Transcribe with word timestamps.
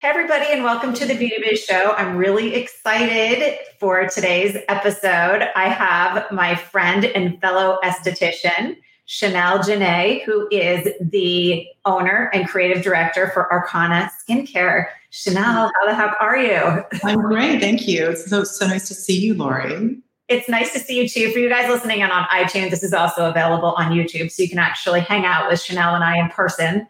Hey, 0.00 0.10
everybody, 0.10 0.46
and 0.50 0.62
welcome 0.62 0.94
to 0.94 1.04
the 1.04 1.16
Beauty 1.16 1.42
Biz 1.42 1.64
Show. 1.64 1.92
I'm 1.96 2.16
really 2.16 2.54
excited 2.54 3.58
for 3.80 4.06
today's 4.06 4.56
episode. 4.68 5.48
I 5.56 5.68
have 5.68 6.30
my 6.30 6.54
friend 6.54 7.04
and 7.04 7.40
fellow 7.40 7.80
esthetician, 7.82 8.76
Chanel 9.06 9.58
Jenae, 9.58 10.22
who 10.22 10.46
is 10.52 10.88
the 11.00 11.66
owner 11.84 12.30
and 12.32 12.48
creative 12.48 12.84
director 12.84 13.32
for 13.34 13.48
Arcona 13.50 14.08
Skincare. 14.22 14.86
Chanel, 15.10 15.68
how 15.74 15.86
the 15.86 15.94
heck 15.96 16.14
are 16.20 16.36
you? 16.36 16.84
I'm 17.02 17.20
great. 17.20 17.60
Thank 17.60 17.88
you. 17.88 18.10
It's 18.10 18.30
so, 18.30 18.44
so 18.44 18.68
nice 18.68 18.86
to 18.86 18.94
see 18.94 19.18
you, 19.18 19.34
Lori. 19.34 19.96
It's 20.28 20.48
nice 20.48 20.72
to 20.74 20.78
see 20.78 21.02
you 21.02 21.08
too. 21.08 21.32
For 21.32 21.40
you 21.40 21.48
guys 21.48 21.68
listening 21.68 22.02
in 22.02 22.10
on 22.12 22.24
iTunes, 22.26 22.70
this 22.70 22.84
is 22.84 22.92
also 22.92 23.28
available 23.28 23.74
on 23.76 23.90
YouTube, 23.90 24.30
so 24.30 24.44
you 24.44 24.48
can 24.48 24.60
actually 24.60 25.00
hang 25.00 25.24
out 25.24 25.50
with 25.50 25.60
Chanel 25.60 25.96
and 25.96 26.04
I 26.04 26.20
in 26.20 26.28
person 26.28 26.86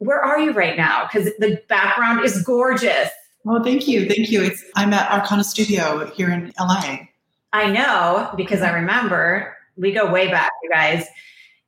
where 0.00 0.20
are 0.20 0.40
you 0.40 0.52
right 0.52 0.76
now? 0.76 1.06
Because 1.06 1.30
the 1.38 1.62
background 1.68 2.24
is 2.24 2.42
gorgeous. 2.42 3.10
Oh, 3.46 3.62
thank 3.62 3.86
you. 3.86 4.08
Thank 4.08 4.30
you. 4.30 4.42
It's 4.42 4.64
I'm 4.74 4.92
at 4.92 5.08
Arcona 5.10 5.44
Studio 5.44 6.10
here 6.10 6.30
in 6.30 6.52
LA. 6.58 6.98
I 7.52 7.70
know 7.70 8.32
because 8.36 8.62
I 8.62 8.70
remember 8.70 9.56
we 9.76 9.92
go 9.92 10.10
way 10.10 10.28
back, 10.28 10.50
you 10.62 10.70
guys. 10.70 11.06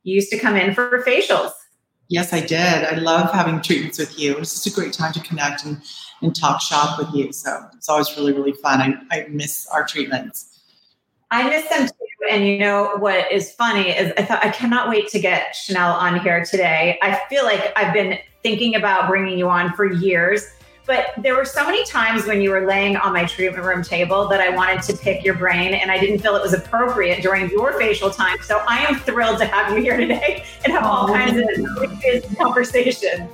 You 0.03 0.15
used 0.15 0.31
to 0.31 0.39
come 0.39 0.55
in 0.55 0.73
for 0.73 1.03
facials. 1.03 1.51
Yes, 2.09 2.33
I 2.33 2.41
did. 2.41 2.83
I 2.83 2.95
love 2.95 3.31
having 3.31 3.61
treatments 3.61 3.97
with 3.97 4.19
you. 4.19 4.37
It's 4.37 4.53
just 4.53 4.67
a 4.67 4.71
great 4.71 4.93
time 4.93 5.13
to 5.13 5.19
connect 5.21 5.63
and, 5.65 5.81
and 6.21 6.35
talk 6.35 6.59
shop 6.59 6.99
with 6.99 7.13
you. 7.13 7.31
So 7.31 7.65
it's 7.75 7.87
always 7.87 8.15
really, 8.17 8.33
really 8.33 8.53
fun. 8.53 9.07
I, 9.11 9.21
I 9.21 9.27
miss 9.29 9.67
our 9.67 9.85
treatments. 9.85 10.59
I 11.31 11.49
miss 11.49 11.67
them 11.69 11.87
too. 11.87 12.02
And 12.29 12.47
you 12.47 12.57
know 12.57 12.95
what 12.97 13.29
is 13.31 13.51
funny 13.51 13.89
is 13.89 14.13
I 14.17 14.23
thought 14.23 14.43
I 14.43 14.49
cannot 14.49 14.87
wait 14.87 15.09
to 15.09 15.19
get 15.19 15.55
Chanel 15.55 15.91
on 15.91 16.21
here 16.21 16.45
today. 16.45 16.97
I 17.01 17.19
feel 17.29 17.43
like 17.43 17.73
I've 17.75 17.93
been 17.93 18.17
thinking 18.43 18.75
about 18.75 19.09
bringing 19.09 19.37
you 19.37 19.49
on 19.49 19.73
for 19.73 19.91
years. 19.91 20.45
But 20.85 21.07
there 21.17 21.35
were 21.35 21.45
so 21.45 21.65
many 21.65 21.83
times 21.85 22.25
when 22.25 22.41
you 22.41 22.49
were 22.49 22.65
laying 22.65 22.97
on 22.97 23.13
my 23.13 23.25
treatment 23.25 23.65
room 23.65 23.83
table 23.83 24.27
that 24.27 24.41
I 24.41 24.49
wanted 24.49 24.81
to 24.83 24.97
pick 24.97 25.23
your 25.23 25.33
brain 25.35 25.73
and 25.73 25.89
I 25.89 25.97
didn't 25.97 26.19
feel 26.19 26.35
it 26.35 26.41
was 26.41 26.53
appropriate 26.53 27.21
during 27.21 27.49
your 27.49 27.77
facial 27.79 28.09
time. 28.09 28.37
So 28.41 28.61
I 28.67 28.85
am 28.85 28.99
thrilled 28.99 29.39
to 29.39 29.45
have 29.45 29.75
you 29.75 29.81
here 29.81 29.97
today 29.97 30.43
and 30.63 30.73
have 30.73 30.83
all 30.83 31.07
kinds 31.07 31.37
of 31.37 32.37
conversations. 32.37 33.29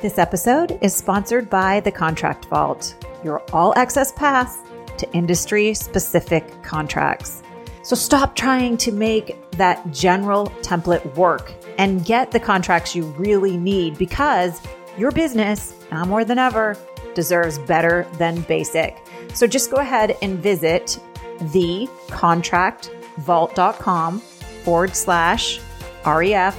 This 0.00 0.18
episode 0.18 0.78
is 0.82 0.94
sponsored 0.94 1.48
by 1.48 1.80
the 1.80 1.92
Contract 1.92 2.44
Vault 2.46 2.94
your 3.24 3.42
all 3.52 3.76
access 3.76 4.12
pass 4.12 4.58
to 4.98 5.10
industry 5.12 5.74
specific 5.74 6.62
contracts. 6.62 7.42
So 7.82 7.96
stop 7.96 8.36
trying 8.36 8.76
to 8.78 8.92
make 8.92 9.36
that 9.52 9.90
general 9.90 10.46
template 10.62 11.16
work 11.16 11.52
and 11.78 12.04
get 12.04 12.30
the 12.30 12.40
contracts 12.40 12.94
you 12.94 13.04
really 13.18 13.56
need 13.56 13.98
because 13.98 14.60
your 14.96 15.10
business, 15.10 15.74
now 15.90 16.04
more 16.04 16.24
than 16.24 16.38
ever, 16.38 16.78
deserves 17.14 17.58
better 17.58 18.06
than 18.18 18.42
basic. 18.42 18.96
So 19.34 19.46
just 19.46 19.70
go 19.70 19.78
ahead 19.78 20.16
and 20.22 20.38
visit 20.38 20.98
thecontractvault.com 21.38 24.20
forward 24.20 24.96
slash 24.96 25.60
REF 26.06 26.54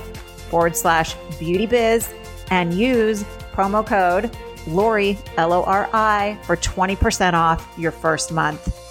forward 0.49 0.75
slash 0.75 1.15
beauty 1.39 1.65
biz 1.65 2.13
and 2.51 2.73
use 2.73 3.23
promo 3.53 3.85
code 3.85 4.35
Lori, 4.67 5.17
L 5.37 5.53
O 5.53 5.63
R 5.63 5.89
I, 5.93 6.37
for 6.43 6.57
20% 6.57 7.33
off 7.33 7.67
your 7.77 7.91
first 7.91 8.31
month. 8.31 8.81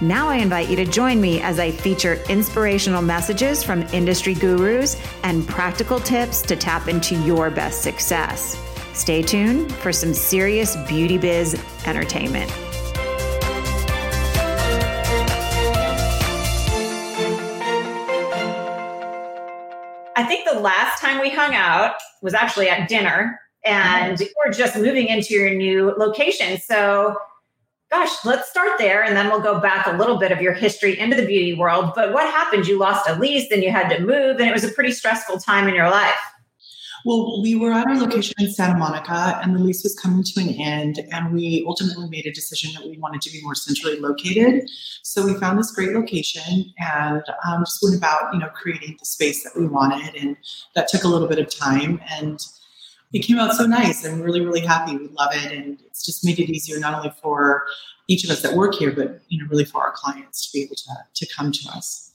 Now 0.00 0.28
I 0.28 0.38
invite 0.38 0.69
you 0.69 0.74
to 0.76 0.84
join 0.84 1.20
me 1.20 1.40
as 1.40 1.60
I 1.60 1.70
feature 1.70 2.14
inspirational 2.28 3.02
messages 3.02 3.62
from 3.62 3.82
industry 3.92 4.34
gurus 4.34 5.00
and 5.22 5.46
practical 5.46 6.00
tips 6.00 6.42
to 6.42 6.56
tap 6.56 6.88
into 6.88 7.14
your 7.22 7.50
best 7.50 7.82
success. 7.82 8.58
Stay 8.94 9.22
tuned 9.22 9.72
for 9.72 9.92
some 9.92 10.12
serious 10.12 10.74
beauty 10.88 11.19
biz 11.19 11.54
entertainment. 11.86 12.50
The 20.52 20.60
last 20.60 21.00
time 21.00 21.20
we 21.20 21.30
hung 21.30 21.54
out 21.54 21.94
was 22.22 22.34
actually 22.34 22.68
at 22.68 22.88
dinner 22.88 23.40
and 23.64 24.18
mm-hmm. 24.18 24.32
we're 24.44 24.52
just 24.52 24.76
moving 24.76 25.08
into 25.08 25.34
your 25.34 25.54
new 25.54 25.94
location. 25.96 26.58
So, 26.60 27.16
gosh, 27.90 28.24
let's 28.24 28.48
start 28.48 28.78
there 28.78 29.02
and 29.02 29.16
then 29.16 29.28
we'll 29.28 29.40
go 29.40 29.60
back 29.60 29.86
a 29.86 29.96
little 29.96 30.18
bit 30.18 30.32
of 30.32 30.40
your 30.40 30.52
history 30.52 30.98
into 30.98 31.16
the 31.16 31.26
beauty 31.26 31.54
world. 31.54 31.92
But 31.94 32.12
what 32.12 32.26
happened? 32.26 32.66
You 32.66 32.78
lost 32.78 33.08
a 33.08 33.18
lease 33.18 33.50
and 33.50 33.62
you 33.62 33.70
had 33.70 33.88
to 33.90 34.00
move, 34.00 34.40
and 34.40 34.48
it 34.48 34.52
was 34.52 34.64
a 34.64 34.68
pretty 34.68 34.92
stressful 34.92 35.38
time 35.38 35.68
in 35.68 35.74
your 35.74 35.90
life. 35.90 36.18
Well, 37.04 37.42
we 37.42 37.54
were 37.56 37.72
at 37.72 37.86
our 37.86 37.96
location 37.96 38.34
in 38.38 38.50
Santa 38.50 38.78
Monica 38.78 39.40
and 39.42 39.56
the 39.56 39.60
lease 39.60 39.82
was 39.82 39.98
coming 39.98 40.22
to 40.22 40.40
an 40.40 40.50
end. 40.50 41.00
And 41.10 41.32
we 41.32 41.64
ultimately 41.66 42.08
made 42.08 42.26
a 42.26 42.32
decision 42.32 42.72
that 42.74 42.88
we 42.88 42.98
wanted 42.98 43.20
to 43.22 43.32
be 43.32 43.42
more 43.42 43.54
centrally 43.54 43.98
located. 43.98 44.68
So 45.02 45.26
we 45.26 45.34
found 45.34 45.58
this 45.58 45.72
great 45.72 45.92
location 45.92 46.72
and 46.78 47.22
um, 47.46 47.64
just 47.64 47.80
went 47.82 47.96
about, 47.96 48.32
you 48.32 48.38
know, 48.38 48.48
creating 48.48 48.96
the 48.98 49.04
space 49.04 49.42
that 49.42 49.56
we 49.56 49.66
wanted. 49.66 50.14
And 50.14 50.36
that 50.74 50.88
took 50.88 51.04
a 51.04 51.08
little 51.08 51.28
bit 51.28 51.38
of 51.38 51.54
time. 51.54 52.00
And 52.10 52.40
it 53.12 53.20
came 53.20 53.38
out 53.38 53.52
so 53.54 53.66
nice. 53.66 54.04
I'm 54.06 54.22
really, 54.22 54.40
really 54.40 54.60
happy. 54.60 54.96
We 54.96 55.08
love 55.08 55.30
it. 55.32 55.52
And 55.52 55.80
it's 55.86 56.04
just 56.04 56.24
made 56.24 56.38
it 56.38 56.50
easier 56.50 56.78
not 56.78 56.94
only 56.94 57.12
for 57.20 57.66
each 58.08 58.24
of 58.24 58.30
us 58.30 58.42
that 58.42 58.54
work 58.54 58.74
here, 58.74 58.92
but, 58.92 59.20
you 59.28 59.42
know, 59.42 59.48
really 59.50 59.64
for 59.64 59.82
our 59.82 59.92
clients 59.92 60.46
to 60.50 60.56
be 60.56 60.64
able 60.64 60.76
to, 60.76 60.92
to 61.14 61.34
come 61.34 61.52
to 61.52 61.69
us. 61.70 62.12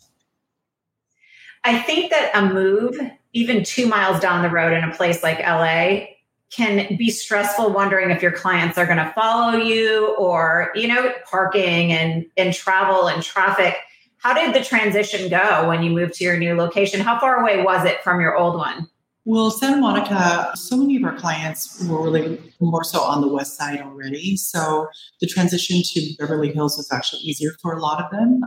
I 1.63 1.79
think 1.79 2.11
that 2.11 2.31
a 2.33 2.45
move, 2.45 2.97
even 3.37 3.63
two 3.63 3.85
miles 3.85 4.19
down 4.19 4.41
the 4.41 4.49
road 4.49 4.73
in 4.73 4.83
a 4.83 4.91
place 4.95 5.21
like 5.21 5.39
LA, 5.39 6.07
can 6.49 6.95
be 6.97 7.11
stressful 7.11 7.71
wondering 7.71 8.09
if 8.09 8.21
your 8.21 8.31
clients 8.31 8.77
are 8.77 8.85
going 8.85 8.97
to 8.97 9.11
follow 9.13 9.55
you 9.57 10.15
or, 10.15 10.71
you 10.73 10.87
know, 10.87 11.13
parking 11.29 11.91
and, 11.91 12.25
and 12.35 12.51
travel 12.53 13.07
and 13.07 13.21
traffic. 13.21 13.75
How 14.17 14.33
did 14.33 14.55
the 14.55 14.65
transition 14.65 15.29
go 15.29 15.67
when 15.67 15.83
you 15.83 15.91
moved 15.91 16.13
to 16.15 16.23
your 16.23 16.37
new 16.37 16.55
location? 16.55 16.99
How 16.99 17.19
far 17.19 17.41
away 17.41 17.61
was 17.61 17.85
it 17.85 18.03
from 18.03 18.21
your 18.21 18.35
old 18.35 18.55
one? 18.55 18.89
Well, 19.25 19.51
Santa 19.51 19.77
Monica, 19.77 20.51
so 20.55 20.77
many 20.77 20.95
of 20.95 21.03
our 21.03 21.15
clients 21.15 21.85
were 21.85 22.01
really 22.01 22.39
more 22.59 22.83
so 22.83 23.01
on 23.01 23.21
the 23.21 23.27
west 23.27 23.57
side 23.57 23.81
already. 23.81 24.37
So 24.37 24.87
the 25.19 25.27
transition 25.27 25.81
to 25.83 26.15
Beverly 26.17 26.53
Hills 26.53 26.77
was 26.77 26.91
actually 26.91 27.19
easier 27.19 27.51
for 27.61 27.75
a 27.75 27.81
lot 27.81 28.03
of 28.03 28.09
them. 28.09 28.41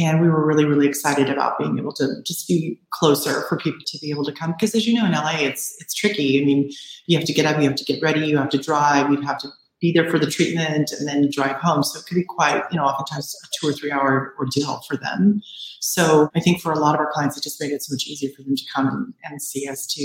And 0.00 0.20
we 0.20 0.28
were 0.28 0.46
really, 0.46 0.64
really 0.64 0.86
excited 0.86 1.28
about 1.28 1.58
being 1.58 1.78
able 1.78 1.92
to 1.94 2.22
just 2.24 2.48
be 2.48 2.80
closer 2.90 3.42
for 3.48 3.56
people 3.56 3.80
to 3.86 3.98
be 3.98 4.10
able 4.10 4.24
to 4.24 4.32
come. 4.32 4.52
Because 4.52 4.74
as 4.74 4.86
you 4.86 4.94
know, 4.94 5.04
in 5.06 5.12
LA, 5.12 5.36
it's 5.38 5.76
it's 5.80 5.94
tricky. 5.94 6.40
I 6.40 6.44
mean, 6.44 6.70
you 7.06 7.18
have 7.18 7.26
to 7.26 7.32
get 7.32 7.46
up, 7.46 7.60
you 7.60 7.68
have 7.68 7.76
to 7.76 7.84
get 7.84 8.02
ready, 8.02 8.26
you 8.26 8.38
have 8.38 8.50
to 8.50 8.58
drive, 8.58 9.10
you 9.10 9.20
have 9.22 9.38
to 9.38 9.48
be 9.80 9.92
there 9.92 10.08
for 10.10 10.18
the 10.18 10.30
treatment 10.30 10.92
and 10.92 11.08
then 11.08 11.28
drive 11.30 11.56
home. 11.56 11.82
So 11.82 11.98
it 11.98 12.06
could 12.06 12.14
be 12.14 12.24
quite, 12.24 12.62
you 12.70 12.78
know, 12.78 12.84
oftentimes 12.84 13.34
a 13.42 13.48
two 13.58 13.68
or 13.68 13.72
three 13.72 13.90
hour 13.90 14.34
ordeal 14.38 14.82
for 14.86 14.96
them. 14.96 15.42
So 15.80 16.30
I 16.34 16.40
think 16.40 16.60
for 16.60 16.72
a 16.72 16.78
lot 16.78 16.94
of 16.94 17.00
our 17.00 17.10
clients, 17.12 17.36
it 17.36 17.42
just 17.42 17.60
made 17.60 17.72
it 17.72 17.82
so 17.82 17.94
much 17.94 18.06
easier 18.06 18.30
for 18.36 18.42
them 18.42 18.56
to 18.56 18.64
come 18.74 19.14
and 19.24 19.40
see 19.40 19.66
us 19.68 19.86
to, 19.94 20.02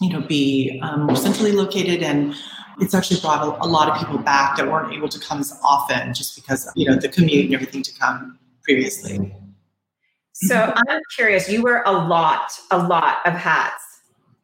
you 0.00 0.12
know, 0.12 0.20
be 0.20 0.80
um, 0.82 1.02
more 1.02 1.16
centrally 1.16 1.52
located. 1.52 2.02
And 2.02 2.34
it's 2.80 2.94
actually 2.94 3.20
brought 3.20 3.42
a, 3.42 3.64
a 3.64 3.68
lot 3.68 3.88
of 3.88 3.96
people 3.96 4.18
back 4.18 4.56
that 4.56 4.70
weren't 4.70 4.92
able 4.92 5.08
to 5.08 5.20
come 5.20 5.38
as 5.38 5.56
often 5.62 6.12
just 6.12 6.34
because, 6.34 6.68
you 6.74 6.90
know, 6.90 6.96
the 6.96 7.08
commute 7.08 7.46
and 7.46 7.54
everything 7.54 7.82
to 7.82 7.94
come 7.94 8.38
previously. 8.66 9.34
So 10.34 10.54
mm-hmm. 10.54 10.78
I'm 10.88 11.00
curious, 11.14 11.48
you 11.48 11.62
wear 11.62 11.82
a 11.86 11.92
lot, 11.92 12.52
a 12.70 12.78
lot 12.78 13.18
of 13.24 13.32
hats. 13.32 13.82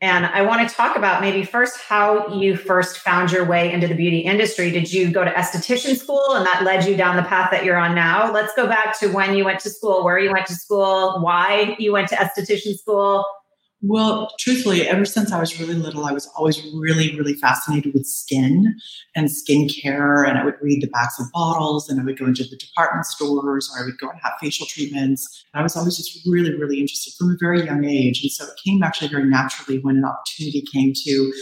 And 0.01 0.27
I 0.27 0.43
want 0.43 0.69
to 0.69 0.75
talk 0.75 0.97
about 0.97 1.21
maybe 1.21 1.45
first 1.45 1.81
how 1.81 2.27
you 2.29 2.57
first 2.57 2.99
found 2.99 3.31
your 3.31 3.45
way 3.45 3.73
into 3.73 3.87
the 3.87 3.95
beauty 3.95 4.19
industry. 4.19 4.71
Did 4.71 4.93
you 4.93 5.13
go 5.13 5.25
to 5.25 5.31
esthetician 5.31 5.97
school 5.97 6.35
and 6.35 6.45
that 6.45 6.63
led 6.65 6.87
you 6.87 6.97
down 6.97 7.15
the 7.17 7.23
path 7.23 7.53
that 7.53 7.65
you're 7.65 7.77
on 7.77 7.95
now? 7.95 8.33
Let's 8.33 8.53
go 8.55 8.67
back 8.67 8.99
to 8.99 9.09
when 9.09 9.37
you 9.37 9.45
went 9.45 9.61
to 9.61 9.71
school, 9.71 10.03
where 10.03 10.19
you 10.19 10.33
went 10.33 10.47
to 10.47 10.55
school, 10.55 11.21
why 11.21 11.77
you 11.79 11.93
went 11.93 12.09
to 12.09 12.17
esthetician 12.17 12.77
school. 12.77 13.25
Well, 13.85 14.33
truthfully, 14.39 14.87
ever 14.87 15.05
since 15.05 15.33
I 15.33 15.41
was 15.41 15.59
really 15.59 15.75
little, 15.75 16.05
I 16.05 16.13
was 16.13 16.29
always 16.37 16.63
really, 16.73 17.19
really 17.19 17.35
fascinated 17.35 17.93
with 17.95 18.07
skin 18.07 18.77
and 19.17 19.29
skincare. 19.29 20.29
And 20.29 20.39
I 20.39 20.45
would 20.45 20.55
read 20.63 20.83
the 20.83 20.87
backs 20.87 21.19
of 21.19 21.27
bottles 21.33 21.89
and 21.89 22.01
I 22.01 22.05
would 22.05 22.17
go 22.17 22.27
into 22.27 22.45
the 22.45 22.57
department 22.57 23.07
stores 23.07 23.69
or 23.75 23.83
I 23.83 23.85
would 23.85 23.99
go 23.99 24.09
and 24.09 24.21
have 24.23 24.35
facial 24.41 24.67
treatments. 24.67 25.45
I 25.53 25.63
was 25.63 25.77
always 25.77 25.97
just 25.97 26.25
really, 26.29 26.55
really 26.55 26.79
interested 26.79 27.13
from 27.19 27.31
a 27.31 27.37
very 27.41 27.65
young 27.65 27.85
age. 27.85 28.23
And 28.23 28.31
so 28.31 28.45
it 28.45 28.53
came 28.65 28.85
actually 28.85 29.09
very 29.09 29.29
naturally 29.29 29.81
when 29.81 29.97
an 29.97 30.05
opportunity 30.05 30.63
came 30.73 30.93
to 31.05 31.33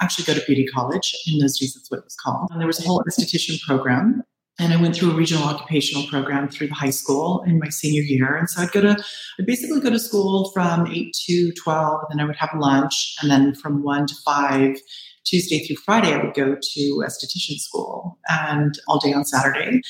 actually 0.00 0.24
go 0.24 0.34
to 0.34 0.44
beauty 0.46 0.66
college. 0.66 1.14
In 1.28 1.38
those 1.38 1.60
days, 1.60 1.74
that's 1.74 1.92
what 1.92 1.98
it 1.98 2.04
was 2.04 2.16
called. 2.16 2.48
And 2.50 2.60
there 2.60 2.66
was 2.66 2.80
a 2.80 2.86
whole 2.86 3.04
esthetician 3.08 3.60
program 3.60 4.24
and 4.58 4.72
I 4.72 4.80
went 4.80 4.94
through 4.94 5.10
a 5.10 5.14
regional 5.14 5.44
occupational 5.44 6.06
program 6.06 6.48
through 6.48 6.68
the 6.68 6.74
high 6.74 6.90
school 6.90 7.42
in 7.46 7.58
my 7.58 7.68
senior 7.68 8.02
year. 8.02 8.36
And 8.36 8.48
so 8.48 8.62
I'd 8.62 8.70
go 8.70 8.80
to, 8.80 8.96
I'd 9.38 9.46
basically 9.46 9.80
go 9.80 9.90
to 9.90 9.98
school 9.98 10.50
from 10.52 10.86
8 10.86 11.12
to 11.26 11.52
12, 11.52 12.00
and 12.10 12.18
then 12.18 12.24
I 12.24 12.26
would 12.28 12.36
have 12.36 12.50
lunch. 12.56 13.16
And 13.20 13.30
then 13.30 13.54
from 13.54 13.82
1 13.82 14.06
to 14.06 14.14
5, 14.24 14.76
Tuesday 15.24 15.60
through 15.60 15.76
Friday, 15.76 16.12
I 16.12 16.22
would 16.22 16.34
go 16.34 16.54
to 16.54 17.04
esthetician 17.06 17.58
school 17.58 18.18
and 18.28 18.78
all 18.86 18.98
day 18.98 19.12
on 19.12 19.24
Saturday. 19.24 19.80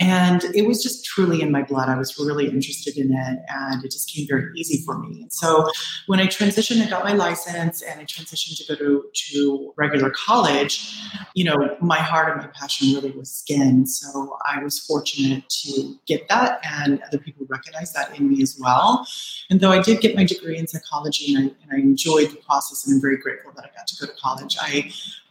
And 0.00 0.44
it 0.54 0.66
was 0.66 0.82
just 0.82 1.04
truly 1.04 1.40
in 1.40 1.52
my 1.52 1.62
blood. 1.62 1.88
I 1.88 1.96
was 1.96 2.18
really 2.18 2.48
interested 2.48 2.96
in 2.96 3.12
it 3.12 3.38
and 3.48 3.84
it 3.84 3.90
just 3.90 4.12
came 4.12 4.26
very 4.28 4.50
easy 4.56 4.82
for 4.84 4.98
me. 4.98 5.22
And 5.22 5.32
so 5.32 5.68
when 6.06 6.20
I 6.20 6.26
transitioned 6.26 6.80
and 6.80 6.90
got 6.90 7.04
my 7.04 7.12
license 7.12 7.82
and 7.82 8.00
I 8.00 8.04
transitioned 8.04 8.56
to 8.58 8.64
go 8.68 8.74
to, 8.76 9.04
to 9.30 9.72
regular 9.76 10.10
college, 10.10 10.96
you 11.34 11.44
know, 11.44 11.76
my 11.80 11.98
heart 11.98 12.32
and 12.32 12.40
my 12.40 12.48
passion 12.58 12.94
really 12.94 13.12
was 13.12 13.30
skin. 13.30 13.86
So 13.86 14.36
I 14.46 14.62
was 14.62 14.78
fortunate 14.80 15.48
to 15.48 15.94
get 16.06 16.28
that 16.28 16.60
and 16.64 17.00
other 17.02 17.18
people 17.18 17.46
recognized 17.48 17.94
that 17.94 18.18
in 18.18 18.28
me 18.28 18.42
as 18.42 18.56
well. 18.60 19.06
And 19.50 19.60
though 19.60 19.72
I 19.72 19.82
did 19.82 20.00
get 20.00 20.16
my 20.16 20.24
degree 20.24 20.58
in 20.58 20.66
psychology 20.66 21.34
and 21.34 21.50
I, 21.50 21.54
and 21.62 21.72
I 21.72 21.76
enjoyed 21.76 22.30
the 22.30 22.36
process 22.36 22.86
and 22.86 22.94
I'm 22.94 23.00
very 23.00 23.16
grateful 23.16 23.52
that 23.56 23.64
I 23.64 23.76
got 23.76 23.86
to 23.86 23.96
go 24.00 24.12
to 24.12 24.20
college, 24.20 24.56
I 24.60 24.83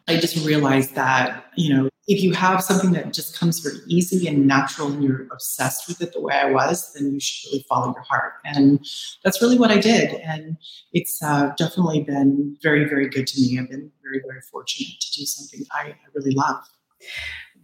I 0.07 0.17
just 0.17 0.45
realized 0.45 0.95
that, 0.95 1.45
you 1.55 1.73
know, 1.73 1.89
if 2.07 2.21
you 2.21 2.33
have 2.33 2.61
something 2.61 2.91
that 2.91 3.13
just 3.13 3.39
comes 3.39 3.59
very 3.59 3.79
easy 3.87 4.27
and 4.27 4.45
natural 4.45 4.91
and 4.91 5.01
you're 5.01 5.27
obsessed 5.31 5.87
with 5.87 6.01
it 6.01 6.11
the 6.11 6.19
way 6.19 6.35
I 6.35 6.51
was, 6.51 6.91
then 6.93 7.13
you 7.13 7.19
should 7.19 7.49
really 7.49 7.65
follow 7.69 7.93
your 7.93 8.03
heart. 8.03 8.33
And 8.43 8.85
that's 9.23 9.41
really 9.41 9.57
what 9.57 9.71
I 9.71 9.77
did. 9.77 10.15
And 10.15 10.57
it's 10.91 11.23
uh, 11.23 11.53
definitely 11.57 12.03
been 12.03 12.57
very, 12.61 12.83
very 12.83 13.07
good 13.07 13.25
to 13.27 13.41
me. 13.41 13.57
I've 13.57 13.69
been 13.69 13.89
very, 14.03 14.21
very 14.27 14.41
fortunate 14.41 14.99
to 14.99 15.19
do 15.19 15.25
something 15.25 15.65
I, 15.71 15.91
I 15.91 15.95
really 16.13 16.35
love. 16.35 16.57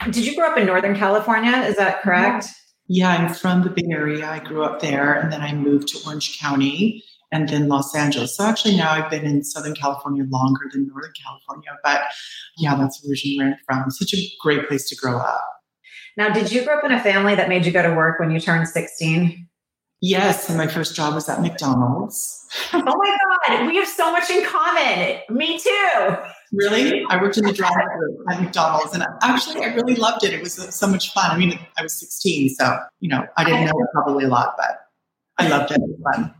Did 0.06 0.26
you 0.26 0.36
grow 0.38 0.52
up 0.52 0.58
in 0.58 0.66
Northern 0.66 0.96
California? 0.96 1.58
Is 1.68 1.76
that 1.76 2.02
correct? 2.02 2.48
Yeah, 2.88 3.10
I'm 3.10 3.34
from 3.34 3.64
the 3.64 3.70
Bay 3.70 3.88
Area. 3.92 4.30
I 4.30 4.40
grew 4.40 4.64
up 4.64 4.80
there 4.80 5.14
and 5.14 5.32
then 5.32 5.42
I 5.42 5.54
moved 5.54 5.90
to 5.90 6.00
Orange 6.06 6.40
County 6.40 7.04
and 7.32 7.50
then 7.50 7.68
Los 7.68 7.96
Angeles. 7.96 8.36
So 8.36 8.44
actually 8.44 8.76
now 8.76 8.92
I've 8.92 9.10
been 9.10 9.26
in 9.26 9.44
Southern 9.44 9.76
California 9.76 10.26
longer 10.30 10.70
than 10.72 10.88
Northern 10.88 11.14
California, 11.24 11.72
but 11.84 12.02
yeah, 12.58 12.76
that's 12.76 13.06
originally 13.08 13.38
where 13.38 13.48
I'm 13.48 13.82
from. 13.84 13.92
Such 13.92 14.14
a 14.14 14.24
great 14.42 14.68
place 14.68 14.88
to 14.90 14.96
grow 14.96 15.18
up. 15.18 15.46
Now, 16.18 16.34
did 16.34 16.52
you 16.52 16.66
grow 16.66 16.80
up 16.80 16.84
in 16.84 16.92
a 16.92 17.02
family 17.02 17.36
that 17.36 17.48
made 17.48 17.66
you 17.66 17.72
go 17.72 17.82
to 17.82 17.96
work 17.96 18.20
when 18.20 18.32
you 18.32 18.40
turned 18.40 18.68
16? 18.68 19.48
Yes, 20.02 20.48
and 20.48 20.58
my 20.58 20.68
first 20.68 20.96
job 20.96 21.14
was 21.14 21.28
at 21.28 21.42
McDonald's. 21.42 22.46
oh 22.74 22.82
my 22.82 23.18
God, 23.48 23.68
we 23.68 23.76
have 23.76 23.88
so 23.88 24.12
much 24.12 24.30
in 24.30 24.46
common. 24.46 25.20
Me 25.30 25.60
too. 25.60 26.16
Really? 26.52 27.04
I 27.10 27.22
worked 27.22 27.38
in 27.38 27.46
the 27.46 27.54
drive-thru 27.54 28.26
at 28.30 28.42
McDonald's, 28.42 28.94
and 28.94 29.04
actually, 29.22 29.64
I 29.64 29.74
really 29.76 29.96
loved 29.96 30.24
it. 30.24 30.34
It 30.34 30.42
was 30.42 30.54
so 30.54 30.88
much 30.88 31.14
fun. 31.14 31.32
I 31.32 31.38
mean, 31.38 31.60
I 31.78 31.84
was 31.84 31.94
16, 31.94 32.50
so 32.50 32.78
you 33.02 33.10
know, 33.10 33.26
I 33.38 33.44
didn't 33.44 33.66
know 33.66 33.74
probably 33.94 34.24
a 34.24 34.30
lot, 34.30 34.56
but 34.58 34.78
I 35.38 35.48
loved 35.48 35.72
it. 35.72 35.78
It 35.78 35.82
was 35.82 36.16
fun. 36.16 36.34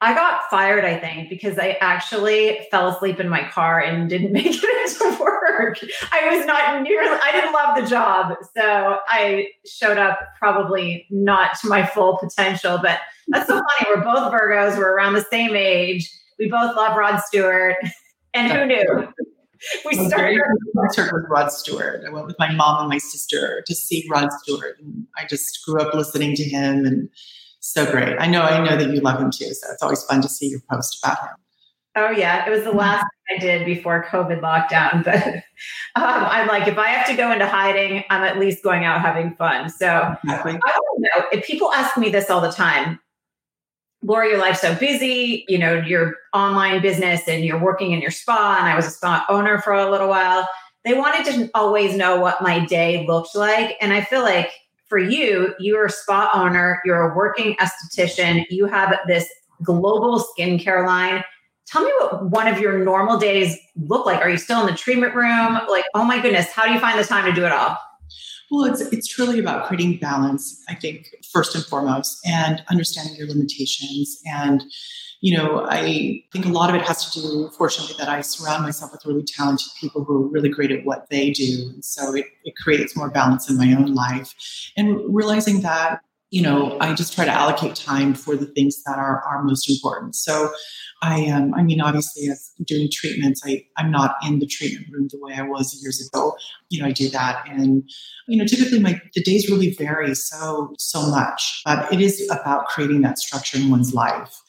I 0.00 0.14
got 0.14 0.42
fired, 0.48 0.84
I 0.84 0.98
think, 0.98 1.28
because 1.28 1.58
I 1.58 1.76
actually 1.80 2.66
fell 2.70 2.88
asleep 2.88 3.18
in 3.18 3.28
my 3.28 3.48
car 3.48 3.80
and 3.80 4.08
didn't 4.08 4.32
make 4.32 4.46
it 4.46 4.54
into 4.54 5.22
work. 5.22 5.78
I 6.12 6.36
was 6.36 6.46
not 6.46 6.82
nearly, 6.82 7.18
I 7.20 7.32
didn't 7.32 7.52
love 7.52 7.76
the 7.76 7.86
job. 7.86 8.36
So 8.56 8.98
I 9.08 9.48
showed 9.66 9.98
up 9.98 10.20
probably 10.38 11.06
not 11.10 11.58
to 11.60 11.68
my 11.68 11.84
full 11.84 12.18
potential, 12.18 12.78
but 12.80 13.00
that's 13.28 13.48
so 13.48 13.54
funny. 13.54 13.90
We're 13.96 14.04
both 14.04 14.32
Virgos, 14.32 14.76
we're 14.78 14.94
around 14.94 15.14
the 15.14 15.26
same 15.30 15.56
age. 15.56 16.08
We 16.38 16.48
both 16.48 16.76
love 16.76 16.96
Rod 16.96 17.20
Stewart. 17.20 17.76
And 18.34 18.52
who 18.52 18.66
knew? 18.66 19.08
We 19.86 19.94
started 19.94 20.38
concert 20.76 21.12
with 21.12 21.24
Rod 21.30 21.50
Stewart. 21.50 22.04
I 22.06 22.10
went 22.10 22.26
with 22.26 22.38
my 22.38 22.52
mom 22.52 22.80
and 22.80 22.88
my 22.90 22.98
sister 22.98 23.64
to 23.66 23.74
see 23.74 24.06
Rod 24.10 24.28
Stewart. 24.42 24.78
And 24.78 25.06
I 25.16 25.26
just 25.26 25.64
grew 25.64 25.80
up 25.80 25.94
listening 25.94 26.36
to 26.36 26.44
him 26.44 26.84
and 26.84 27.08
so 27.60 27.90
great. 27.90 28.16
I 28.18 28.26
know, 28.26 28.42
I 28.42 28.64
know 28.64 28.76
that 28.76 28.94
you 28.94 29.00
love 29.00 29.20
him 29.20 29.30
too. 29.30 29.52
So 29.52 29.70
it's 29.72 29.82
always 29.82 30.02
fun 30.04 30.22
to 30.22 30.28
see 30.28 30.48
your 30.48 30.60
post 30.70 31.02
about 31.02 31.18
him. 31.20 31.36
Oh 31.96 32.10
yeah, 32.10 32.46
it 32.46 32.50
was 32.50 32.62
the 32.62 32.70
last 32.70 33.02
thing 33.02 33.36
I 33.36 33.40
did 33.40 33.66
before 33.66 34.06
COVID 34.08 34.40
lockdown. 34.40 35.04
But 35.94 36.04
um, 36.04 36.26
I'm 36.26 36.46
like, 36.46 36.68
if 36.68 36.78
I 36.78 36.88
have 36.88 37.08
to 37.08 37.16
go 37.16 37.32
into 37.32 37.46
hiding, 37.46 38.04
I'm 38.10 38.22
at 38.22 38.38
least 38.38 38.62
going 38.62 38.84
out 38.84 39.00
having 39.00 39.34
fun. 39.34 39.68
So 39.68 40.14
exactly. 40.22 40.52
I 40.52 40.72
don't 40.72 41.00
know 41.00 41.26
if 41.32 41.44
people 41.44 41.72
ask 41.72 41.96
me 41.96 42.08
this 42.08 42.30
all 42.30 42.40
the 42.40 42.52
time. 42.52 43.00
Laura, 44.04 44.28
your 44.28 44.38
life's 44.38 44.60
so 44.60 44.76
busy. 44.76 45.44
You 45.48 45.58
know 45.58 45.74
your 45.74 46.14
online 46.32 46.80
business, 46.80 47.26
and 47.26 47.44
you're 47.44 47.60
working 47.60 47.90
in 47.90 48.00
your 48.00 48.12
spa. 48.12 48.58
And 48.60 48.68
I 48.68 48.76
was 48.76 48.86
a 48.86 48.90
spa 48.90 49.26
owner 49.28 49.60
for 49.60 49.72
a 49.72 49.90
little 49.90 50.08
while. 50.08 50.46
They 50.84 50.94
wanted 50.94 51.24
to 51.32 51.50
always 51.54 51.96
know 51.96 52.20
what 52.20 52.40
my 52.40 52.64
day 52.64 53.04
looked 53.08 53.34
like, 53.34 53.76
and 53.80 53.92
I 53.92 54.02
feel 54.02 54.22
like 54.22 54.52
for 54.88 54.98
you, 54.98 55.54
you're 55.58 55.86
a 55.86 55.90
spa 55.90 56.30
owner, 56.34 56.80
you're 56.84 57.10
a 57.10 57.16
working 57.16 57.56
esthetician, 57.56 58.44
you 58.50 58.66
have 58.66 58.98
this 59.06 59.28
global 59.62 60.24
skincare 60.24 60.86
line. 60.86 61.22
Tell 61.66 61.84
me 61.84 61.92
what 61.98 62.30
one 62.30 62.48
of 62.48 62.58
your 62.58 62.78
normal 62.78 63.18
days 63.18 63.56
look 63.76 64.06
like. 64.06 64.20
Are 64.20 64.30
you 64.30 64.38
still 64.38 64.60
in 64.60 64.66
the 64.66 64.76
treatment 64.76 65.14
room? 65.14 65.58
Like, 65.68 65.84
oh 65.94 66.04
my 66.04 66.20
goodness, 66.20 66.50
how 66.50 66.66
do 66.66 66.72
you 66.72 66.80
find 66.80 66.98
the 66.98 67.04
time 67.04 67.26
to 67.26 67.32
do 67.32 67.44
it 67.44 67.52
all? 67.52 67.76
Well, 68.50 68.64
it's 68.64 68.80
it's 68.80 69.06
truly 69.06 69.38
about 69.38 69.66
creating 69.66 69.98
balance, 69.98 70.64
I 70.68 70.74
think, 70.74 71.10
first 71.30 71.54
and 71.54 71.62
foremost, 71.64 72.18
and 72.26 72.62
understanding 72.70 73.14
your 73.16 73.28
limitations 73.28 74.18
and 74.24 74.64
you 75.20 75.36
know, 75.36 75.66
I 75.68 76.22
think 76.32 76.46
a 76.46 76.50
lot 76.50 76.70
of 76.70 76.76
it 76.76 76.82
has 76.82 77.12
to 77.12 77.20
do, 77.20 77.50
fortunately, 77.56 77.96
that 77.98 78.08
I 78.08 78.20
surround 78.20 78.62
myself 78.62 78.92
with 78.92 79.04
really 79.04 79.24
talented 79.24 79.68
people 79.80 80.04
who 80.04 80.24
are 80.24 80.28
really 80.28 80.48
great 80.48 80.70
at 80.70 80.84
what 80.84 81.10
they 81.10 81.30
do. 81.30 81.70
And 81.74 81.84
so 81.84 82.14
it, 82.14 82.26
it 82.44 82.54
creates 82.62 82.96
more 82.96 83.10
balance 83.10 83.50
in 83.50 83.56
my 83.56 83.72
own 83.72 83.94
life. 83.94 84.34
And 84.76 85.00
realizing 85.12 85.62
that, 85.62 86.02
you 86.30 86.42
know, 86.42 86.76
I 86.80 86.94
just 86.94 87.14
try 87.14 87.24
to 87.24 87.32
allocate 87.32 87.74
time 87.74 88.14
for 88.14 88.36
the 88.36 88.46
things 88.46 88.82
that 88.84 88.98
are, 88.98 89.22
are 89.22 89.42
most 89.42 89.68
important. 89.68 90.14
So 90.14 90.52
I 91.02 91.26
um, 91.30 91.54
I 91.54 91.62
mean, 91.62 91.80
obviously, 91.80 92.28
as 92.28 92.52
doing 92.66 92.88
treatments, 92.92 93.40
I, 93.44 93.64
I'm 93.76 93.90
not 93.90 94.16
in 94.24 94.38
the 94.38 94.46
treatment 94.46 94.86
room 94.92 95.08
the 95.10 95.18
way 95.20 95.34
I 95.34 95.42
was 95.42 95.80
years 95.82 96.06
ago. 96.06 96.36
You 96.68 96.82
know, 96.82 96.86
I 96.86 96.92
do 96.92 97.08
that. 97.08 97.48
And, 97.48 97.82
you 98.28 98.38
know, 98.38 98.44
typically 98.44 98.78
my 98.78 99.00
the 99.14 99.22
days 99.22 99.50
really 99.50 99.72
vary 99.72 100.14
so, 100.14 100.74
so 100.78 101.10
much. 101.10 101.62
But 101.64 101.90
it 101.92 102.00
is 102.00 102.28
about 102.30 102.66
creating 102.66 103.00
that 103.02 103.18
structure 103.18 103.56
in 103.56 103.70
one's 103.70 103.94
life 103.94 104.42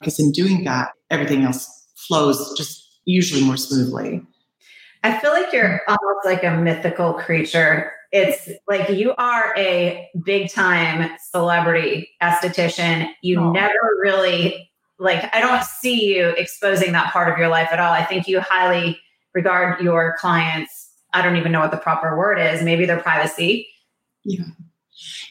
because 0.00 0.18
in 0.18 0.32
doing 0.32 0.64
that, 0.64 0.90
everything 1.10 1.42
else 1.42 1.68
flows 1.96 2.54
just 2.56 2.82
usually 3.04 3.42
more 3.42 3.56
smoothly. 3.56 4.22
I 5.02 5.18
feel 5.18 5.32
like 5.32 5.52
you're 5.52 5.80
almost 5.86 6.24
like 6.24 6.44
a 6.44 6.56
mythical 6.56 7.14
creature. 7.14 7.92
It's 8.12 8.48
like 8.68 8.88
you 8.88 9.14
are 9.16 9.54
a 9.56 10.08
big 10.24 10.50
time 10.50 11.10
celebrity 11.30 12.08
esthetician. 12.22 13.08
You 13.22 13.40
oh. 13.40 13.52
never 13.52 13.74
really, 14.00 14.70
like, 14.98 15.34
I 15.34 15.40
don't 15.40 15.64
see 15.64 16.14
you 16.14 16.28
exposing 16.28 16.92
that 16.92 17.12
part 17.12 17.30
of 17.30 17.38
your 17.38 17.48
life 17.48 17.68
at 17.70 17.80
all. 17.80 17.92
I 17.92 18.04
think 18.04 18.26
you 18.28 18.40
highly 18.40 18.98
regard 19.34 19.82
your 19.82 20.16
clients. 20.18 20.90
I 21.12 21.22
don't 21.22 21.36
even 21.36 21.52
know 21.52 21.60
what 21.60 21.70
the 21.70 21.76
proper 21.76 22.16
word 22.16 22.38
is, 22.38 22.62
maybe 22.62 22.86
their 22.86 23.00
privacy. 23.00 23.68
Yeah 24.24 24.44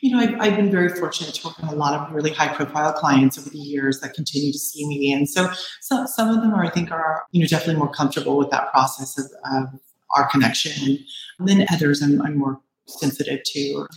you 0.02 0.12
know, 0.12 0.20
I've, 0.20 0.36
I've, 0.40 0.56
been 0.56 0.72
very 0.72 0.90
fortunate 0.90 1.34
to 1.36 1.48
work 1.48 1.58
with 1.58 1.72
a 1.72 1.76
lot 1.76 1.94
of 1.94 2.14
really 2.14 2.32
high 2.32 2.54
profile 2.54 2.94
clients 2.94 3.38
over 3.38 3.50
the 3.50 3.58
years 3.58 4.00
that 4.02 4.14
continue 4.14 4.52
to 4.52 4.60
see 4.60 4.88
me. 4.88 5.12
And 5.14 5.30
so 5.30 5.52
some, 5.82 6.08
some 6.08 6.30
of 6.30 6.42
them 6.42 6.54
are, 6.54 6.66
I 6.66 6.70
think, 6.70 6.92
are, 6.92 7.24
you 7.32 7.42
know, 7.42 7.48
definitely 7.48 7.80
more 7.80 7.92
comfortable 7.92 8.38
with 8.38 8.50
that 8.52 8.72
process 8.72 9.18
of, 9.18 9.26
of 9.52 9.80
our 10.16 10.28
connection. 10.30 11.00
And 11.40 11.48
then 11.48 11.66
others 11.72 12.02
I'm, 12.02 12.22
I'm 12.22 12.38
more 12.38 12.60
sensitive 12.88 13.42
to. 13.44 13.88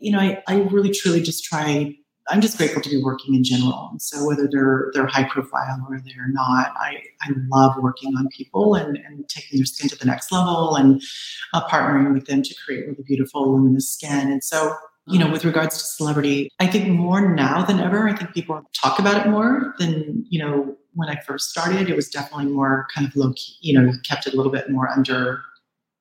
You 0.00 0.12
know, 0.12 0.18
I, 0.18 0.42
I 0.48 0.56
really 0.62 0.90
truly 0.90 1.22
just 1.22 1.44
try 1.44 1.94
I'm 2.28 2.40
just 2.40 2.56
grateful 2.56 2.80
to 2.80 2.88
be 2.88 3.02
working 3.02 3.34
in 3.34 3.44
general. 3.44 3.88
And 3.90 4.00
so 4.00 4.26
whether 4.26 4.48
they're 4.50 4.90
they're 4.94 5.06
high 5.06 5.28
profile 5.28 5.86
or 5.88 6.00
they're 6.00 6.28
not, 6.28 6.72
I, 6.76 7.02
I 7.20 7.30
love 7.48 7.74
working 7.82 8.14
on 8.16 8.28
people 8.28 8.74
and, 8.74 8.96
and 8.96 9.28
taking 9.28 9.58
their 9.58 9.66
skin 9.66 9.90
to 9.90 9.98
the 9.98 10.06
next 10.06 10.32
level 10.32 10.74
and 10.74 11.02
uh, 11.52 11.68
partnering 11.68 12.14
with 12.14 12.26
them 12.26 12.42
to 12.42 12.54
create 12.64 12.86
really 12.86 13.02
beautiful 13.06 13.52
luminous 13.52 13.90
skin. 13.90 14.32
And 14.32 14.42
so 14.42 14.74
you 15.06 15.18
know, 15.18 15.26
mm-hmm. 15.26 15.34
with 15.34 15.44
regards 15.44 15.76
to 15.78 15.84
celebrity, 15.84 16.50
I 16.60 16.66
think 16.66 16.88
more 16.88 17.34
now 17.34 17.62
than 17.62 17.78
ever, 17.78 18.08
I 18.08 18.16
think 18.16 18.32
people 18.32 18.62
talk 18.80 18.98
about 18.98 19.24
it 19.24 19.28
more 19.28 19.74
than, 19.78 20.24
you 20.30 20.38
know, 20.38 20.76
when 20.94 21.08
I 21.08 21.20
first 21.26 21.50
started, 21.50 21.90
it 21.90 21.96
was 21.96 22.08
definitely 22.08 22.46
more 22.46 22.86
kind 22.94 23.06
of 23.06 23.14
low 23.14 23.32
key, 23.34 23.56
you 23.60 23.78
know, 23.78 23.92
kept 24.04 24.26
it 24.26 24.32
a 24.32 24.36
little 24.36 24.52
bit 24.52 24.70
more 24.70 24.88
under 24.88 25.42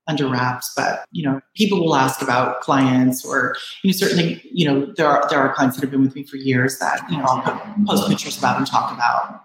under 0.08 0.28
wraps. 0.28 0.72
But, 0.76 1.06
you 1.12 1.24
know, 1.24 1.42
people 1.56 1.80
will 1.80 1.96
ask 1.96 2.22
about 2.22 2.62
clients 2.62 3.26
or, 3.26 3.56
you 3.84 3.92
know, 3.92 3.98
certainly, 3.98 4.42
you 4.52 4.66
know, 4.66 4.94
there 4.96 5.08
are 5.08 5.28
there 5.30 5.40
are 5.40 5.54
clients 5.54 5.76
that 5.76 5.82
have 5.82 5.92
been 5.92 6.04
with 6.04 6.16
me 6.16 6.24
for 6.24 6.38
years 6.38 6.80
that, 6.80 7.02
you 7.10 7.18
know, 7.18 7.26
I'll 7.26 7.42
post 7.86 8.08
pictures 8.10 8.38
about 8.38 8.58
and 8.58 8.68
talk 8.68 8.94
about. 8.94 9.44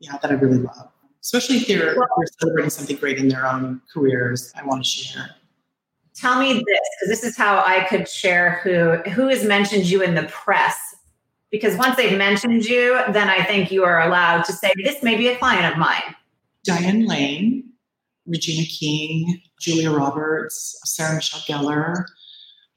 Yeah, 0.00 0.16
that 0.18 0.30
I 0.30 0.34
really 0.34 0.58
love. 0.58 0.88
especially 1.22 1.56
if 1.56 1.66
they're, 1.66 1.94
well, 1.96 2.08
they're 2.18 2.26
celebrating 2.40 2.70
something 2.70 2.96
great 2.96 3.18
in 3.18 3.28
their 3.28 3.46
own 3.46 3.80
careers. 3.92 4.52
I 4.56 4.64
want 4.64 4.84
to 4.84 4.88
share. 4.88 5.30
Tell 6.20 6.38
me 6.38 6.52
this, 6.52 6.64
because 6.64 7.08
this 7.08 7.24
is 7.24 7.36
how 7.36 7.64
I 7.66 7.86
could 7.88 8.06
share 8.06 8.60
who 8.62 8.96
who 9.10 9.28
has 9.28 9.42
mentioned 9.42 9.86
you 9.86 10.02
in 10.02 10.14
the 10.14 10.24
press. 10.24 10.76
Because 11.50 11.76
once 11.76 11.96
they've 11.96 12.16
mentioned 12.16 12.64
you, 12.64 13.00
then 13.12 13.28
I 13.28 13.42
think 13.42 13.72
you 13.72 13.84
are 13.84 14.02
allowed 14.02 14.44
to 14.44 14.52
say 14.52 14.70
this 14.84 15.02
may 15.02 15.16
be 15.16 15.28
a 15.28 15.38
client 15.38 15.72
of 15.72 15.78
mine. 15.78 16.14
Diane 16.62 17.06
Lane, 17.06 17.70
Regina 18.26 18.66
King, 18.66 19.40
Julia 19.58 19.90
Roberts, 19.90 20.78
Sarah 20.84 21.16
Michelle 21.16 21.40
Gellar, 21.40 22.04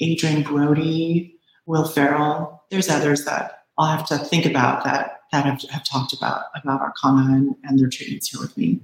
Adrien 0.02 0.42
Brody, 0.42 1.36
Will 1.66 1.86
Ferrell. 1.86 2.64
There's 2.72 2.90
others 2.90 3.26
that 3.26 3.66
I'll 3.78 3.96
have 3.96 4.08
to 4.08 4.18
think 4.18 4.46
about 4.46 4.84
that 4.86 5.22
that 5.32 5.46
have, 5.46 5.62
have 5.70 5.84
talked 5.84 6.14
about 6.14 6.46
about 6.56 6.82
Arcona 6.82 7.28
and, 7.28 7.56
and 7.64 7.80
their 7.80 7.90
treatments 7.90 8.30
here 8.30 8.40
with 8.40 8.58
me. 8.58 8.80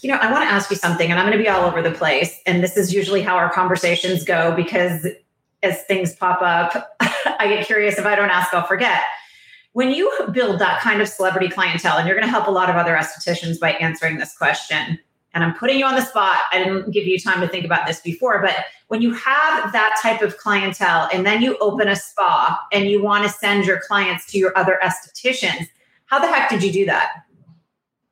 You 0.00 0.10
know, 0.10 0.16
I 0.16 0.30
want 0.30 0.44
to 0.44 0.52
ask 0.52 0.70
you 0.70 0.76
something, 0.76 1.10
and 1.10 1.18
I'm 1.18 1.26
going 1.26 1.36
to 1.36 1.42
be 1.42 1.48
all 1.48 1.64
over 1.64 1.82
the 1.82 1.90
place. 1.90 2.40
And 2.46 2.62
this 2.62 2.76
is 2.76 2.92
usually 2.92 3.22
how 3.22 3.36
our 3.36 3.52
conversations 3.52 4.24
go 4.24 4.54
because 4.54 5.06
as 5.62 5.82
things 5.84 6.14
pop 6.14 6.40
up, 6.42 6.96
I 7.00 7.48
get 7.48 7.66
curious. 7.66 7.98
If 7.98 8.06
I 8.06 8.14
don't 8.14 8.30
ask, 8.30 8.52
I'll 8.54 8.66
forget. 8.66 9.02
When 9.72 9.90
you 9.90 10.10
build 10.32 10.58
that 10.58 10.80
kind 10.80 11.00
of 11.00 11.08
celebrity 11.08 11.48
clientele, 11.48 11.96
and 11.96 12.08
you're 12.08 12.16
going 12.16 12.26
to 12.26 12.30
help 12.30 12.48
a 12.48 12.50
lot 12.50 12.68
of 12.68 12.76
other 12.76 12.94
estheticians 12.94 13.60
by 13.60 13.72
answering 13.72 14.18
this 14.18 14.36
question, 14.36 14.98
and 15.32 15.44
I'm 15.44 15.54
putting 15.54 15.78
you 15.78 15.84
on 15.84 15.94
the 15.94 16.04
spot. 16.04 16.38
I 16.50 16.58
didn't 16.58 16.90
give 16.90 17.06
you 17.06 17.18
time 17.18 17.40
to 17.40 17.48
think 17.48 17.64
about 17.64 17.86
this 17.86 18.00
before, 18.00 18.42
but 18.42 18.56
when 18.88 19.00
you 19.00 19.12
have 19.12 19.72
that 19.72 19.96
type 20.02 20.22
of 20.22 20.36
clientele 20.38 21.08
and 21.12 21.24
then 21.24 21.40
you 21.40 21.56
open 21.58 21.86
a 21.86 21.94
spa 21.94 22.60
and 22.72 22.88
you 22.88 23.00
want 23.02 23.24
to 23.24 23.30
send 23.30 23.64
your 23.64 23.80
clients 23.80 24.26
to 24.32 24.38
your 24.38 24.56
other 24.58 24.78
estheticians, 24.82 25.68
how 26.06 26.18
the 26.18 26.26
heck 26.26 26.50
did 26.50 26.64
you 26.64 26.72
do 26.72 26.84
that? 26.86 27.10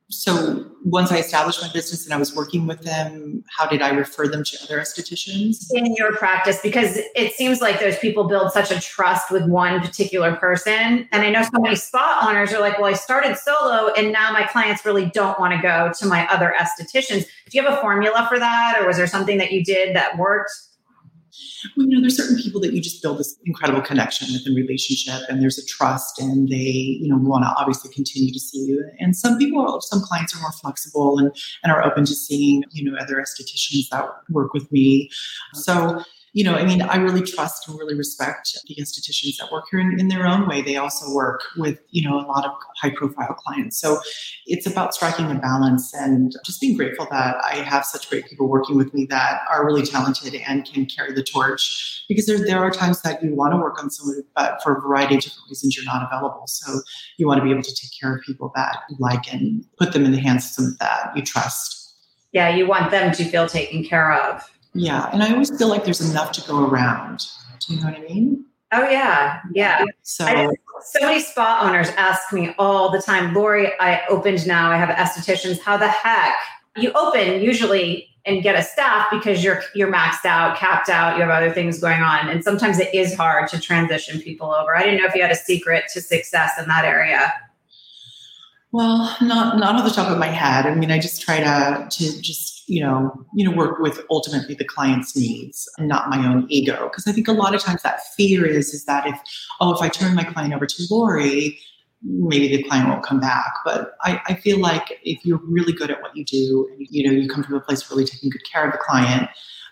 So 0.09 0.65
once 0.83 1.11
I 1.11 1.17
established 1.17 1.61
my 1.61 1.71
business 1.71 2.03
and 2.03 2.13
I 2.13 2.17
was 2.17 2.35
working 2.35 2.65
with 2.65 2.81
them, 2.81 3.43
how 3.55 3.67
did 3.67 3.83
I 3.83 3.89
refer 3.91 4.27
them 4.27 4.43
to 4.43 4.57
other 4.63 4.79
estheticians? 4.79 5.67
In 5.71 5.93
your 5.95 6.15
practice, 6.15 6.59
because 6.63 6.97
it 7.15 7.33
seems 7.33 7.61
like 7.61 7.79
those 7.79 7.97
people 7.99 8.27
build 8.27 8.51
such 8.51 8.71
a 8.71 8.79
trust 8.79 9.29
with 9.29 9.45
one 9.45 9.81
particular 9.81 10.35
person. 10.35 11.07
And 11.11 11.23
I 11.23 11.29
know 11.29 11.43
so 11.43 11.61
many 11.61 11.75
spa 11.75 12.25
owners 12.27 12.51
are 12.53 12.59
like, 12.59 12.79
well, 12.79 12.87
I 12.87 12.93
started 12.93 13.37
solo 13.37 13.93
and 13.93 14.11
now 14.11 14.31
my 14.31 14.45
clients 14.47 14.83
really 14.83 15.05
don't 15.13 15.39
want 15.39 15.53
to 15.53 15.61
go 15.61 15.91
to 15.99 16.07
my 16.07 16.27
other 16.27 16.55
estheticians. 16.59 17.25
Do 17.49 17.57
you 17.57 17.63
have 17.63 17.71
a 17.71 17.81
formula 17.81 18.25
for 18.27 18.39
that? 18.39 18.77
Or 18.79 18.87
was 18.87 18.97
there 18.97 19.07
something 19.07 19.37
that 19.37 19.51
you 19.51 19.63
did 19.63 19.95
that 19.95 20.17
worked? 20.17 20.51
Well, 21.75 21.87
you 21.87 21.95
know, 21.95 22.01
there's 22.01 22.17
certain 22.17 22.37
people 22.37 22.61
that 22.61 22.73
you 22.73 22.81
just 22.81 23.01
build 23.01 23.19
this 23.19 23.37
incredible 23.45 23.81
connection 23.81 24.27
with 24.31 24.45
and 24.45 24.55
relationship, 24.55 25.21
and 25.29 25.41
there's 25.41 25.57
a 25.57 25.65
trust, 25.65 26.19
and 26.19 26.49
they, 26.49 26.55
you 27.01 27.07
know, 27.07 27.17
want 27.17 27.43
to 27.43 27.53
obviously 27.57 27.91
continue 27.93 28.31
to 28.31 28.39
see 28.39 28.59
you. 28.59 28.83
And 28.99 29.15
some 29.15 29.37
people, 29.37 29.81
some 29.81 30.01
clients 30.01 30.35
are 30.35 30.41
more 30.41 30.51
flexible 30.51 31.17
and 31.19 31.35
and 31.63 31.71
are 31.71 31.85
open 31.85 32.05
to 32.05 32.13
seeing, 32.13 32.63
you 32.71 32.89
know, 32.89 32.97
other 32.97 33.15
estheticians 33.15 33.89
that 33.91 34.05
work 34.29 34.53
with 34.53 34.71
me. 34.71 35.09
So 35.53 36.03
you 36.33 36.43
know, 36.43 36.55
I 36.55 36.65
mean, 36.65 36.81
I 36.81 36.97
really 36.97 37.23
trust 37.23 37.67
and 37.67 37.77
really 37.77 37.95
respect 37.95 38.57
the 38.67 38.75
institutions 38.77 39.37
that 39.37 39.51
work 39.51 39.65
here 39.71 39.79
in, 39.79 39.99
in, 39.99 40.09
their 40.09 40.27
own 40.27 40.47
way. 40.47 40.61
They 40.61 40.77
also 40.77 41.11
work 41.13 41.41
with, 41.57 41.79
you 41.89 42.07
know, 42.07 42.19
a 42.19 42.25
lot 42.25 42.45
of 42.45 42.51
high 42.81 42.91
profile 42.91 43.33
clients. 43.33 43.79
So 43.79 43.99
it's 44.45 44.67
about 44.67 44.93
striking 44.93 45.29
a 45.31 45.35
balance 45.35 45.93
and 45.93 46.35
just 46.45 46.61
being 46.61 46.77
grateful 46.77 47.07
that 47.11 47.37
I 47.43 47.55
have 47.57 47.85
such 47.85 48.09
great 48.09 48.27
people 48.27 48.47
working 48.47 48.75
with 48.77 48.93
me 48.93 49.05
that 49.05 49.41
are 49.49 49.65
really 49.65 49.83
talented 49.83 50.35
and 50.47 50.65
can 50.65 50.85
carry 50.85 51.13
the 51.13 51.23
torch 51.23 52.05
because 52.07 52.25
there, 52.25 52.39
there 52.39 52.59
are 52.59 52.71
times 52.71 53.01
that 53.01 53.23
you 53.23 53.35
want 53.35 53.53
to 53.53 53.57
work 53.57 53.81
on 53.81 53.89
someone, 53.89 54.23
but 54.35 54.61
for 54.61 54.77
a 54.77 54.81
variety 54.81 55.15
of 55.15 55.21
different 55.21 55.49
reasons, 55.49 55.75
you're 55.75 55.85
not 55.85 56.07
available. 56.11 56.45
So 56.47 56.81
you 57.17 57.27
want 57.27 57.39
to 57.39 57.43
be 57.43 57.51
able 57.51 57.63
to 57.63 57.75
take 57.75 57.91
care 57.99 58.15
of 58.15 58.21
people 58.23 58.51
that 58.55 58.77
you 58.89 58.97
like 58.99 59.31
and 59.33 59.65
put 59.77 59.93
them 59.93 60.05
in 60.05 60.11
the 60.11 60.19
hands 60.19 60.45
of 60.45 60.51
someone 60.51 60.77
that 60.79 61.11
you 61.15 61.23
trust. 61.23 61.95
Yeah, 62.31 62.55
you 62.55 62.67
want 62.67 62.91
them 62.91 63.11
to 63.13 63.25
feel 63.25 63.47
taken 63.47 63.83
care 63.83 64.13
of. 64.13 64.47
Yeah. 64.73 65.09
And 65.11 65.23
I 65.23 65.31
always 65.31 65.55
feel 65.57 65.67
like 65.67 65.83
there's 65.83 66.01
enough 66.01 66.31
to 66.33 66.41
go 66.47 66.65
around. 66.65 67.25
Do 67.59 67.73
you 67.73 67.81
know 67.81 67.87
what 67.87 67.97
I 67.97 68.01
mean? 68.01 68.45
Oh, 68.71 68.87
yeah. 68.87 69.41
Yeah. 69.53 69.83
So, 70.03 70.25
so 70.25 70.99
many 71.01 71.21
spa 71.21 71.61
owners 71.63 71.89
ask 71.97 72.31
me 72.31 72.53
all 72.59 72.91
the 72.91 73.01
time, 73.01 73.33
Lori, 73.33 73.71
I 73.79 74.05
opened 74.09 74.45
now, 74.45 74.71
I 74.71 74.77
have 74.77 74.89
estheticians. 74.89 75.59
How 75.59 75.75
the 75.77 75.87
heck? 75.87 76.35
You 76.77 76.91
open 76.93 77.41
usually 77.41 78.09
and 78.25 78.43
get 78.43 78.55
a 78.55 78.61
staff 78.61 79.07
because 79.11 79.43
you're 79.43 79.63
you're 79.73 79.91
maxed 79.91 80.25
out, 80.25 80.57
capped 80.57 80.87
out, 80.89 81.15
you 81.15 81.21
have 81.23 81.31
other 81.31 81.51
things 81.51 81.79
going 81.79 82.01
on. 82.01 82.29
And 82.29 82.43
sometimes 82.43 82.79
it 82.79 82.93
is 82.93 83.15
hard 83.15 83.49
to 83.49 83.59
transition 83.59 84.21
people 84.21 84.53
over. 84.53 84.75
I 84.75 84.83
didn't 84.83 84.99
know 84.99 85.07
if 85.07 85.15
you 85.15 85.21
had 85.21 85.31
a 85.31 85.35
secret 85.35 85.85
to 85.93 86.01
success 86.01 86.51
in 86.59 86.67
that 86.67 86.85
area. 86.85 87.33
Well, 88.71 89.15
not 89.21 89.57
not 89.57 89.75
on 89.75 89.83
the 89.83 89.89
top 89.89 90.11
of 90.11 90.19
my 90.19 90.27
head. 90.27 90.67
I 90.67 90.75
mean, 90.75 90.91
I 90.91 90.99
just 90.99 91.21
try 91.21 91.39
to 91.39 91.87
to 91.89 92.21
just 92.21 92.58
you 92.69 92.81
know 92.81 93.11
you 93.33 93.43
know 93.43 93.55
work 93.55 93.79
with 93.79 93.99
ultimately 94.09 94.55
the 94.55 94.63
client's 94.63 95.15
needs 95.15 95.67
and 95.77 95.87
not 95.87 96.09
my 96.09 96.25
own 96.27 96.45
ego. 96.49 96.83
Because 96.83 97.07
I 97.07 97.11
think 97.11 97.27
a 97.27 97.33
lot 97.33 97.55
of 97.55 97.61
times 97.61 97.81
that 97.81 98.01
fear 98.15 98.45
is 98.45 98.73
is 98.73 98.85
that 98.85 99.07
if 99.07 99.19
oh 99.59 99.73
if 99.73 99.81
I 99.81 99.89
turn 99.89 100.15
my 100.15 100.23
client 100.23 100.53
over 100.53 100.65
to 100.65 100.83
Lori, 100.89 101.59
maybe 102.03 102.47
the 102.47 102.63
client 102.63 102.87
won't 102.87 103.03
come 103.03 103.19
back. 103.19 103.53
But 103.65 103.93
I, 104.03 104.21
I 104.27 104.35
feel 104.35 104.59
like 104.59 104.99
if 105.03 105.25
you're 105.25 105.41
really 105.43 105.73
good 105.73 105.89
at 105.89 106.01
what 106.01 106.15
you 106.15 106.23
do 106.23 106.69
and 106.71 106.87
you 106.89 107.03
know 107.05 107.11
you 107.11 107.27
come 107.27 107.43
from 107.43 107.55
a 107.55 107.61
place 107.61 107.89
really 107.89 108.05
taking 108.05 108.29
good 108.29 108.43
care 108.49 108.65
of 108.65 108.71
the 108.71 108.79
client, 108.79 109.29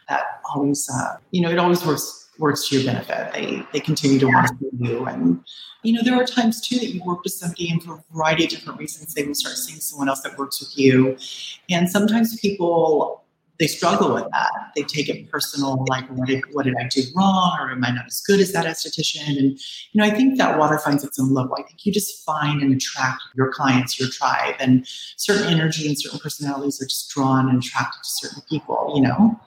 that 0.10 0.24
always 0.54 0.90
uh, 0.90 1.18
you 1.32 1.42
know 1.42 1.50
it 1.50 1.60
always 1.60 1.86
works 1.86 2.27
works 2.40 2.68
to 2.70 2.80
your 2.80 2.86
benefit. 2.86 3.34
They 3.34 3.64
they 3.74 3.80
continue 3.80 4.20
to 4.20 4.28
want 4.28 4.48
to 4.48 4.54
see 4.60 4.70
you, 4.80 5.06
and 5.06 5.44
you 5.84 5.94
know 5.94 6.02
there 6.04 6.16
are 6.16 6.26
times 6.26 6.62
too 6.62 6.78
that 6.80 6.88
you 6.88 7.04
work 7.04 7.24
with 7.24 7.34
somebody, 7.34 7.70
and 7.70 7.82
for 7.84 7.96
a 7.96 8.04
variety 8.14 8.46
of 8.46 8.50
different 8.50 8.80
reasons, 8.80 9.14
they 9.14 9.24
will 9.24 9.36
start 9.36 9.56
seeing 9.56 9.80
someone 9.80 10.10
else 10.10 10.22
that 10.22 10.38
works 10.38 10.60
with 10.60 10.78
you, 10.78 11.18
and 11.70 11.90
sometimes 11.90 12.40
people 12.40 13.24
they 13.60 13.68
struggle 13.68 14.14
with 14.14 14.30
that. 14.32 14.52
They 14.76 14.84
take 14.84 15.10
it 15.10 15.30
personal, 15.32 15.84
like 15.90 16.08
what 16.12 16.28
did 16.28 16.44
what 16.54 16.66
did 16.66 16.76
I 16.80 16.88
do 16.88 17.02
wrong, 17.16 17.58
or 17.60 17.72
am 17.72 17.84
I 17.84 17.92
not 17.92 18.06
as 18.06 18.22
good 18.22 18.40
as 18.40 18.52
that 18.54 18.66
esthetician? 18.66 19.28
And 19.28 19.60
you 19.92 19.96
know, 19.96 20.06
I 20.06 20.12
think 20.12 20.38
that 20.38 20.60
water 20.60 20.78
finds 20.78 21.04
its 21.04 21.20
own 21.20 21.34
level. 21.34 21.56
I 21.58 21.64
think 21.64 21.86
you 21.86 21.92
just 21.92 22.24
find 22.24 22.62
and 22.62 22.74
attract 22.74 23.22
your 23.36 23.52
clients, 23.52 24.00
your 24.00 24.10
tribe, 24.10 24.56
and 24.60 24.88
certain 25.18 25.48
energy 25.48 25.88
and 25.88 26.00
certain 26.00 26.20
personalities 26.20 26.82
are 26.82 26.86
just 26.86 27.10
drawn 27.10 27.50
and 27.50 27.64
attracted 27.64 28.04
to 28.04 28.10
certain 28.10 28.44
people. 28.50 28.94
You 28.96 29.02
know. 29.02 29.40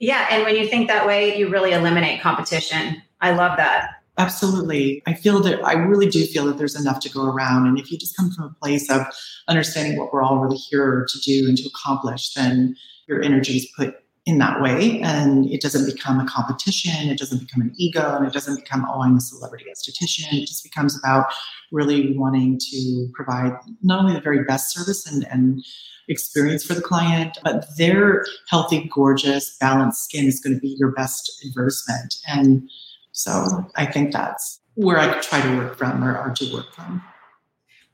Yeah. 0.00 0.26
And 0.30 0.44
when 0.44 0.56
you 0.56 0.68
think 0.68 0.88
that 0.88 1.06
way, 1.06 1.36
you 1.36 1.48
really 1.48 1.72
eliminate 1.72 2.20
competition. 2.20 3.02
I 3.20 3.32
love 3.32 3.56
that. 3.56 3.90
Absolutely. 4.16 5.02
I 5.06 5.14
feel 5.14 5.40
that 5.40 5.64
I 5.64 5.72
really 5.72 6.08
do 6.08 6.24
feel 6.24 6.46
that 6.46 6.56
there's 6.56 6.78
enough 6.78 7.00
to 7.00 7.08
go 7.08 7.24
around. 7.24 7.66
And 7.66 7.78
if 7.78 7.90
you 7.90 7.98
just 7.98 8.16
come 8.16 8.30
from 8.30 8.44
a 8.44 8.54
place 8.60 8.88
of 8.90 9.02
understanding 9.48 9.98
what 9.98 10.12
we're 10.12 10.22
all 10.22 10.38
really 10.38 10.56
here 10.56 11.06
to 11.08 11.18
do 11.20 11.48
and 11.48 11.56
to 11.58 11.68
accomplish, 11.68 12.32
then 12.34 12.76
your 13.08 13.22
energy 13.22 13.56
is 13.56 13.68
put 13.76 13.96
in 14.26 14.38
that 14.38 14.62
way 14.62 15.00
and 15.02 15.50
it 15.50 15.60
doesn't 15.60 15.84
become 15.84 16.18
a 16.18 16.26
competition 16.26 17.10
it 17.10 17.18
doesn't 17.18 17.40
become 17.40 17.60
an 17.60 17.72
ego 17.76 18.16
and 18.16 18.26
it 18.26 18.32
doesn't 18.32 18.56
become 18.56 18.86
oh 18.88 19.02
i'm 19.02 19.16
a 19.16 19.20
celebrity 19.20 19.66
esthetician 19.70 20.32
it 20.32 20.46
just 20.46 20.64
becomes 20.64 20.98
about 20.98 21.26
really 21.72 22.16
wanting 22.16 22.58
to 22.58 23.08
provide 23.12 23.52
not 23.82 24.00
only 24.00 24.14
the 24.14 24.20
very 24.20 24.42
best 24.44 24.72
service 24.72 25.06
and, 25.06 25.26
and 25.30 25.62
experience 26.08 26.64
for 26.64 26.74
the 26.74 26.82
client, 26.82 27.38
but 27.42 27.66
their 27.76 28.24
healthy, 28.48 28.90
gorgeous, 28.92 29.56
balanced 29.58 30.04
skin 30.04 30.26
is 30.26 30.40
going 30.40 30.54
to 30.54 30.60
be 30.60 30.76
your 30.78 30.92
best 30.92 31.44
advertisement. 31.46 32.16
And 32.26 32.68
so 33.12 33.66
I 33.76 33.86
think 33.86 34.12
that's 34.12 34.60
where 34.74 34.98
I 34.98 35.18
try 35.20 35.40
to 35.40 35.56
work 35.56 35.76
from 35.76 36.04
or, 36.04 36.18
or 36.18 36.32
to 36.34 36.52
work 36.52 36.72
from. 36.74 37.02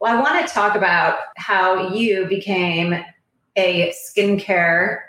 Well, 0.01 0.17
I 0.17 0.21
want 0.21 0.47
to 0.47 0.53
talk 0.53 0.77
about 0.77 1.19
how 1.37 1.95
you 1.95 2.27
became 2.27 3.05
a 3.57 3.93
skincare 3.93 5.01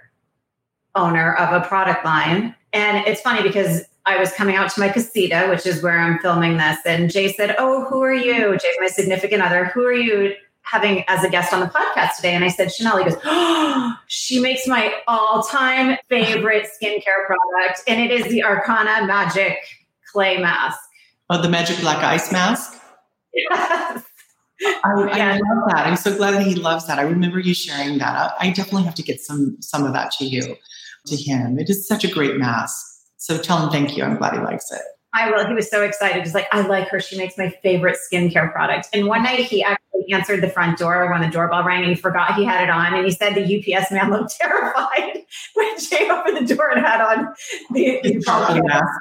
owner 0.95 1.35
of 1.35 1.61
a 1.61 1.65
product 1.65 2.05
line. 2.05 2.55
And 2.73 3.05
it's 3.07 3.21
funny 3.21 3.43
because 3.43 3.83
I 4.05 4.17
was 4.17 4.31
coming 4.33 4.55
out 4.55 4.71
to 4.71 4.79
my 4.79 4.89
casita, 4.89 5.47
which 5.49 5.65
is 5.65 5.83
where 5.83 5.99
I'm 5.99 6.19
filming 6.19 6.57
this, 6.57 6.79
and 6.85 7.11
Jay 7.11 7.31
said, 7.33 7.55
Oh, 7.59 7.85
who 7.85 8.01
are 8.01 8.13
you? 8.13 8.57
Jay's 8.57 8.75
my 8.79 8.87
significant 8.87 9.43
other. 9.43 9.65
Who 9.65 9.83
are 9.85 9.93
you 9.93 10.33
having 10.63 11.03
as 11.07 11.23
a 11.23 11.29
guest 11.29 11.53
on 11.53 11.59
the 11.59 11.67
podcast 11.67 12.15
today. 12.15 12.33
And 12.33 12.43
I 12.43 12.47
said, 12.47 12.71
Chanel, 12.71 12.97
he 12.97 13.03
goes, 13.03 13.17
oh, 13.25 13.93
she 14.07 14.39
makes 14.39 14.67
my 14.67 14.93
all 15.07 15.43
time 15.43 15.97
favorite 16.09 16.67
skincare 16.81 17.25
product. 17.25 17.81
And 17.87 18.01
it 18.01 18.11
is 18.11 18.31
the 18.31 18.43
Arcona 18.45 19.05
Magic 19.05 19.57
Clay 20.11 20.37
Mask. 20.37 20.79
Oh, 21.29 21.41
the 21.41 21.49
Magic 21.49 21.79
Black 21.79 22.03
Ice 22.03 22.31
Mask? 22.31 22.79
Yes. 23.33 24.03
I, 24.83 24.91
I, 24.91 25.31
love 25.33 25.69
that. 25.69 25.87
I'm 25.87 25.95
so 25.95 26.15
glad 26.15 26.35
that 26.35 26.43
he 26.43 26.53
loves 26.53 26.85
that. 26.85 26.99
I 26.99 27.03
remember 27.03 27.39
you 27.39 27.53
sharing 27.53 27.97
that. 27.97 28.35
I, 28.39 28.47
I 28.47 28.49
definitely 28.51 28.83
have 28.83 28.95
to 28.95 29.01
get 29.01 29.19
some 29.19 29.57
some 29.59 29.85
of 29.85 29.93
that 29.93 30.11
to 30.19 30.25
you, 30.25 30.55
to 31.07 31.15
him. 31.15 31.59
It 31.59 31.69
is 31.69 31.87
such 31.87 32.03
a 32.03 32.07
great 32.11 32.37
mask. 32.37 32.85
So 33.17 33.37
tell 33.37 33.63
him 33.63 33.69
thank 33.69 33.95
you. 33.95 34.03
I'm 34.03 34.17
glad 34.17 34.33
he 34.33 34.39
likes 34.39 34.71
it. 34.71 34.81
I 35.13 35.29
will. 35.29 35.45
He 35.45 35.53
was 35.53 35.69
so 35.69 35.83
excited. 35.83 36.23
He's 36.23 36.33
like, 36.33 36.47
I 36.51 36.61
like 36.61 36.87
her. 36.89 36.99
She 36.99 37.17
makes 37.17 37.37
my 37.37 37.49
favorite 37.61 37.97
skincare 38.11 38.51
product. 38.51 38.87
And 38.93 39.07
one 39.07 39.23
night 39.23 39.39
he 39.39 39.61
actually 39.61 40.11
answered 40.11 40.41
the 40.41 40.49
front 40.49 40.77
door 40.77 41.11
when 41.11 41.21
the 41.21 41.27
doorbell 41.27 41.63
rang 41.63 41.81
and 41.81 41.89
he 41.89 41.95
forgot 41.95 42.35
he 42.35 42.45
had 42.45 42.63
it 42.63 42.69
on. 42.69 42.93
And 42.93 43.05
he 43.05 43.11
said 43.11 43.35
the 43.35 43.43
UPS 43.43 43.91
man 43.91 44.09
looked 44.09 44.35
terrified 44.39 45.23
when 45.53 45.79
Jay 45.79 46.09
opened 46.09 46.47
the 46.47 46.55
door 46.55 46.69
and 46.69 46.85
had 46.85 47.01
on 47.01 47.33
the, 47.71 47.99
the 48.03 48.61
mask. 48.65 48.85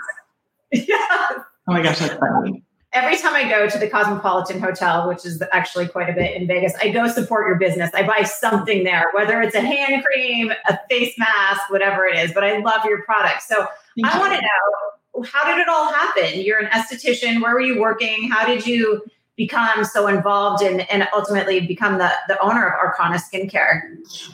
Yeah. 0.72 0.94
Oh 1.00 1.72
my 1.72 1.82
gosh, 1.82 1.98
that's 1.98 2.14
funny. 2.14 2.62
Every 2.92 3.16
time 3.16 3.34
I 3.34 3.48
go 3.48 3.68
to 3.68 3.78
the 3.78 3.88
Cosmopolitan 3.88 4.60
Hotel, 4.60 5.08
which 5.08 5.24
is 5.24 5.42
actually 5.52 5.88
quite 5.88 6.10
a 6.10 6.12
bit 6.12 6.34
in 6.34 6.46
Vegas, 6.46 6.74
I 6.80 6.90
go 6.90 7.06
support 7.08 7.46
your 7.46 7.56
business. 7.56 7.90
I 7.94 8.06
buy 8.06 8.22
something 8.22 8.84
there, 8.84 9.10
whether 9.14 9.40
it's 9.42 9.54
a 9.54 9.60
hand 9.60 10.04
cream, 10.04 10.52
a 10.68 10.78
face 10.88 11.16
mask, 11.18 11.70
whatever 11.70 12.04
it 12.04 12.18
is. 12.18 12.32
But 12.32 12.44
I 12.44 12.58
love 12.58 12.84
your 12.84 13.02
product. 13.02 13.42
So 13.42 13.66
Thank 13.96 14.14
I 14.14 14.18
want 14.18 14.34
to 14.34 14.40
know 14.40 15.24
how 15.24 15.44
did 15.44 15.60
it 15.60 15.68
all 15.68 15.92
happen? 15.92 16.40
You're 16.40 16.58
an 16.58 16.66
esthetician. 16.66 17.42
Where 17.42 17.54
were 17.54 17.60
you 17.60 17.80
working? 17.80 18.30
How 18.30 18.46
did 18.46 18.66
you 18.66 19.02
become 19.40 19.86
so 19.86 20.06
involved 20.06 20.62
in, 20.62 20.80
and 20.80 21.08
ultimately 21.14 21.66
become 21.66 21.96
the, 21.96 22.12
the 22.28 22.38
owner 22.42 22.68
of 22.68 22.74
Arcona 22.74 23.18
Skincare? 23.18 23.80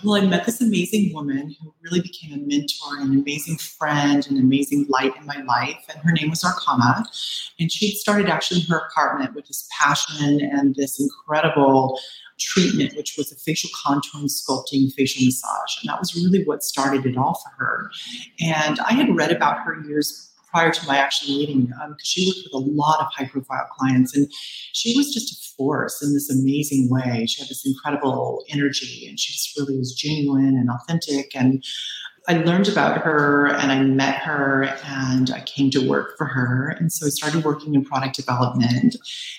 Well, 0.03 0.21
I 0.21 0.27
met 0.27 0.47
this 0.47 0.61
amazing 0.61 1.15
woman 1.15 1.55
who 1.61 1.73
really 1.85 2.01
became 2.01 2.33
a 2.33 2.39
mentor 2.39 2.99
and 2.99 3.13
an 3.13 3.21
amazing 3.21 3.57
friend, 3.59 4.27
an 4.29 4.37
amazing 4.37 4.87
light 4.89 5.17
in 5.17 5.25
my 5.25 5.43
life. 5.43 5.79
And 5.89 6.01
her 6.03 6.11
name 6.11 6.29
was 6.31 6.43
Arcona. 6.43 7.05
And 7.61 7.71
she'd 7.71 7.95
started 7.95 8.29
actually 8.29 8.63
her 8.63 8.79
apartment 8.79 9.37
with 9.37 9.47
this 9.47 9.69
passion 9.81 10.41
and 10.41 10.75
this 10.75 10.99
incredible 10.99 12.01
treatment, 12.41 12.97
which 12.97 13.15
was 13.17 13.31
a 13.31 13.37
facial 13.37 13.71
contouring, 13.87 14.29
sculpting, 14.29 14.93
facial 14.93 15.25
massage. 15.25 15.81
And 15.81 15.89
that 15.89 16.01
was 16.01 16.17
really 16.17 16.43
what 16.45 16.65
started 16.65 17.07
it 17.07 17.17
all 17.17 17.35
for 17.35 17.65
her. 17.65 17.91
And 18.41 18.81
I 18.81 18.93
had 18.93 19.15
read 19.15 19.31
about 19.31 19.61
her 19.61 19.81
years 19.87 20.33
prior 20.57 20.71
to 20.71 20.87
my 20.87 20.97
actually 20.97 21.37
meeting 21.37 21.67
because 21.67 21.83
um, 21.85 21.97
she 22.03 22.27
worked 22.31 22.49
with 22.51 22.55
a 22.55 22.67
lot 22.67 22.99
of 22.99 23.09
high 23.15 23.27
profile 23.27 23.67
clients 23.77 24.17
and 24.17 24.27
she 24.73 24.97
was 24.97 25.13
just 25.13 25.31
a 25.31 25.55
force 25.55 26.03
in 26.03 26.15
this 26.15 26.31
amazing 26.31 26.89
way. 26.91 27.27
She 27.27 27.43
had 27.43 27.51
this 27.51 27.67
incredible 27.67 28.43
energy 28.51 29.07
and 29.07 29.21
she 29.21 29.35
just 29.35 29.55
really 29.59 29.77
was 29.77 29.93
genuine 29.93 30.57
and 30.57 30.71
authentic. 30.71 31.37
And 31.37 31.63
I 32.29 32.35
learned 32.39 32.69
about 32.69 33.03
her 33.03 33.47
and 33.47 33.71
I 33.71 33.81
met 33.83 34.17
her 34.17 34.65
and 34.85 35.31
I 35.31 35.41
came 35.43 35.71
to 35.71 35.89
work 35.89 36.17
for 36.19 36.25
her. 36.25 36.71
And 36.71 36.93
so 36.93 37.07
I 37.07 37.11
started 37.11 37.45
working 37.45 37.75
in 37.75 37.85
product 37.85 38.17
development 38.17 38.97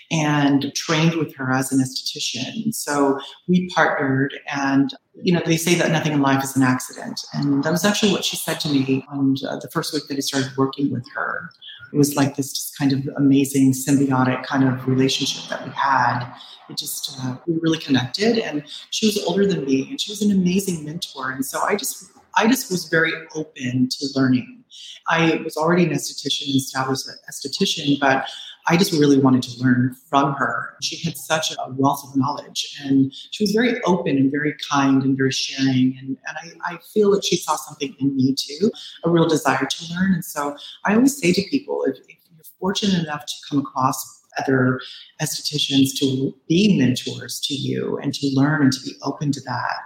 and 0.10 0.74
trained 0.74 1.16
with 1.16 1.36
her 1.36 1.52
as 1.52 1.72
an 1.72 1.80
esthetician. 1.80 2.74
So 2.74 3.20
we 3.48 3.70
partnered 3.70 4.36
and 4.50 4.94
you 5.22 5.34
know, 5.34 5.42
they 5.46 5.58
say 5.58 5.74
that 5.76 5.92
nothing 5.92 6.14
in 6.14 6.22
life 6.22 6.44
is 6.44 6.56
an 6.56 6.64
accident. 6.64 7.22
And 7.34 7.64
that 7.64 7.72
was 7.72 7.84
actually 7.84 8.12
what 8.12 8.24
she 8.24 8.36
said 8.36 8.60
to 8.62 8.70
me 8.70 9.04
on 9.10 9.36
uh, 9.48 9.58
the 9.58 9.70
first 9.70 9.94
week 9.94 10.08
that 10.08 10.18
I 10.18 10.20
started 10.20 10.56
working 10.56 10.92
with 10.92 11.08
her. 11.16 11.50
It 11.92 11.98
was 11.98 12.16
like 12.16 12.36
this 12.36 12.52
just 12.52 12.78
kind 12.78 12.94
of 12.94 13.10
amazing 13.18 13.74
symbiotic 13.74 14.46
kind 14.46 14.64
of 14.68 14.88
relationship 14.88 15.50
that 15.50 15.66
we 15.66 15.72
had. 15.72 16.32
It 16.70 16.78
just, 16.78 17.18
uh, 17.24 17.38
we 17.48 17.58
really 17.62 17.80
connected. 17.80 18.38
And 18.38 18.64
she 18.92 19.08
was 19.08 19.24
older 19.24 19.46
than 19.48 19.66
me 19.66 19.90
and 19.90 20.00
she 20.00 20.12
was 20.12 20.22
an 20.22 20.32
amazing 20.32 20.86
mentor. 20.86 21.32
And 21.32 21.46
so 21.46 21.62
I 21.62 21.76
just 21.76 22.12
I 22.36 22.48
just 22.48 22.72
was 22.72 22.86
very 22.86 23.14
open 23.36 23.90
to 23.90 24.08
learning. 24.16 24.64
I 25.08 25.42
was 25.44 25.58
already 25.58 25.86
an 25.86 25.92
esthetician, 25.92 26.56
established 26.56 27.08
esthetician, 27.30 28.00
but 28.00 28.28
I 28.70 28.76
just 28.76 28.92
really 28.92 29.18
wanted 29.18 29.44
to 29.44 29.64
learn 29.64 29.96
from 30.10 30.34
her. 30.34 30.76
She 30.82 30.98
had 31.04 31.18
such 31.18 31.52
a 31.52 31.72
wealth 31.72 32.04
of 32.04 32.18
knowledge 32.18 32.78
and 32.84 33.14
she 33.32 33.44
was 33.44 33.52
very 33.52 33.82
open 33.84 34.18
and 34.18 34.30
very 34.30 34.56
kind 34.70 35.04
and 35.04 35.16
very 35.16 35.32
sharing. 35.32 35.98
And, 36.00 36.18
and 36.28 36.60
I, 36.68 36.74
I 36.74 36.78
feel 36.94 37.12
that 37.12 37.24
she 37.24 37.38
saw 37.38 37.56
something 37.56 37.96
in 38.00 38.16
me 38.16 38.36
too, 38.38 38.70
a 39.06 39.10
real 39.10 39.28
desire 39.28 39.66
to 39.66 39.94
learn. 39.94 40.14
And 40.14 40.26
so 40.26 40.58
I 40.86 40.96
always 40.96 41.18
say 41.18 41.32
to 41.32 41.42
people 41.50 41.86
if, 41.86 41.98
if 42.10 42.18
you're 42.36 42.44
fortunate 42.60 43.04
enough 43.04 43.26
to 43.26 43.34
come 43.50 43.60
across 43.60 44.22
other 44.38 44.82
estheticians 45.22 45.98
to 46.00 46.36
be 46.48 46.78
mentors 46.78 47.40
to 47.46 47.54
you 47.54 47.98
and 48.04 48.14
to 48.14 48.30
learn 48.34 48.64
and 48.64 48.74
to 48.74 48.82
be 48.82 48.94
open 49.02 49.32
to 49.32 49.42
that, 49.42 49.78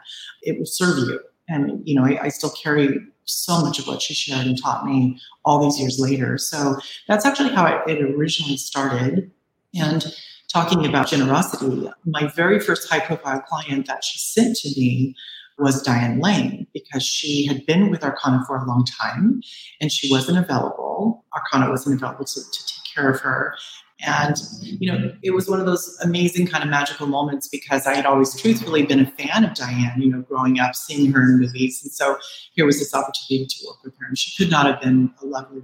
it 0.41 0.57
will 0.57 0.65
serve 0.65 0.97
you 0.97 1.19
and 1.51 1.81
you 1.87 1.95
know 1.95 2.05
I, 2.05 2.25
I, 2.25 2.29
still 2.29 2.51
carry 2.51 2.99
so 3.25 3.61
much 3.61 3.79
of 3.79 3.87
what 3.87 4.01
she 4.01 4.13
shared 4.13 4.47
and 4.47 4.61
taught 4.61 4.85
me 4.85 5.19
all 5.45 5.63
these 5.63 5.79
years 5.79 5.99
later 5.99 6.37
so 6.37 6.77
that's 7.07 7.25
actually 7.25 7.49
how 7.49 7.83
it 7.87 8.01
originally 8.01 8.57
started 8.57 9.31
and 9.75 10.05
talking 10.51 10.85
about 10.85 11.07
generosity 11.07 11.89
my 12.05 12.27
very 12.35 12.59
first 12.59 12.89
high 12.89 12.99
profile 12.99 13.41
client 13.41 13.87
that 13.87 14.03
she 14.03 14.17
sent 14.17 14.55
to 14.57 14.69
me 14.69 15.15
was 15.61 15.81
Diane 15.83 16.19
Lane 16.19 16.65
because 16.73 17.03
she 17.03 17.45
had 17.45 17.65
been 17.65 17.89
with 17.89 18.01
Arcona 18.01 18.45
for 18.47 18.57
a 18.57 18.65
long 18.65 18.83
time 18.85 19.41
and 19.79 19.91
she 19.91 20.09
wasn't 20.11 20.39
available. 20.39 21.23
Arcona 21.33 21.69
wasn't 21.69 21.95
available 21.95 22.25
to, 22.25 22.41
to 22.41 22.65
take 22.65 22.95
care 22.95 23.09
of 23.09 23.19
her. 23.21 23.55
And, 24.03 24.35
you 24.61 24.91
know, 24.91 25.13
it 25.21 25.31
was 25.31 25.47
one 25.47 25.59
of 25.59 25.65
those 25.65 25.97
amazing 26.03 26.47
kind 26.47 26.63
of 26.63 26.69
magical 26.69 27.07
moments 27.07 27.47
because 27.47 27.85
I 27.85 27.95
had 27.95 28.05
always 28.05 28.39
truthfully 28.39 28.83
been 28.83 28.99
a 28.99 29.05
fan 29.05 29.43
of 29.43 29.53
Diane, 29.53 30.01
you 30.01 30.09
know, 30.09 30.21
growing 30.21 30.59
up, 30.59 30.75
seeing 30.75 31.11
her 31.11 31.21
in 31.21 31.39
movies. 31.39 31.81
And 31.83 31.91
so 31.91 32.17
here 32.53 32.65
was 32.65 32.79
this 32.79 32.93
opportunity 32.93 33.45
to 33.45 33.67
work 33.67 33.83
with 33.83 33.93
her. 33.99 34.07
And 34.07 34.17
she 34.17 34.35
could 34.41 34.51
not 34.51 34.65
have 34.65 34.81
been 34.81 35.13
a 35.21 35.25
lovelier. 35.25 35.63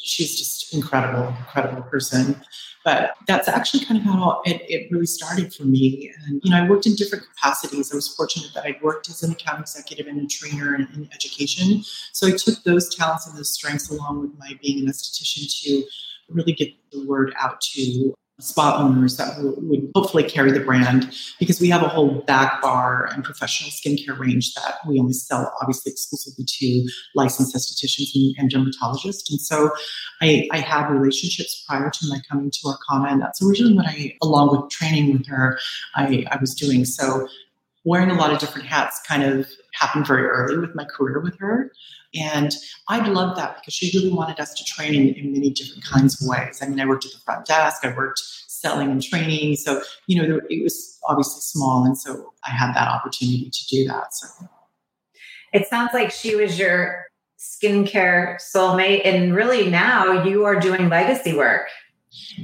She's 0.00 0.36
just 0.38 0.74
incredible, 0.74 1.28
incredible 1.38 1.82
person. 1.82 2.40
But 2.84 3.14
that's 3.26 3.48
actually 3.48 3.84
kind 3.84 3.98
of 3.98 4.04
how 4.04 4.40
it, 4.46 4.62
it 4.68 4.90
really 4.90 5.06
started 5.06 5.52
for 5.52 5.64
me. 5.64 6.12
And, 6.26 6.40
you 6.42 6.50
know, 6.50 6.56
I 6.56 6.68
worked 6.68 6.86
in 6.86 6.94
different 6.94 7.24
capacities. 7.34 7.92
I 7.92 7.96
was 7.96 8.08
fortunate 8.08 8.50
that 8.54 8.64
I'd 8.64 8.80
worked 8.80 9.08
as 9.10 9.22
an 9.22 9.32
account 9.32 9.60
executive 9.60 10.06
and 10.06 10.20
a 10.20 10.26
trainer 10.26 10.74
in, 10.74 10.88
in 10.94 11.08
education. 11.12 11.82
So 12.12 12.26
I 12.26 12.30
took 12.30 12.62
those 12.64 12.94
talents 12.94 13.26
and 13.26 13.36
those 13.36 13.52
strengths 13.52 13.90
along 13.90 14.20
with 14.20 14.30
my 14.38 14.58
being 14.62 14.78
an 14.80 14.86
esthetician 14.86 15.62
to 15.62 15.84
really 16.28 16.52
get 16.52 16.68
the 16.92 17.06
word 17.06 17.34
out 17.38 17.60
to 17.60 18.14
spa 18.40 18.76
owners 18.78 19.16
that 19.16 19.34
would 19.38 19.90
hopefully 19.96 20.22
carry 20.22 20.52
the 20.52 20.60
brand 20.60 21.12
because 21.40 21.60
we 21.60 21.68
have 21.68 21.82
a 21.82 21.88
whole 21.88 22.20
back 22.22 22.62
bar 22.62 23.08
and 23.12 23.24
professional 23.24 23.70
skincare 23.70 24.16
range 24.16 24.54
that 24.54 24.76
we 24.86 25.00
only 25.00 25.12
sell 25.12 25.52
obviously 25.60 25.90
exclusively 25.90 26.44
to 26.46 26.88
licensed 27.16 27.54
estheticians 27.54 28.10
and, 28.14 28.34
and 28.38 28.52
dermatologists. 28.52 29.28
And 29.28 29.40
so 29.40 29.70
I, 30.22 30.48
I, 30.52 30.58
had 30.58 30.88
relationships 30.88 31.64
prior 31.66 31.90
to 31.90 32.08
my 32.08 32.20
coming 32.30 32.50
to 32.50 32.58
Arcona, 32.66 33.10
and 33.10 33.20
that's 33.20 33.42
originally 33.42 33.74
what 33.74 33.86
I, 33.86 34.16
along 34.22 34.56
with 34.56 34.70
training 34.70 35.12
with 35.12 35.26
her, 35.26 35.58
I, 35.96 36.24
I 36.30 36.36
was 36.40 36.54
doing. 36.54 36.84
So 36.84 37.26
wearing 37.84 38.10
a 38.10 38.14
lot 38.14 38.32
of 38.32 38.38
different 38.38 38.66
hats 38.66 39.00
kind 39.06 39.22
of 39.22 39.48
happened 39.74 40.06
very 40.06 40.26
early 40.26 40.58
with 40.58 40.74
my 40.74 40.84
career 40.84 41.20
with 41.20 41.38
her. 41.38 41.72
And 42.14 42.54
I 42.88 43.06
loved 43.06 43.38
that 43.38 43.56
because 43.56 43.74
she 43.74 43.96
really 43.96 44.12
wanted 44.12 44.40
us 44.40 44.54
to 44.54 44.64
train 44.64 44.94
in, 44.94 45.14
in 45.14 45.32
many 45.32 45.50
different 45.50 45.84
kinds 45.84 46.20
of 46.20 46.28
ways. 46.28 46.60
I 46.62 46.66
mean, 46.66 46.80
I 46.80 46.86
worked 46.86 47.06
at 47.06 47.12
the 47.12 47.18
front 47.18 47.46
desk, 47.46 47.84
I 47.84 47.94
worked 47.94 48.20
selling 48.48 48.90
and 48.90 49.02
training. 49.02 49.56
So, 49.56 49.82
you 50.06 50.20
know, 50.20 50.40
it 50.48 50.62
was 50.62 50.98
obviously 51.08 51.40
small. 51.40 51.84
And 51.84 51.96
so 51.96 52.32
I 52.46 52.50
had 52.50 52.74
that 52.74 52.88
opportunity 52.88 53.50
to 53.50 53.66
do 53.68 53.86
that. 53.88 54.14
So 54.14 54.48
it 55.52 55.66
sounds 55.68 55.90
like 55.94 56.10
she 56.10 56.34
was 56.34 56.58
your 56.58 57.06
skincare 57.38 58.36
soulmate. 58.36 59.02
And 59.04 59.34
really 59.34 59.70
now 59.70 60.24
you 60.24 60.44
are 60.44 60.58
doing 60.58 60.88
legacy 60.88 61.34
work. 61.36 61.68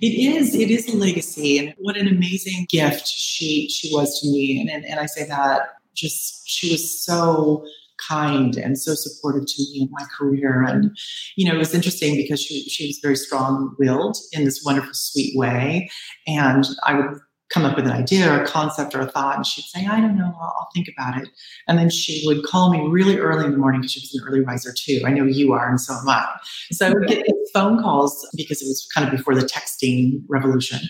It 0.01 0.37
is. 0.37 0.55
It 0.55 0.71
is 0.71 0.89
a 0.89 0.97
legacy, 0.97 1.59
and 1.59 1.75
what 1.79 1.97
an 1.97 2.09
amazing 2.09 2.67
gift 2.69 3.07
she 3.07 3.69
she 3.69 3.91
was 3.93 4.21
to 4.21 4.29
me. 4.29 4.61
And 4.61 4.71
and, 4.71 4.85
and 4.85 5.01
I 5.01 5.07
say 5.07 5.25
that 5.25 5.63
just 5.95 6.49
she 6.49 6.73
was 6.73 7.05
so 7.05 7.65
kind 8.09 8.57
and 8.57 8.79
so 8.79 8.95
supportive 8.95 9.47
to 9.47 9.63
me 9.63 9.83
in 9.83 9.89
my 9.91 10.05
career. 10.17 10.63
And, 10.63 10.97
you 11.37 11.47
know, 11.47 11.55
it 11.55 11.59
was 11.59 11.75
interesting 11.75 12.17
because 12.17 12.43
she, 12.43 12.69
she 12.69 12.87
was 12.89 12.99
very 13.03 13.17
strong 13.17 13.75
willed 13.79 14.17
in 14.33 14.45
this 14.45 14.63
wonderful, 14.65 14.93
sweet 14.93 15.37
way. 15.37 15.91
And 16.27 16.67
I 16.85 16.95
would 16.95 17.19
come 17.55 17.65
up 17.65 17.77
with 17.77 17.87
an 17.87 17.93
idea 17.93 18.31
or 18.31 18.43
a 18.43 18.47
concept 18.47 18.97
or 18.97 19.01
a 19.01 19.07
thought, 19.07 19.37
and 19.37 19.47
she'd 19.47 19.63
say, 19.63 19.87
I 19.87 20.01
don't 20.01 20.19
know, 20.19 20.35
I'll, 20.41 20.55
I'll 20.59 20.69
think 20.75 20.89
about 20.89 21.17
it. 21.17 21.29
And 21.69 21.79
then 21.79 21.89
she 21.89 22.21
would 22.27 22.45
call 22.45 22.73
me 22.73 22.81
really 22.81 23.19
early 23.19 23.45
in 23.45 23.53
the 23.53 23.59
morning 23.59 23.81
because 23.81 23.93
she 23.93 24.01
was 24.01 24.13
an 24.13 24.29
early 24.29 24.41
riser 24.41 24.75
too. 24.77 25.01
I 25.07 25.11
know 25.11 25.25
you 25.25 25.53
are, 25.53 25.69
and 25.71 25.81
so 25.81 25.95
am 25.95 26.09
I. 26.09 26.27
So 26.73 26.89
I 26.89 26.91
would 26.91 27.07
get 27.07 27.25
phone 27.55 27.81
calls 27.81 28.29
because 28.37 28.61
it 28.61 28.67
was 28.67 28.89
kind 28.93 29.07
of 29.07 29.17
before 29.17 29.37
the 29.37 29.47
texting 29.47 30.23
revolution. 30.29 30.81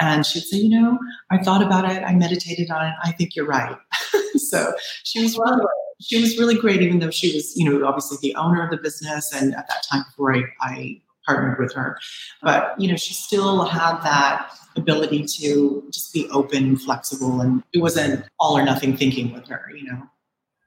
And 0.00 0.26
she'd 0.26 0.42
say, 0.42 0.56
You 0.56 0.80
know, 0.80 0.98
I 1.30 1.38
thought 1.38 1.62
about 1.62 1.88
it, 1.88 2.02
I 2.02 2.14
meditated 2.14 2.68
on 2.70 2.86
it, 2.86 2.94
I 3.04 3.12
think 3.12 3.36
you're 3.36 3.46
right. 3.46 3.76
so 4.36 4.72
she 5.04 5.22
was 5.22 5.38
really 5.38 5.62
she 6.00 6.20
was 6.20 6.38
really 6.38 6.54
great, 6.54 6.80
even 6.82 7.00
though 7.00 7.10
she 7.10 7.34
was, 7.34 7.56
you 7.56 7.68
know, 7.68 7.86
obviously 7.86 8.18
the 8.20 8.34
owner 8.36 8.62
of 8.62 8.70
the 8.70 8.76
business. 8.76 9.32
And 9.32 9.54
at 9.54 9.66
that 9.68 9.84
time, 9.90 10.04
before 10.08 10.34
I, 10.36 10.42
I 10.60 11.00
partnered 11.28 11.58
with 11.58 11.74
her, 11.74 11.98
but 12.42 12.74
you 12.80 12.88
know, 12.88 12.96
she 12.96 13.12
still 13.12 13.64
had 13.64 14.00
that 14.02 14.50
ability 14.76 15.24
to 15.24 15.84
just 15.92 16.12
be 16.14 16.26
open 16.30 16.76
flexible, 16.76 17.40
and 17.42 17.62
it 17.74 17.80
wasn't 17.80 18.24
all 18.40 18.56
or 18.56 18.64
nothing 18.64 18.96
thinking 18.96 19.32
with 19.32 19.46
her, 19.48 19.70
you 19.76 19.84
know. 19.84 20.02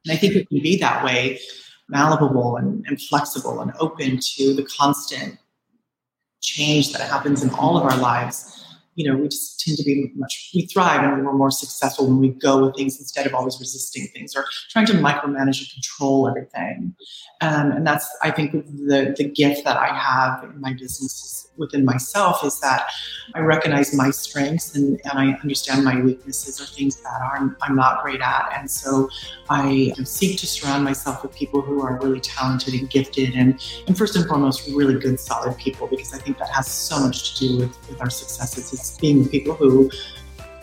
And 0.05 0.13
I 0.13 0.15
think 0.15 0.35
it 0.35 0.47
can 0.49 0.61
be 0.61 0.77
that 0.77 1.03
way, 1.03 1.39
malleable 1.89 2.57
and, 2.57 2.85
and 2.87 3.01
flexible 3.01 3.59
and 3.61 3.71
open 3.79 4.19
to 4.35 4.53
the 4.53 4.67
constant 4.79 5.39
change 6.41 6.91
that 6.93 7.01
happens 7.01 7.43
in 7.43 7.49
all 7.51 7.77
of 7.77 7.83
our 7.83 7.97
lives 7.97 8.65
you 8.95 9.09
know, 9.09 9.17
we 9.17 9.27
just 9.27 9.59
tend 9.59 9.77
to 9.77 9.83
be 9.83 10.11
much, 10.15 10.51
we 10.53 10.65
thrive 10.65 11.01
and 11.03 11.25
we're 11.25 11.33
more 11.33 11.51
successful 11.51 12.07
when 12.07 12.19
we 12.19 12.29
go 12.29 12.65
with 12.65 12.75
things 12.75 12.99
instead 12.99 13.25
of 13.25 13.33
always 13.33 13.59
resisting 13.59 14.07
things 14.07 14.35
or 14.35 14.45
trying 14.69 14.85
to 14.85 14.93
micromanage 14.93 15.59
and 15.61 15.71
control 15.71 16.27
everything. 16.27 16.93
Um, 17.39 17.71
and 17.71 17.87
that's, 17.87 18.07
I 18.21 18.31
think, 18.31 18.51
the, 18.51 19.15
the 19.17 19.23
gift 19.23 19.63
that 19.63 19.77
I 19.77 19.87
have 19.87 20.43
in 20.43 20.59
my 20.59 20.73
business 20.73 21.47
within 21.57 21.85
myself 21.85 22.43
is 22.43 22.59
that 22.59 22.89
I 23.35 23.39
recognize 23.39 23.93
my 23.93 24.09
strengths 24.09 24.75
and, 24.75 24.99
and 25.05 25.19
I 25.19 25.33
understand 25.41 25.83
my 25.83 26.01
weaknesses 26.01 26.59
or 26.59 26.65
things 26.65 27.01
that 27.01 27.21
I'm, 27.33 27.55
I'm 27.61 27.75
not 27.75 28.01
great 28.03 28.21
at. 28.21 28.53
And 28.57 28.69
so 28.69 29.09
I 29.49 29.93
seek 30.03 30.39
to 30.39 30.47
surround 30.47 30.83
myself 30.83 31.23
with 31.23 31.33
people 31.33 31.61
who 31.61 31.81
are 31.81 31.99
really 32.01 32.19
talented 32.19 32.73
and 32.73 32.89
gifted 32.89 33.35
and, 33.35 33.61
and 33.87 33.97
first 33.97 34.15
and 34.15 34.25
foremost, 34.27 34.67
really 34.69 34.99
good, 34.99 35.19
solid 35.19 35.57
people, 35.57 35.87
because 35.87 36.13
I 36.13 36.17
think 36.17 36.37
that 36.39 36.49
has 36.49 36.67
so 36.67 36.99
much 36.99 37.37
to 37.37 37.47
do 37.47 37.57
with, 37.57 37.89
with 37.89 38.01
our 38.01 38.09
successes. 38.09 38.80
It's 38.81 38.97
being 38.97 39.19
with 39.19 39.29
people 39.29 39.53
who 39.53 39.91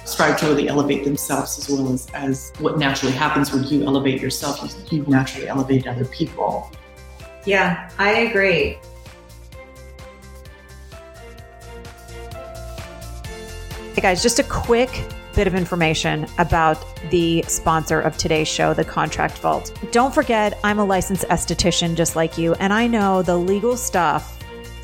strive 0.05 0.41
to 0.41 0.47
really 0.47 0.69
elevate 0.69 1.05
themselves 1.05 1.57
as 1.57 1.69
well 1.69 1.93
as, 1.93 2.09
as 2.15 2.53
what 2.59 2.77
naturally 2.77 3.15
happens 3.15 3.53
when 3.53 3.63
you 3.63 3.85
elevate 3.85 4.21
yourself, 4.21 4.61
you, 4.91 4.99
you 4.99 5.05
naturally 5.07 5.47
elevate 5.47 5.87
other 5.87 6.05
people. 6.05 6.69
Yeah, 7.47 7.89
I 7.97 8.11
agree. 8.11 8.77
Hey 13.95 14.03
guys, 14.03 14.21
just 14.21 14.41
a 14.41 14.45
quick 14.45 14.91
bit 15.37 15.47
of 15.47 15.55
information 15.55 16.27
about 16.39 16.85
the 17.11 17.45
sponsor 17.47 18.01
of 18.01 18.17
today's 18.17 18.49
show, 18.49 18.75
the 18.75 18.85
Contract 18.85 19.39
Vault. 19.39 19.73
Don't 19.93 20.13
forget, 20.13 20.59
I'm 20.65 20.81
a 20.81 20.85
licensed 20.85 21.25
esthetician 21.29 21.95
just 21.95 22.17
like 22.17 22.37
you, 22.37 22.55
and 22.55 22.73
I 22.73 22.89
know 22.89 23.23
the 23.23 23.37
legal 23.37 23.77
stuff 23.77 24.38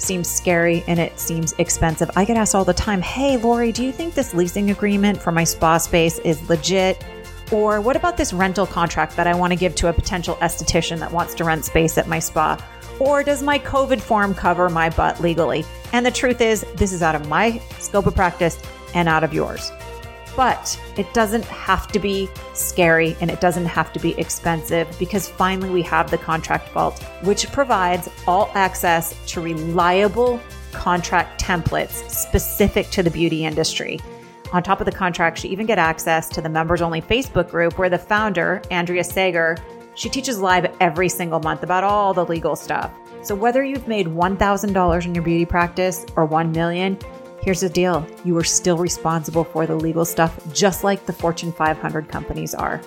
seems 0.05 0.29
scary 0.29 0.85
and 0.87 1.01
it 1.01 1.19
seems 1.19 1.53
expensive. 1.55 2.11
I 2.15 2.25
get 2.25 2.37
asked 2.37 2.55
all 2.55 2.65
the 2.65 2.75
time, 2.75 3.01
Hey, 3.01 3.37
Lori, 3.37 3.73
do 3.73 3.83
you 3.85 3.93
think 3.93 4.15
this 4.15 4.35
leasing 4.35 4.71
agreement 4.71 5.21
for 5.21 5.33
my 5.33 5.45
spa 5.45 5.79
space 5.79 6.19
is 6.21 6.49
legit? 6.49 7.05
Or 7.51 7.81
what 7.81 7.97
about 7.97 8.17
this 8.17 8.33
rental 8.33 8.67
contract 8.67 9.17
that 9.17 9.27
I 9.27 9.35
want 9.35 9.53
to 9.53 9.57
give 9.57 9.75
to 9.77 9.89
a 9.89 9.93
potential 9.93 10.37
esthetician 10.37 10.99
that 11.01 11.13
wants 11.13 11.35
to 11.35 11.45
rent 11.45 11.65
space 11.65 11.99
at 11.99 12.09
my 12.09 12.19
spa? 12.19 12.59
Or 13.01 13.23
does 13.23 13.43
my 13.43 13.59
COVID 13.59 14.01
form 14.01 14.35
cover 14.35 14.69
my 14.69 14.91
butt 14.91 15.21
legally? 15.21 15.65
And 15.93 16.07
the 16.07 16.11
truth 16.11 16.41
is, 16.41 16.65
this 16.75 16.93
is 16.93 17.03
out 17.03 17.15
of 17.15 17.29
my 17.29 17.59
scope 17.79 18.07
of 18.07 18.15
practice 18.15 18.61
and 18.95 19.09
out 19.09 19.25
of 19.25 19.35
yours. 19.35 19.73
But 20.37 20.81
it 20.97 21.13
doesn't 21.15 21.45
have 21.45 21.89
to 21.89 21.99
be 21.99 22.29
scary 22.55 23.17
and 23.21 23.31
it 23.31 23.41
doesn't 23.41 23.67
have 23.67 23.93
to 23.93 24.01
be 24.01 24.19
expensive 24.19 24.89
because 24.99 25.29
finally 25.29 25.71
we 25.71 25.83
have 25.83 26.11
the 26.11 26.19
Contract 26.19 26.69
Vault, 26.71 27.03
which 27.23 27.51
provides 27.53 28.09
all 28.27 28.51
access 28.55 29.15
to 29.33 29.41
reliable 29.41 30.41
contract 30.73 31.41
templates 31.41 32.11
specific 32.11 32.91
to 32.91 33.03
the 33.03 33.11
beauty 33.11 33.45
industry. 33.45 34.01
On 34.53 34.63
top 34.63 34.81
of 34.81 34.87
the 34.87 34.93
contract, 34.93 35.43
you 35.43 35.51
even 35.51 35.67
get 35.67 35.79
access 35.79 36.29
to 36.29 36.41
the 36.41 36.49
members 36.49 36.83
only 36.83 37.01
Facebook 37.01 37.51
group 37.51 37.79
where 37.79 37.91
the 37.91 37.99
founder, 37.99 38.63
Andrea 38.71 39.03
Sager, 39.03 39.57
she 39.95 40.09
teaches 40.09 40.41
live 40.41 40.75
every 40.81 41.09
single 41.09 41.41
month 41.41 41.63
about 41.63 41.85
all 41.85 42.13
the 42.13 42.25
legal 42.25 42.57
stuff. 42.57 42.93
So 43.23 43.35
whether 43.35 43.65
you've 43.65 43.89
made 43.89 44.07
$1,000 44.07 45.07
in 45.07 45.15
your 45.15 45.25
beauty 45.25 45.45
practice 45.45 46.05
or 46.17 46.27
1 46.27 46.53
million, 46.53 46.99
Here's 47.45 47.61
the 47.61 47.69
deal 47.69 48.07
you 48.25 48.37
are 48.39 48.45
still 48.45 48.79
responsible 48.79 49.45
for 49.45 49.67
the 49.67 49.77
legal 49.77 50.07
stuff, 50.07 50.41
just 50.55 50.83
like 50.83 51.05
the 51.05 51.13
Fortune 51.13 51.53
500 51.53 52.09
companies 52.09 52.55
are. 52.55 52.81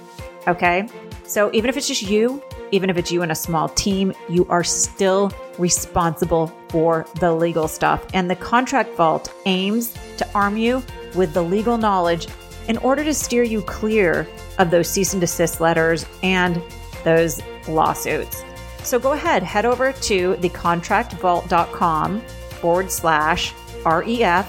Okay? 0.48 0.89
So 1.26 1.52
even 1.54 1.70
if 1.70 1.78
it's 1.78 1.88
just 1.88 2.02
you, 2.02 2.41
even 2.72 2.89
if 2.89 2.98
it's 2.98 3.12
you 3.12 3.22
and 3.22 3.32
a 3.32 3.36
small 3.36 3.70
team, 3.70 4.13
you 4.28 4.48
are 4.50 4.63
still 4.63 5.32
responsible 5.60 6.48
for 6.70 7.06
the 7.20 7.32
legal 7.32 7.67
stuff. 7.67 8.04
And 8.15 8.32
the 8.32 8.36
Contract 8.36 8.96
Vault 8.96 9.32
aims 9.46 9.93
to 10.17 10.28
arm 10.34 10.58
you 10.58 10.82
with 11.13 11.36
the 11.36 11.43
legal 11.43 11.78
knowledge 11.78 12.28
in 12.67 12.78
order 12.78 13.04
to 13.04 13.13
steer 13.13 13.43
you 13.43 13.62
clear 13.62 14.28
of 14.58 14.72
those 14.72 14.89
cease 14.89 15.13
and 15.13 15.22
desist 15.22 15.62
letters 15.62 16.04
and 16.24 16.60
those 17.04 17.41
lawsuits. 17.67 18.43
So 18.82 18.98
go 18.98 19.12
ahead, 19.12 19.43
head 19.43 19.65
over 19.65 19.91
to 19.93 20.34
thecontractvault.com 20.36 22.22
forward 22.22 22.91
slash 22.91 23.54
REF 23.88 24.45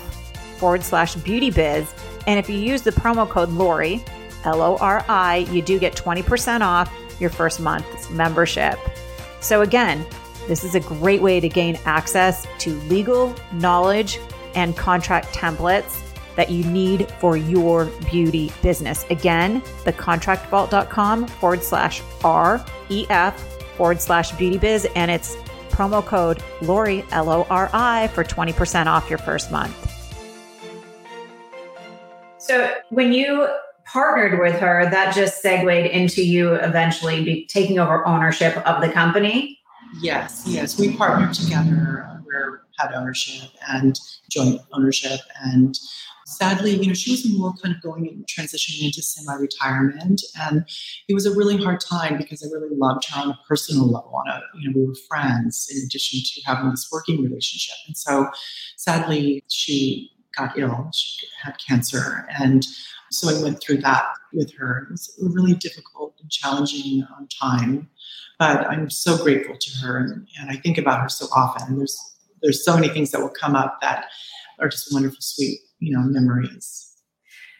forward 0.58 0.82
slash 0.82 1.14
beauty 1.16 1.50
biz. 1.50 1.92
And 2.26 2.38
if 2.38 2.48
you 2.50 2.58
use 2.58 2.82
the 2.82 2.90
promo 2.90 3.28
code 3.28 3.50
Lori, 3.50 4.04
L 4.44 4.60
O 4.60 4.76
R 4.76 5.04
I, 5.08 5.46
you 5.50 5.62
do 5.62 5.78
get 5.78 5.94
20% 5.94 6.60
off 6.60 6.92
your 7.20 7.30
first 7.30 7.60
month's 7.60 8.10
membership. 8.10 8.78
So, 9.40 9.62
again, 9.62 10.04
this 10.46 10.64
is 10.64 10.74
a 10.74 10.80
great 10.80 11.22
way 11.22 11.40
to 11.40 11.48
gain 11.48 11.78
access 11.84 12.46
to 12.60 12.74
legal 12.82 13.34
knowledge 13.52 14.18
and 14.54 14.76
contract 14.76 15.34
templates 15.34 16.02
that 16.36 16.50
you 16.50 16.64
need 16.64 17.10
for 17.18 17.36
your 17.36 17.86
beauty 18.10 18.52
business. 18.62 19.04
Again, 19.10 19.62
the 19.84 19.92
contractvault.com 19.92 21.26
forward 21.26 21.62
slash 21.62 22.00
REF 22.24 23.58
forward 23.76 24.00
slash 24.00 24.32
beauty 24.32 24.58
biz, 24.58 24.86
and 24.94 25.10
it's 25.10 25.36
promo 25.78 26.04
code 26.04 26.42
Lori, 26.60 27.04
L 27.12 27.30
O 27.30 27.46
R 27.48 27.70
I, 27.72 28.08
for 28.08 28.24
20% 28.24 28.86
off 28.86 29.08
your 29.08 29.18
first 29.18 29.52
month. 29.52 29.74
So 32.38 32.74
when 32.90 33.12
you 33.12 33.48
partnered 33.84 34.40
with 34.40 34.58
her, 34.58 34.88
that 34.90 35.14
just 35.14 35.40
segued 35.40 35.86
into 35.86 36.24
you 36.24 36.54
eventually 36.54 37.22
be 37.22 37.46
taking 37.46 37.78
over 37.78 38.06
ownership 38.06 38.56
of 38.66 38.80
the 38.82 38.88
company. 38.90 39.58
Yes, 40.00 40.44
yes. 40.46 40.78
We 40.78 40.96
partnered 40.96 41.34
together. 41.34 42.22
We 42.26 42.32
had 42.78 42.92
ownership 42.94 43.50
and 43.68 43.98
joint 44.30 44.60
ownership 44.72 45.20
and 45.42 45.78
sadly, 46.28 46.72
you 46.72 46.86
know, 46.86 46.94
she 46.94 47.10
was 47.10 47.28
more 47.30 47.54
kind 47.62 47.74
of 47.74 47.82
going 47.82 48.06
and 48.06 48.26
transitioning 48.26 48.84
into 48.84 49.02
semi-retirement, 49.02 50.22
and 50.40 50.64
it 51.08 51.14
was 51.14 51.26
a 51.26 51.34
really 51.34 51.56
hard 51.56 51.80
time 51.80 52.18
because 52.18 52.42
I 52.42 52.48
really 52.52 52.74
loved 52.76 53.08
her 53.10 53.22
on 53.22 53.30
a 53.30 53.38
personal 53.48 53.86
level. 53.86 54.14
On 54.14 54.28
a, 54.28 54.42
you 54.60 54.68
know, 54.68 54.78
we 54.78 54.86
were 54.86 54.94
friends 55.08 55.68
in 55.74 55.82
addition 55.84 56.20
to 56.22 56.40
having 56.44 56.70
this 56.70 56.88
working 56.92 57.22
relationship, 57.22 57.76
and 57.86 57.96
so 57.96 58.28
sadly, 58.76 59.42
she 59.48 60.10
got 60.36 60.56
ill. 60.58 60.90
She 60.94 61.26
had 61.42 61.56
cancer, 61.66 62.26
and 62.38 62.64
so 63.10 63.34
I 63.34 63.42
went 63.42 63.62
through 63.62 63.78
that 63.78 64.06
with 64.32 64.54
her. 64.56 64.82
It 64.82 64.90
was 64.92 65.18
a 65.22 65.28
really 65.30 65.54
difficult 65.54 66.14
and 66.20 66.30
challenging 66.30 67.06
um, 67.16 67.26
time, 67.40 67.88
but 68.38 68.66
I'm 68.66 68.90
so 68.90 69.16
grateful 69.16 69.56
to 69.58 69.78
her, 69.80 69.98
and, 69.98 70.28
and 70.38 70.50
I 70.50 70.56
think 70.56 70.76
about 70.76 71.00
her 71.00 71.08
so 71.08 71.26
often. 71.34 71.78
There's 71.78 71.98
there's 72.42 72.64
so 72.64 72.74
many 72.74 72.88
things 72.88 73.10
that 73.12 73.20
will 73.20 73.30
come 73.30 73.56
up 73.56 73.80
that 73.80 74.04
are 74.60 74.68
just 74.68 74.92
wonderful, 74.92 75.18
sweet 75.20 75.60
you 75.78 75.96
know 75.96 76.02
memories. 76.02 76.84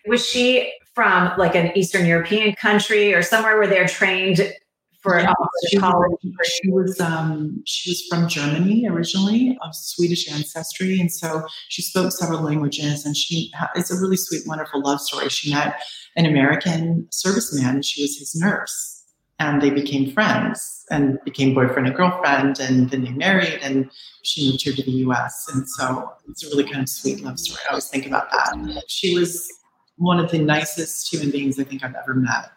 Was 0.06 0.26
she 0.26 0.72
from 0.94 1.32
like 1.38 1.54
an 1.54 1.70
eastern 1.76 2.06
european 2.06 2.54
country 2.56 3.14
or 3.14 3.22
somewhere 3.22 3.56
where 3.56 3.68
they're 3.68 3.86
trained 3.86 4.52
for 5.00 5.20
yeah, 5.20 5.32
she, 5.68 5.78
college 5.78 6.18
she 6.44 6.70
was 6.72 7.00
um, 7.00 7.62
she 7.66 7.90
was 7.90 8.02
from 8.10 8.28
germany 8.28 8.84
originally 8.88 9.56
of 9.62 9.72
swedish 9.74 10.28
ancestry 10.32 10.98
and 10.98 11.12
so 11.12 11.46
she 11.68 11.82
spoke 11.82 12.10
several 12.10 12.40
languages 12.40 13.06
and 13.06 13.16
she 13.16 13.52
it's 13.76 13.92
a 13.92 14.00
really 14.00 14.16
sweet 14.16 14.42
wonderful 14.46 14.82
love 14.82 15.00
story. 15.00 15.28
She 15.28 15.52
met 15.52 15.80
an 16.16 16.26
american 16.26 17.06
serviceman 17.12 17.74
and 17.74 17.84
she 17.84 18.02
was 18.02 18.18
his 18.18 18.34
nurse 18.34 18.97
and 19.38 19.62
they 19.62 19.70
became 19.70 20.10
friends 20.10 20.84
and 20.90 21.18
became 21.24 21.54
boyfriend 21.54 21.86
and 21.86 21.96
girlfriend 21.96 22.58
and 22.58 22.90
then 22.90 23.04
they 23.04 23.10
married 23.10 23.58
and 23.62 23.90
she 24.22 24.50
moved 24.50 24.62
here 24.62 24.74
to 24.74 24.82
the 24.82 24.90
us 24.90 25.48
and 25.52 25.68
so 25.68 26.10
it's 26.28 26.44
a 26.44 26.48
really 26.48 26.64
kind 26.64 26.82
of 26.82 26.88
sweet 26.88 27.22
love 27.22 27.38
story 27.38 27.60
i 27.68 27.70
always 27.70 27.88
think 27.88 28.06
about 28.06 28.30
that 28.30 28.82
she 28.88 29.16
was 29.18 29.48
one 29.96 30.18
of 30.18 30.30
the 30.30 30.38
nicest 30.38 31.12
human 31.12 31.30
beings 31.30 31.58
i 31.58 31.64
think 31.64 31.84
i've 31.84 31.94
ever 31.94 32.14
met 32.14 32.50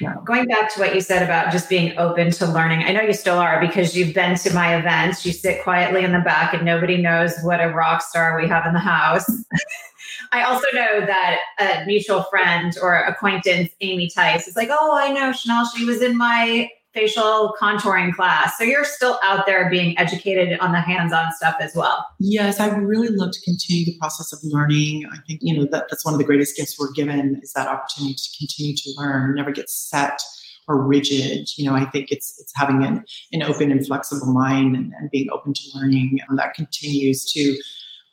yeah. 0.00 0.14
Going 0.24 0.46
back 0.46 0.72
to 0.74 0.80
what 0.80 0.94
you 0.94 1.00
said 1.00 1.24
about 1.24 1.50
just 1.50 1.68
being 1.68 1.98
open 1.98 2.30
to 2.32 2.46
learning, 2.46 2.84
I 2.84 2.92
know 2.92 3.00
you 3.00 3.12
still 3.12 3.38
are 3.38 3.60
because 3.60 3.96
you've 3.96 4.14
been 4.14 4.36
to 4.36 4.54
my 4.54 4.76
events. 4.76 5.26
You 5.26 5.32
sit 5.32 5.64
quietly 5.64 6.04
in 6.04 6.12
the 6.12 6.20
back 6.20 6.54
and 6.54 6.64
nobody 6.64 6.98
knows 6.98 7.34
what 7.42 7.60
a 7.60 7.68
rock 7.70 8.02
star 8.02 8.40
we 8.40 8.46
have 8.46 8.64
in 8.64 8.74
the 8.74 8.78
house. 8.78 9.26
I 10.32 10.42
also 10.44 10.66
know 10.72 11.06
that 11.06 11.40
a 11.58 11.84
mutual 11.86 12.22
friend 12.24 12.76
or 12.82 12.94
acquaintance, 12.94 13.70
Amy 13.80 14.10
Tice, 14.14 14.46
is 14.46 14.56
like, 14.56 14.68
oh, 14.70 14.96
I 14.96 15.12
know 15.12 15.32
Chanel. 15.32 15.66
She 15.76 15.84
was 15.84 16.02
in 16.02 16.16
my 16.16 16.68
facial 16.94 17.54
contouring 17.60 18.12
class. 18.12 18.56
So 18.56 18.64
you're 18.64 18.84
still 18.84 19.18
out 19.22 19.46
there 19.46 19.68
being 19.70 19.96
educated 19.98 20.58
on 20.58 20.72
the 20.72 20.80
hands-on 20.80 21.32
stuff 21.32 21.56
as 21.60 21.72
well. 21.74 22.04
Yes, 22.18 22.60
I 22.60 22.68
would 22.68 22.82
really 22.82 23.08
love 23.08 23.30
to 23.32 23.40
continue 23.42 23.84
the 23.84 23.96
process 23.98 24.32
of 24.32 24.40
learning. 24.42 25.04
I 25.12 25.18
think, 25.26 25.40
you 25.42 25.56
know, 25.56 25.66
that, 25.70 25.86
that's 25.90 26.04
one 26.04 26.14
of 26.14 26.18
the 26.18 26.24
greatest 26.24 26.56
gifts 26.56 26.78
we're 26.78 26.92
given 26.92 27.40
is 27.42 27.52
that 27.52 27.68
opportunity 27.68 28.14
to 28.14 28.38
continue 28.38 28.74
to 28.74 28.90
learn, 28.96 29.34
never 29.34 29.52
get 29.52 29.68
set 29.68 30.20
or 30.66 30.82
rigid. 30.82 31.48
You 31.56 31.70
know, 31.70 31.76
I 31.76 31.84
think 31.84 32.10
it's 32.10 32.38
it's 32.40 32.52
having 32.56 32.82
an, 32.82 33.04
an 33.32 33.42
open 33.42 33.70
and 33.70 33.86
flexible 33.86 34.32
mind 34.32 34.74
and, 34.74 34.92
and 34.98 35.10
being 35.10 35.28
open 35.32 35.52
to 35.54 35.62
learning 35.74 36.18
um, 36.28 36.36
that 36.36 36.54
continues 36.54 37.30
to 37.32 37.56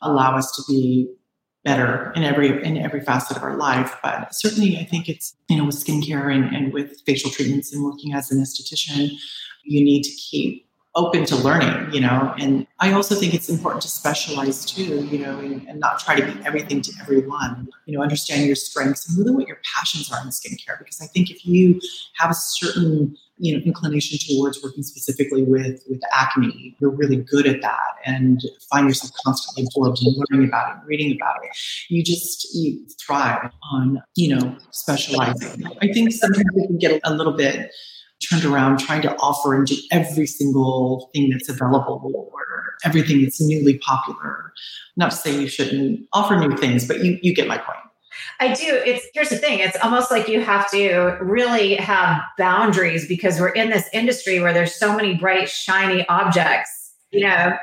allow 0.02 0.36
us 0.36 0.52
to 0.52 0.62
be 0.68 1.08
better 1.66 2.12
in 2.14 2.22
every 2.22 2.64
in 2.64 2.78
every 2.78 3.00
facet 3.00 3.36
of 3.36 3.42
our 3.42 3.56
life. 3.56 3.96
But 4.02 4.28
certainly, 4.30 4.78
I 4.78 4.84
think 4.84 5.08
it's 5.08 5.34
you 5.48 5.58
know 5.58 5.64
with 5.66 5.74
skincare 5.74 6.32
and, 6.32 6.54
and 6.54 6.72
with 6.72 7.02
facial 7.04 7.30
treatments 7.30 7.74
and 7.74 7.84
working 7.84 8.14
as 8.14 8.30
an 8.30 8.40
esthetician, 8.40 9.10
you 9.64 9.84
need 9.84 10.04
to 10.04 10.10
keep 10.12 10.65
open 10.96 11.26
to 11.26 11.36
learning, 11.36 11.92
you 11.92 12.00
know. 12.00 12.34
And 12.38 12.66
I 12.80 12.92
also 12.92 13.14
think 13.14 13.34
it's 13.34 13.48
important 13.48 13.82
to 13.82 13.88
specialize 13.88 14.64
too, 14.64 15.04
you 15.04 15.18
know, 15.18 15.38
and, 15.38 15.66
and, 15.68 15.78
not 15.78 16.00
try 16.00 16.18
to 16.18 16.24
be 16.24 16.44
everything 16.44 16.80
to 16.80 16.92
everyone. 17.00 17.68
You 17.84 17.96
know, 17.96 18.02
understand 18.02 18.46
your 18.46 18.56
strengths 18.56 19.08
and 19.08 19.16
really 19.18 19.32
what 19.32 19.46
your 19.46 19.58
passions 19.76 20.10
are 20.10 20.20
in 20.22 20.28
skincare. 20.28 20.78
Because 20.78 21.00
I 21.00 21.06
think 21.06 21.30
if 21.30 21.46
you 21.46 21.80
have 22.16 22.30
a 22.30 22.34
certain 22.34 23.16
you 23.38 23.52
know 23.52 23.62
inclination 23.64 24.18
towards 24.26 24.62
working 24.62 24.82
specifically 24.82 25.42
with 25.42 25.82
with 25.88 26.00
acne 26.12 26.74
you're 26.80 26.90
really 26.90 27.16
good 27.16 27.46
at 27.46 27.60
that 27.60 27.96
and 28.06 28.40
find 28.70 28.88
yourself 28.88 29.12
constantly 29.24 29.64
absorbed 29.64 29.98
in 30.02 30.14
learning 30.30 30.48
about 30.48 30.74
it 30.74 30.86
reading 30.86 31.14
about 31.14 31.36
it 31.44 31.50
you 31.88 32.02
just 32.02 32.54
you 32.54 32.86
thrive 32.98 33.50
on 33.72 34.02
you 34.14 34.34
know 34.34 34.56
specializing 34.70 35.66
i 35.82 35.92
think 35.92 36.12
sometimes 36.12 36.46
we 36.54 36.66
can 36.66 36.78
get 36.78 37.00
a 37.04 37.12
little 37.12 37.34
bit 37.34 37.70
turned 38.20 38.44
around 38.44 38.78
trying 38.78 39.02
to 39.02 39.14
offer 39.16 39.54
and 39.54 39.66
do 39.66 39.76
every 39.92 40.26
single 40.26 41.10
thing 41.14 41.30
that's 41.30 41.48
available 41.48 42.30
or 42.32 42.74
everything 42.84 43.22
that's 43.22 43.40
newly 43.40 43.78
popular. 43.78 44.52
Not 44.96 45.10
to 45.10 45.16
say 45.16 45.38
you 45.38 45.48
shouldn't 45.48 46.06
offer 46.12 46.36
new 46.36 46.56
things, 46.56 46.86
but 46.86 47.04
you, 47.04 47.18
you 47.22 47.34
get 47.34 47.46
my 47.46 47.58
point. 47.58 47.78
I 48.40 48.54
do. 48.54 48.82
It's 48.84 49.06
here's 49.14 49.28
the 49.28 49.36
thing. 49.36 49.60
It's 49.60 49.76
almost 49.82 50.10
like 50.10 50.28
you 50.28 50.40
have 50.40 50.70
to 50.70 51.18
really 51.20 51.74
have 51.76 52.22
boundaries 52.38 53.06
because 53.06 53.40
we're 53.40 53.50
in 53.50 53.70
this 53.70 53.88
industry 53.92 54.40
where 54.40 54.52
there's 54.52 54.74
so 54.74 54.94
many 54.94 55.14
bright, 55.14 55.48
shiny 55.48 56.06
objects, 56.08 56.94
you 57.10 57.20
know, 57.20 57.56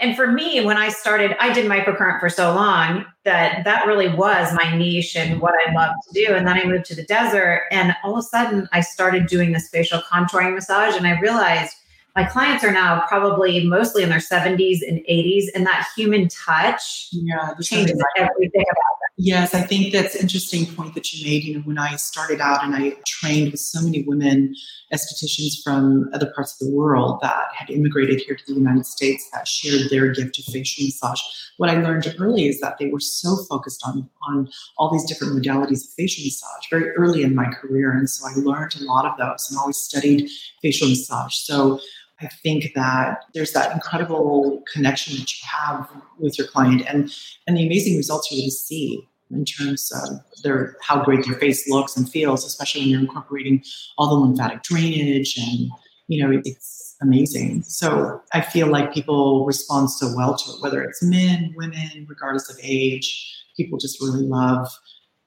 and 0.00 0.16
for 0.16 0.26
me 0.26 0.64
when 0.64 0.76
i 0.76 0.88
started 0.88 1.36
i 1.40 1.52
did 1.52 1.70
microcurrent 1.70 2.18
for 2.20 2.28
so 2.28 2.54
long 2.54 3.04
that 3.24 3.64
that 3.64 3.86
really 3.86 4.08
was 4.08 4.52
my 4.54 4.76
niche 4.76 5.14
and 5.14 5.40
what 5.40 5.54
i 5.66 5.72
loved 5.72 5.94
to 6.08 6.26
do. 6.26 6.34
And 6.34 6.46
then 6.46 6.56
i 6.56 6.64
moved 6.64 6.86
to 6.86 6.94
the 6.94 7.04
desert 7.04 7.66
and 7.70 7.94
all 8.02 8.14
of 8.14 8.18
a 8.18 8.22
sudden 8.22 8.68
i 8.72 8.80
started 8.80 9.26
doing 9.26 9.52
this 9.52 9.68
facial 9.68 10.00
contouring 10.00 10.54
massage 10.54 10.96
and 10.96 11.06
i 11.06 11.18
realized 11.20 11.74
my 12.16 12.24
clients 12.24 12.64
are 12.64 12.72
now 12.72 13.04
probably 13.06 13.64
mostly 13.66 14.02
in 14.02 14.08
their 14.08 14.18
70s 14.18 14.78
and 14.86 14.98
80s 15.08 15.44
and 15.54 15.64
that 15.66 15.88
human 15.96 16.28
touch 16.28 17.08
yeah, 17.12 17.54
changes 17.62 18.02
everything 18.18 18.62
about 18.62 18.99
yes 19.22 19.54
i 19.54 19.60
think 19.60 19.92
that's 19.92 20.14
an 20.14 20.22
interesting 20.22 20.66
point 20.74 20.94
that 20.94 21.12
you 21.12 21.24
made. 21.24 21.44
You 21.44 21.54
know 21.54 21.60
when 21.60 21.78
i 21.78 21.96
started 21.96 22.40
out 22.40 22.64
and 22.64 22.74
i 22.74 22.96
trained 23.06 23.50
with 23.50 23.60
so 23.60 23.80
many 23.82 24.02
women 24.02 24.54
estheticians 24.92 25.62
from 25.62 26.08
other 26.12 26.32
parts 26.34 26.52
of 26.54 26.66
the 26.66 26.74
world 26.74 27.20
that 27.22 27.48
had 27.54 27.70
immigrated 27.70 28.20
here 28.20 28.34
to 28.34 28.44
the 28.46 28.54
united 28.54 28.86
states 28.86 29.28
that 29.32 29.46
shared 29.46 29.90
their 29.90 30.08
gift 30.12 30.38
of 30.38 30.44
facial 30.46 30.84
massage 30.84 31.20
what 31.58 31.68
i 31.68 31.74
learned 31.74 32.14
early 32.18 32.48
is 32.48 32.60
that 32.60 32.78
they 32.78 32.88
were 32.88 33.00
so 33.00 33.36
focused 33.48 33.82
on 33.86 34.08
on 34.28 34.48
all 34.78 34.90
these 34.90 35.04
different 35.04 35.34
modalities 35.34 35.84
of 35.84 35.92
facial 35.96 36.24
massage 36.24 36.70
very 36.70 36.90
early 36.90 37.22
in 37.22 37.34
my 37.34 37.46
career. 37.46 37.92
And 37.92 38.08
so 38.08 38.26
i 38.26 38.32
learned 38.34 38.76
a 38.80 38.84
lot 38.84 39.06
of 39.06 39.16
those 39.18 39.50
and 39.50 39.58
always 39.58 39.76
studied 39.76 40.28
facial 40.62 40.88
massage. 40.88 41.34
So 41.36 41.80
I 42.20 42.28
think 42.42 42.72
that 42.74 43.24
there's 43.34 43.52
that 43.52 43.72
incredible 43.72 44.62
connection 44.70 45.16
that 45.16 45.32
you 45.32 45.48
have 45.64 45.90
with 46.18 46.38
your 46.38 46.46
client. 46.48 46.82
And 46.86 47.12
and 47.46 47.56
the 47.56 47.66
amazing 47.66 47.96
results 47.96 48.30
you 48.30 48.38
really 48.38 48.50
see 48.50 49.06
in 49.30 49.44
terms 49.44 49.92
of 49.92 50.20
their 50.42 50.76
how 50.82 51.02
great 51.04 51.24
their 51.24 51.36
face 51.36 51.68
looks 51.68 51.96
and 51.96 52.08
feels, 52.08 52.44
especially 52.44 52.82
when 52.82 52.90
you're 52.90 53.00
incorporating 53.00 53.62
all 53.98 54.08
the 54.08 54.14
lymphatic 54.14 54.62
drainage 54.62 55.36
and 55.38 55.70
you 56.08 56.22
know 56.22 56.40
it's 56.44 56.96
amazing. 57.02 57.62
So 57.62 58.20
I 58.32 58.40
feel 58.40 58.66
like 58.68 58.92
people 58.92 59.46
respond 59.46 59.90
so 59.90 60.12
well 60.14 60.36
to 60.36 60.50
it, 60.50 60.62
whether 60.62 60.82
it's 60.82 61.02
men, 61.02 61.54
women, 61.56 62.06
regardless 62.08 62.50
of 62.50 62.58
age. 62.62 63.26
People 63.56 63.78
just 63.78 64.00
really 64.00 64.22
love 64.22 64.68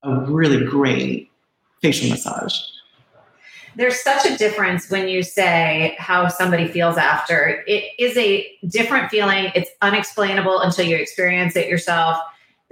a 0.04 0.22
really 0.22 0.66
great 0.66 1.30
facial 1.82 2.10
massage 2.10 2.56
there's 3.76 4.02
such 4.02 4.26
a 4.26 4.38
difference 4.38 4.90
when 4.90 5.08
you 5.08 5.24
say 5.24 5.96
how 5.98 6.28
somebody 6.28 6.68
feels 6.68 6.98
after. 6.98 7.64
It 7.68 7.92
is 7.98 8.16
a 8.18 8.48
different 8.68 9.10
feeling. 9.10 9.52
It's 9.56 9.70
unexplainable 9.82 10.60
until 10.60 10.86
you 10.86 10.96
experience 10.96 11.56
it 11.56 11.68
yourself. 11.68 12.18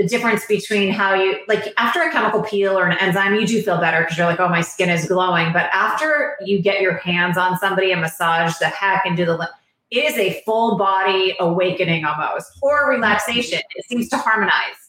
The 0.01 0.07
difference 0.07 0.45
between 0.47 0.91
how 0.91 1.13
you 1.13 1.37
like 1.47 1.73
after 1.77 2.01
a 2.01 2.11
chemical 2.11 2.41
peel 2.41 2.77
or 2.77 2.87
an 2.87 2.97
enzyme, 2.97 3.35
you 3.35 3.45
do 3.45 3.61
feel 3.61 3.79
better 3.79 4.01
because 4.01 4.17
you're 4.17 4.25
like, 4.25 4.39
oh, 4.39 4.49
my 4.49 4.61
skin 4.61 4.89
is 4.89 5.07
glowing. 5.07 5.53
But 5.53 5.69
after 5.71 6.37
you 6.43 6.59
get 6.59 6.81
your 6.81 6.97
hands 6.97 7.37
on 7.37 7.59
somebody 7.59 7.91
and 7.91 8.01
massage 8.01 8.57
the 8.57 8.67
heck 8.67 9.05
and 9.05 9.15
do 9.15 9.25
the 9.25 9.49
it 9.91 10.05
is 10.05 10.17
a 10.17 10.41
full 10.45 10.77
body 10.77 11.35
awakening 11.39 12.05
almost 12.05 12.57
or 12.61 12.89
relaxation. 12.89 13.59
It 13.75 13.85
seems 13.85 14.07
to 14.09 14.17
harmonize. 14.17 14.81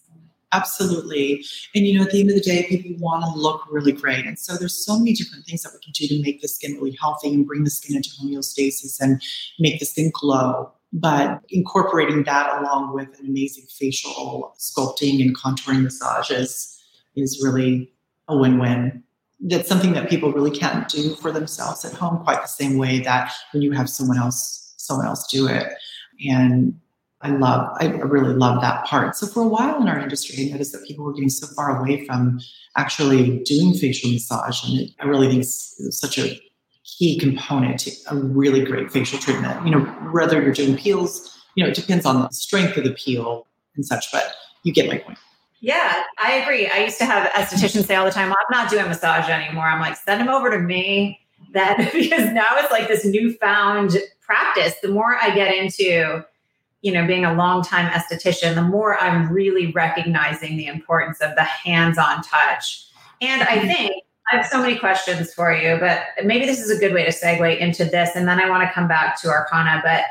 Absolutely. 0.53 1.45
And 1.75 1.87
you 1.87 1.99
know, 1.99 2.05
at 2.05 2.11
the 2.11 2.21
end 2.21 2.31
of 2.31 2.37
the 2.37 2.43
day, 2.43 2.67
people 2.69 2.95
want 2.99 3.25
to 3.25 3.41
look 3.41 3.65
really 3.71 3.93
great. 3.93 4.27
And 4.27 4.39
so 4.39 4.57
there's 4.57 4.85
so 4.85 4.99
many 4.99 5.15
different 5.15 5.45
things 5.47 5.63
that 5.63 5.73
we 5.73 5.81
can 5.81 5.93
do 5.93 6.07
to 6.07 6.23
make 6.23 6.41
the 6.41 6.49
skin 6.49 6.75
really 6.75 6.97
healthy 7.01 7.35
and 7.35 7.47
bring 7.47 7.65
the 7.65 7.71
skin 7.71 7.97
into 7.97 8.11
homeostasis 8.11 9.01
and 9.01 9.21
make 9.59 9.81
the 9.81 9.87
skin 9.87 10.13
glow. 10.15 10.71
But 10.93 11.41
incorporating 11.49 12.25
that 12.25 12.61
along 12.61 12.95
with 12.95 13.19
an 13.19 13.27
amazing 13.27 13.65
facial 13.71 14.55
sculpting 14.59 15.23
and 15.23 15.37
contouring 15.37 15.83
massages 15.83 16.79
is 17.17 17.41
really 17.43 17.91
a 18.29 18.37
win-win. 18.37 19.03
That's 19.41 19.69
something 19.69 19.95
that 19.95 20.11
people 20.11 20.33
really 20.33 20.51
can't 20.51 20.89
do 20.89 21.15
for 21.17 21.33
themselves 21.33 21.85
at 21.85 21.95
home 21.95 22.23
quite 22.23 22.43
the 22.43 22.49
same 22.49 22.77
way 22.77 23.01
that 23.01 23.33
when 23.53 23.63
you 23.63 23.73
have 23.73 23.89
someone 23.89 24.19
else 24.19 24.63
someone 24.83 25.07
else 25.07 25.27
do 25.29 25.47
it. 25.47 25.73
And 26.29 26.79
I 27.23 27.31
love, 27.31 27.77
I 27.81 27.87
really 27.87 28.35
love 28.35 28.61
that 28.63 28.85
part. 28.85 29.17
So 29.17 29.27
for 29.27 29.43
a 29.43 29.49
while 29.49 29.81
in 29.81 29.89
our 29.89 29.99
industry, 29.99 30.49
I 30.49 30.53
noticed 30.53 30.73
that 30.73 30.85
people 30.85 31.05
were 31.05 31.13
getting 31.13 31.31
so 31.31 31.47
far 31.55 31.79
away 31.79 32.05
from 32.05 32.41
actually 32.77 33.39
doing 33.45 33.75
facial 33.75 34.11
massage. 34.11 34.69
And 34.69 34.81
it, 34.81 34.91
I 35.01 35.07
really 35.07 35.29
think 35.29 35.41
it's 35.41 35.77
such 35.91 36.19
a 36.19 36.41
key 37.03 37.19
component 37.19 37.81
to 37.81 37.91
a 38.11 38.15
really 38.15 38.65
great 38.65 38.93
facial 38.93 39.19
treatment. 39.19 39.67
You 39.67 39.73
know, 39.73 39.81
whether 40.13 40.41
you're 40.41 40.53
doing 40.53 40.77
peels, 40.77 41.37
you 41.57 41.65
know, 41.65 41.69
it 41.69 41.75
depends 41.75 42.07
on 42.07 42.21
the 42.21 42.29
strength 42.29 42.77
of 42.77 42.85
the 42.85 42.93
peel 42.93 43.49
and 43.75 43.85
such, 43.85 44.13
but 44.13 44.35
you 44.63 44.73
get 44.73 44.89
my 44.89 44.99
point. 44.99 45.19
Yeah, 45.61 46.05
I 46.23 46.35
agree. 46.35 46.69
I 46.69 46.85
used 46.85 46.99
to 46.99 47.05
have 47.05 47.29
estheticians 47.33 47.87
say 47.87 47.97
all 47.97 48.05
the 48.05 48.13
time, 48.13 48.29
well, 48.29 48.37
I'm 48.39 48.57
not 48.57 48.71
doing 48.71 48.87
massage 48.87 49.29
anymore. 49.29 49.65
I'm 49.65 49.81
like, 49.81 49.97
send 49.97 50.21
them 50.21 50.29
over 50.29 50.49
to 50.51 50.61
me. 50.61 51.19
That 51.55 51.77
because 51.93 52.31
now 52.33 52.47
it's 52.53 52.71
like 52.71 52.87
this 52.87 53.05
newfound 53.05 53.97
practice. 54.21 54.75
The 54.81 54.89
more 54.89 55.17
I 55.21 55.35
get 55.35 55.53
into 55.53 56.25
you 56.83 56.93
know, 56.93 57.07
being 57.07 57.25
a 57.25 57.33
longtime 57.33 57.89
esthetician, 57.91 58.57
the 58.57 58.63
more 58.63 58.99
I'm 58.99 59.33
really 59.33 59.71
recognizing 59.71 60.57
the 60.57 60.67
importance 60.67 61.21
of 61.21 61.37
the 61.37 61.45
hands-on 61.45 62.23
touch. 62.23 62.89
And 63.21 63.43
I 63.43 63.59
mm-hmm. 63.59 63.69
think 63.69 64.05
I 64.31 64.37
have 64.37 64.47
so 64.47 64.61
many 64.61 64.79
questions 64.79 65.33
for 65.35 65.53
you, 65.53 65.77
but 65.79 66.05
maybe 66.25 66.47
this 66.47 66.61
is 66.61 66.71
a 66.71 66.79
good 66.79 66.93
way 66.93 67.05
to 67.05 67.11
segue 67.11 67.59
into 67.59 67.85
this. 67.85 68.11
And 68.15 68.27
then 68.29 68.41
I 68.41 68.49
want 68.49 68.67
to 68.67 68.73
come 68.73 68.89
back 68.89 69.21
to 69.23 69.29
Arcona. 69.29 69.83
But 69.83 70.05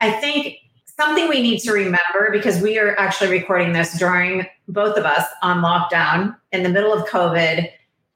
I 0.00 0.10
think 0.10 0.58
something 0.84 1.28
we 1.28 1.42
need 1.42 1.58
to 1.60 1.72
remember 1.72 2.30
because 2.30 2.60
we 2.60 2.78
are 2.78 2.98
actually 2.98 3.30
recording 3.30 3.72
this 3.72 3.98
during 3.98 4.46
both 4.68 4.96
of 4.96 5.04
us 5.04 5.26
on 5.42 5.62
lockdown 5.62 6.36
in 6.52 6.62
the 6.62 6.68
middle 6.68 6.92
of 6.92 7.08
COVID. 7.08 7.68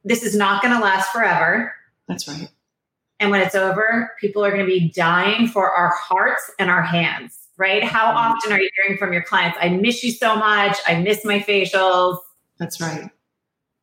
This 0.05 0.22
is 0.22 0.37
not 0.37 0.62
going 0.62 0.74
to 0.74 0.81
last 0.81 1.11
forever. 1.11 1.74
That's 2.07 2.29
right. 2.29 2.48
And 3.18 3.31
when 3.31 3.40
it's 3.42 3.55
over, 3.55 4.12
people 4.20 4.44
are 4.44 4.50
going 4.50 4.64
to 4.64 4.66
be 4.66 4.90
dying 4.90 5.46
for 5.46 5.70
our 5.70 5.90
hearts 5.90 6.50
and 6.59 6.70
our 6.70 6.83
hands 6.83 7.40
right? 7.61 7.85
How 7.85 8.07
mm-hmm. 8.07 8.16
often 8.16 8.53
are 8.53 8.59
you 8.59 8.70
hearing 8.83 8.98
from 8.98 9.12
your 9.12 9.22
clients, 9.22 9.59
I 9.61 9.68
miss 9.68 10.03
you 10.03 10.11
so 10.11 10.35
much, 10.35 10.79
I 10.87 10.94
miss 11.00 11.24
my 11.24 11.38
facials? 11.40 12.18
That's 12.59 12.81
right. 12.81 13.11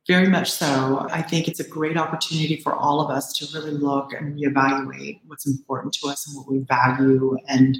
Very 0.08 0.30
much 0.30 0.50
so. 0.50 1.06
I 1.12 1.22
think 1.22 1.50
it's 1.50 1.60
a 1.60 1.67
great 1.67 1.98
opportunity 1.98 2.56
for 2.62 2.74
all 2.74 3.02
of 3.02 3.10
us 3.10 3.34
to 3.39 3.48
really 3.54 3.72
look 3.72 4.13
and 4.13 4.39
reevaluate 4.39 5.20
what's 5.28 5.46
important 5.46 5.93
to 5.96 6.08
us 6.08 6.26
and 6.26 6.38
what 6.38 6.50
we 6.50 6.60
value 6.60 7.38
and 7.50 7.78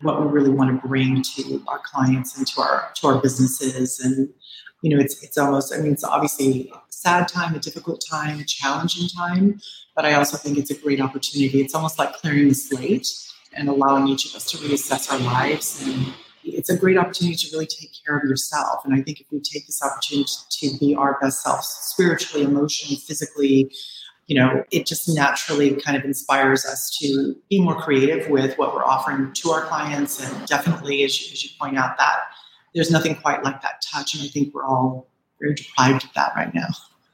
what 0.00 0.18
we 0.22 0.28
really 0.28 0.48
want 0.48 0.80
to 0.80 0.88
bring 0.88 1.22
to 1.22 1.62
our 1.68 1.78
clients 1.80 2.38
and 2.38 2.46
to 2.46 2.62
our 2.62 2.90
to 2.94 3.08
our 3.08 3.20
businesses. 3.20 4.00
And 4.00 4.30
you 4.80 4.96
know, 4.96 4.98
it's 4.98 5.22
it's 5.22 5.36
almost 5.36 5.74
I 5.74 5.78
mean, 5.78 5.92
it's 5.92 6.04
obviously 6.04 6.72
a 6.74 6.80
sad 6.88 7.28
time, 7.28 7.54
a 7.54 7.58
difficult 7.58 8.02
time, 8.10 8.40
a 8.40 8.44
challenging 8.44 9.06
time, 9.08 9.60
but 9.94 10.06
I 10.06 10.14
also 10.14 10.38
think 10.38 10.56
it's 10.56 10.70
a 10.70 10.78
great 10.78 11.02
opportunity. 11.02 11.60
It's 11.60 11.74
almost 11.74 11.98
like 11.98 12.14
clearing 12.14 12.48
the 12.48 12.54
slate 12.54 13.08
and 13.52 13.68
allowing 13.68 14.08
each 14.08 14.24
of 14.24 14.34
us 14.36 14.50
to 14.52 14.56
reassess 14.56 15.12
our 15.12 15.18
lives. 15.18 15.82
And 15.84 16.14
it's 16.56 16.70
a 16.70 16.76
great 16.76 16.96
opportunity 16.96 17.36
to 17.36 17.48
really 17.52 17.66
take 17.66 17.90
care 18.04 18.16
of 18.16 18.24
yourself. 18.24 18.84
And 18.84 18.94
I 18.94 19.02
think 19.02 19.20
if 19.20 19.26
we 19.30 19.40
take 19.40 19.66
this 19.66 19.82
opportunity 19.82 20.30
to 20.60 20.78
be 20.78 20.94
our 20.94 21.18
best 21.20 21.42
selves, 21.42 21.66
spiritually, 21.66 22.44
emotionally, 22.44 22.96
physically, 22.96 23.70
you 24.26 24.36
know, 24.36 24.62
it 24.70 24.86
just 24.86 25.08
naturally 25.08 25.74
kind 25.76 25.96
of 25.96 26.04
inspires 26.04 26.64
us 26.64 26.96
to 27.00 27.34
be 27.48 27.60
more 27.60 27.74
creative 27.74 28.28
with 28.28 28.56
what 28.58 28.74
we're 28.74 28.84
offering 28.84 29.32
to 29.32 29.50
our 29.50 29.64
clients. 29.66 30.22
And 30.22 30.46
definitely, 30.46 31.02
as 31.02 31.20
you, 31.20 31.32
as 31.32 31.42
you 31.42 31.50
point 31.58 31.78
out, 31.78 31.96
that 31.96 32.18
there's 32.74 32.90
nothing 32.90 33.14
quite 33.16 33.42
like 33.42 33.62
that 33.62 33.82
touch. 33.90 34.14
And 34.14 34.22
I 34.22 34.28
think 34.28 34.54
we're 34.54 34.66
all 34.66 35.08
very 35.40 35.54
deprived 35.54 36.04
of 36.04 36.12
that 36.14 36.32
right 36.36 36.54
now. 36.54 36.68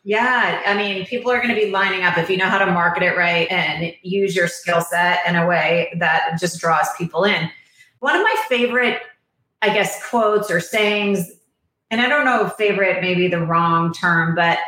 Yeah, 0.07 0.61
I 0.67 0.77
mean, 0.77 1.07
people 1.07 1.31
are 1.31 1.39
going 1.41 1.55
to 1.55 1.61
be 1.61 1.71
lining 1.71 2.03
up 2.03 2.19
if 2.19 2.29
you 2.29 2.37
know 2.37 2.49
how 2.49 2.59
to 2.59 2.71
market 2.71 3.03
it 3.03 3.17
right 3.17 3.51
and 3.51 3.95
use 4.03 4.37
your 4.37 4.49
skill 4.49 4.83
set 4.83 5.21
in 5.27 5.35
a 5.35 5.47
way 5.47 5.97
that 5.99 6.37
just 6.39 6.61
draws 6.61 6.89
people 6.99 7.25
in. 7.25 7.51
One 8.01 8.15
of 8.15 8.23
my 8.23 8.35
favorite, 8.49 9.01
I 9.65 9.73
guess, 9.73 10.07
quotes 10.11 10.51
or 10.51 10.61
sayings, 10.61 11.31
and 11.91 12.03
I 12.03 12.09
don't 12.09 12.27
know 12.27 12.51
favorite 12.51 13.01
may 13.01 13.15
be 13.15 13.29
the 13.29 13.41
wrong 13.41 13.95
term, 13.95 14.35
but 14.35 14.59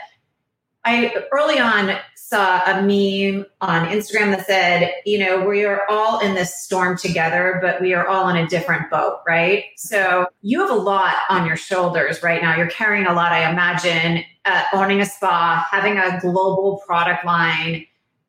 I 0.86 1.12
early 1.32 1.58
on 1.58 1.98
saw 2.14 2.62
a 2.64 2.80
meme 2.80 3.44
on 3.60 3.88
Instagram 3.88 4.34
that 4.34 4.46
said, 4.46 4.90
you 5.04 5.18
know, 5.18 5.46
we 5.46 5.66
are 5.66 5.82
all 5.90 6.20
in 6.20 6.34
this 6.34 6.62
storm 6.62 6.96
together, 6.96 7.58
but 7.60 7.80
we 7.80 7.92
are 7.92 8.06
all 8.06 8.28
in 8.30 8.36
a 8.36 8.46
different 8.46 8.90
boat, 8.90 9.20
right? 9.26 9.64
So 9.76 10.28
you 10.40 10.60
have 10.60 10.70
a 10.70 10.74
lot 10.74 11.14
on 11.28 11.46
your 11.46 11.56
shoulders 11.56 12.22
right 12.22 12.40
now. 12.40 12.56
You're 12.56 12.70
carrying 12.70 13.06
a 13.06 13.12
lot, 13.12 13.32
I 13.32 13.50
imagine, 13.50 14.24
uh, 14.46 14.62
owning 14.72 15.02
a 15.02 15.06
spa, 15.06 15.66
having 15.70 15.98
a 15.98 16.18
global 16.20 16.82
product 16.86 17.26
line. 17.26 17.84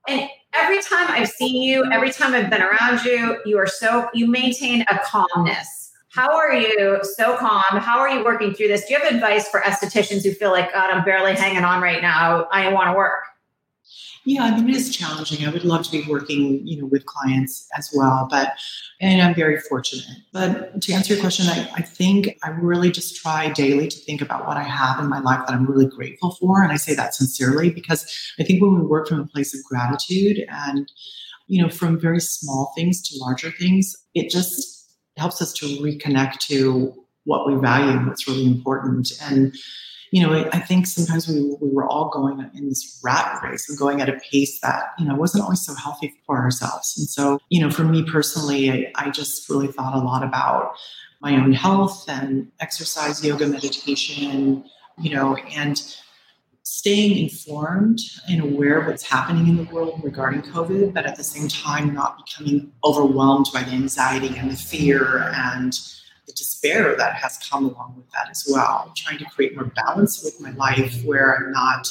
And 0.08 0.30
every 0.54 0.82
time 0.82 1.08
I've 1.10 1.30
seen 1.30 1.62
you, 1.62 1.90
every 1.92 2.12
time 2.12 2.34
I've 2.34 2.50
been 2.50 2.62
around 2.62 3.06
you, 3.06 3.40
you 3.46 3.58
are 3.58 3.68
so, 3.68 4.10
you 4.14 4.28
maintain 4.28 4.82
a 4.90 5.00
calmness. 5.06 5.87
How 6.10 6.36
are 6.36 6.54
you 6.54 7.00
so 7.04 7.38
calm? 7.38 7.64
How 7.72 8.00
are 8.00 8.10
you 8.10 8.24
working 8.24 8.54
through 8.54 8.70
this? 8.70 8.86
Do 8.86 8.94
you 8.94 9.00
have 9.00 9.14
advice 9.14 9.50
for 9.50 9.60
estheticians 9.62 10.24
who 10.24 10.32
feel 10.32 10.52
like, 10.52 10.74
God, 10.74 10.90
I'm 10.90 11.04
barely 11.04 11.34
hanging 11.34 11.64
on 11.64 11.82
right 11.82 12.02
now? 12.02 12.48
I 12.52 12.72
want 12.72 12.88
to 12.88 12.94
work. 12.94 13.24
Yeah, 14.26 14.44
I 14.44 14.58
mean, 14.58 14.70
it 14.70 14.76
is 14.76 14.94
challenging. 14.94 15.48
I 15.48 15.52
would 15.52 15.64
love 15.64 15.86
to 15.86 15.92
be 15.92 16.04
working, 16.10 16.66
you 16.68 16.82
know, 16.82 16.88
with 16.88 17.06
clients 17.06 17.66
as 17.78 17.90
well, 17.96 18.28
but, 18.30 18.58
and 19.00 19.22
I'm 19.22 19.34
very 19.34 19.58
fortunate. 19.58 20.18
But 20.34 20.82
to 20.82 20.94
answer 20.94 21.14
your 21.14 21.22
question, 21.22 21.48
I, 21.48 21.70
I 21.76 21.82
think 21.82 22.38
I 22.44 22.50
really 22.50 22.92
just 22.92 23.16
try 23.16 23.50
daily 23.52 23.88
to 23.88 23.98
think 23.98 24.22
about 24.22 24.46
what 24.46 24.58
I 24.58 24.64
have 24.64 25.00
in 25.00 25.08
my 25.08 25.20
life 25.20 25.46
that 25.48 25.54
I'm 25.54 25.66
really 25.66 25.86
grateful 25.86 26.36
for. 26.42 26.62
And 26.62 26.74
I 26.74 26.76
say 26.76 26.94
that 26.96 27.16
sincerely 27.16 27.70
because 27.70 28.06
I 28.38 28.44
think 28.44 28.62
when 28.62 28.76
we 28.76 28.82
work 28.86 29.08
from 29.08 29.22
a 29.22 29.28
place 29.28 29.54
of 29.54 29.64
gratitude 29.64 30.46
and, 30.50 30.92
you 31.48 31.64
know, 31.64 31.70
from 31.70 31.98
very 31.98 32.20
small 32.20 32.74
things 32.76 33.02
to 33.04 33.18
larger 33.20 33.52
things, 33.52 33.96
it 34.14 34.30
just 34.30 34.77
helps 35.18 35.42
us 35.42 35.54
to 35.54 35.66
reconnect 35.82 36.40
to 36.48 36.94
what 37.26 37.48
we 37.48 37.56
value, 37.56 37.98
what's 38.08 38.28
really 38.28 38.46
important. 38.46 39.12
And, 39.22 39.54
you 40.12 40.26
know, 40.26 40.50
I 40.54 40.60
think 40.60 40.88
sometimes 40.88 41.28
we, 41.28 41.42
we 41.62 41.70
were 41.70 41.86
all 41.86 42.10
going 42.10 42.50
in 42.56 42.70
this 42.70 43.00
rat 43.04 43.42
race 43.44 43.68
and 43.68 43.78
going 43.78 44.00
at 44.02 44.08
a 44.08 44.20
pace 44.32 44.60
that, 44.62 44.94
you 44.98 45.06
know, 45.06 45.16
wasn't 45.16 45.44
always 45.44 45.66
so 45.66 45.76
healthy 45.76 46.14
for 46.26 46.38
ourselves. 46.38 46.96
And 46.98 47.08
so, 47.08 47.40
you 47.50 47.60
know, 47.60 47.70
for 47.70 47.84
me 47.84 48.04
personally, 48.10 48.72
I, 48.72 48.92
I 48.96 49.10
just 49.10 49.50
really 49.50 49.68
thought 49.68 49.94
a 49.94 50.00
lot 50.00 50.24
about 50.24 50.76
my 51.22 51.36
own 51.36 51.52
health 51.52 52.06
and 52.08 52.50
exercise, 52.60 53.26
yoga, 53.26 53.48
meditation, 53.48 54.64
you 55.00 55.14
know, 55.14 55.36
and 55.56 55.82
staying 56.68 57.18
informed 57.18 58.00
and 58.28 58.42
aware 58.42 58.80
of 58.80 58.88
what's 58.88 59.04
happening 59.04 59.48
in 59.48 59.56
the 59.56 59.64
world 59.74 60.02
regarding 60.04 60.42
COVID, 60.42 60.94
but 60.94 61.06
at 61.06 61.16
the 61.16 61.24
same 61.24 61.48
time, 61.48 61.94
not 61.94 62.18
becoming 62.18 62.72
overwhelmed 62.84 63.46
by 63.54 63.64
the 63.64 63.72
anxiety 63.72 64.38
and 64.38 64.52
the 64.52 64.56
fear 64.56 65.32
and 65.34 65.80
the 66.26 66.34
despair 66.34 66.94
that 66.98 67.16
has 67.16 67.38
come 67.50 67.66
along 67.66 67.94
with 67.96 68.12
that 68.12 68.30
as 68.30 68.46
well. 68.52 68.92
Trying 68.98 69.18
to 69.20 69.26
create 69.26 69.56
more 69.56 69.72
balance 69.86 70.22
with 70.22 70.42
my 70.42 70.52
life 70.52 71.04
where 71.06 71.38
I'm 71.38 71.54
not 71.54 71.88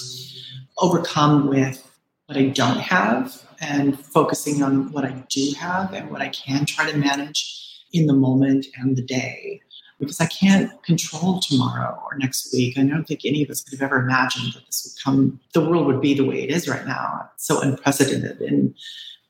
overcome 0.79 1.49
with 1.49 1.83
what 2.27 2.37
I 2.37 2.49
don't 2.49 2.79
have 2.79 3.47
and 3.63 3.99
focusing 3.99 4.63
on 4.63 4.93
what 4.93 5.07
I 5.07 5.25
do 5.31 5.53
have 5.59 5.95
and 5.95 6.11
what 6.11 6.21
I 6.21 6.29
can 6.29 6.67
try 6.67 6.91
to 6.91 6.99
manage 6.99 7.87
in 7.95 8.07
the 8.07 8.13
moment 8.13 8.67
and 8.77 8.95
the 8.95 9.03
day. 9.03 9.63
Because 9.99 10.21
I 10.21 10.27
can't 10.27 10.71
control 10.83 11.41
tomorrow 11.41 11.99
or 12.05 12.19
next 12.19 12.53
week. 12.53 12.77
I 12.77 12.85
don't 12.85 13.07
think 13.07 13.21
any 13.25 13.43
of 13.43 13.49
us 13.49 13.63
could 13.63 13.79
have 13.79 13.87
ever 13.87 13.99
imagined 13.99 14.53
that 14.53 14.67
this 14.67 14.85
would 14.85 15.03
come, 15.03 15.41
the 15.55 15.67
world 15.67 15.87
would 15.87 16.03
be 16.03 16.13
the 16.13 16.25
way 16.25 16.43
it 16.43 16.51
is 16.51 16.69
right 16.69 16.87
now. 16.87 17.31
It's 17.35 17.47
so 17.47 17.61
unprecedented 17.61 18.41
and 18.41 18.75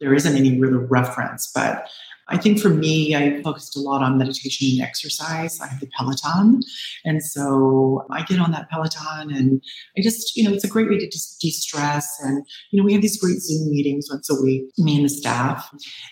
there 0.01 0.13
isn't 0.13 0.37
any 0.37 0.59
real 0.59 0.81
reference. 0.81 1.51
But 1.55 1.89
I 2.29 2.37
think 2.37 2.61
for 2.61 2.71
me, 2.71 3.15
I 3.15 3.41
focused 3.43 3.77
a 3.77 3.81
lot 3.81 4.03
on 4.03 4.19
meditation 4.19 4.67
and 4.73 4.81
exercise. 4.81 5.61
I 5.61 5.69
have 5.69 5.81
the 5.81 5.87
Peloton. 5.97 6.61
And 7.05 7.23
so 7.23 8.05
I 8.11 8.23
get 8.23 8.41
on 8.41 8.51
that 8.51 8.69
Peloton 8.69 9.31
and 9.33 9.63
I 9.97 10.03
just, 10.03 10.37
you 10.37 10.43
know, 10.43 10.53
it's 10.53 10.65
a 10.65 10.69
great 10.69 10.89
way 10.89 10.99
to 10.99 11.09
just 11.09 11.41
de 11.41 11.51
stress. 11.51 12.19
And, 12.23 12.45
you 12.71 12.81
know, 12.81 12.85
we 12.85 12.93
have 12.93 13.03
these 13.03 13.21
great 13.21 13.39
Zoom 13.39 13.71
meetings 13.71 14.09
once 14.11 14.29
a 14.29 14.43
week, 14.43 14.65
me 14.79 14.97
and 14.97 15.05
the 15.05 15.09
staff 15.09 15.71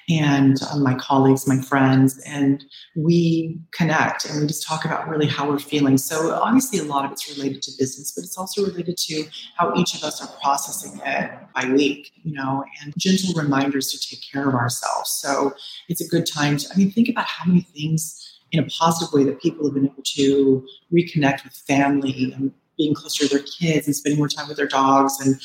and 0.09 0.57
uh, 0.70 0.79
my 0.79 0.94
colleagues, 0.94 1.48
my 1.48 1.61
friends, 1.61 2.20
and 2.27 2.64
we 2.96 3.59
connect 3.72 4.24
and 4.24 4.40
we 4.40 4.46
just 4.46 4.66
talk 4.66 4.85
about 4.85 5.09
really 5.09 5.27
how 5.27 5.48
we're 5.48 5.59
feeling. 5.59 5.98
So 5.98 6.33
obviously, 6.33 6.79
a 6.79 6.85
lot 6.85 7.05
of 7.05 7.12
it's 7.12 7.29
related 7.37 7.62
to 7.62 7.72
business, 7.79 8.12
but 8.14 8.22
it's 8.24 8.38
also 8.38 8.64
related 8.64 8.96
to 8.98 9.24
how 9.57 9.74
each 9.74 9.94
of 9.94 10.05
us 10.05 10.22
are 10.22 10.29
processing 10.40 11.00
it 11.05 11.31
by 11.55 11.66
week, 11.72 12.12
you 12.22 12.35
know, 12.35 12.64
and 12.83 12.94
gentle 12.96 13.35
reminders 13.40 13.90
to 13.92 13.98
take 13.98 14.20
care 14.31 14.48
of 14.48 14.55
ourselves. 14.55 15.11
So 15.11 15.55
it's 15.88 16.03
a 16.04 16.08
good 16.08 16.26
time 16.26 16.56
to, 16.58 16.68
I 16.72 16.76
mean, 16.76 16.90
think 16.90 17.08
about 17.08 17.26
how 17.26 17.46
many 17.46 17.60
things 17.60 18.20
in 18.52 18.62
a 18.62 18.66
positive 18.66 19.12
way 19.12 19.24
that 19.24 19.40
people 19.40 19.66
have 19.66 19.74
been 19.74 19.86
able 19.86 20.02
to 20.02 20.66
reconnect 20.92 21.44
with 21.44 21.54
family 21.54 22.32
and 22.32 22.52
being 22.76 22.94
closer 22.94 23.26
to 23.26 23.34
their 23.36 23.44
kids 23.58 23.86
and 23.86 23.94
spending 23.94 24.18
more 24.18 24.28
time 24.28 24.48
with 24.48 24.56
their 24.56 24.66
dogs 24.66 25.18
and 25.24 25.40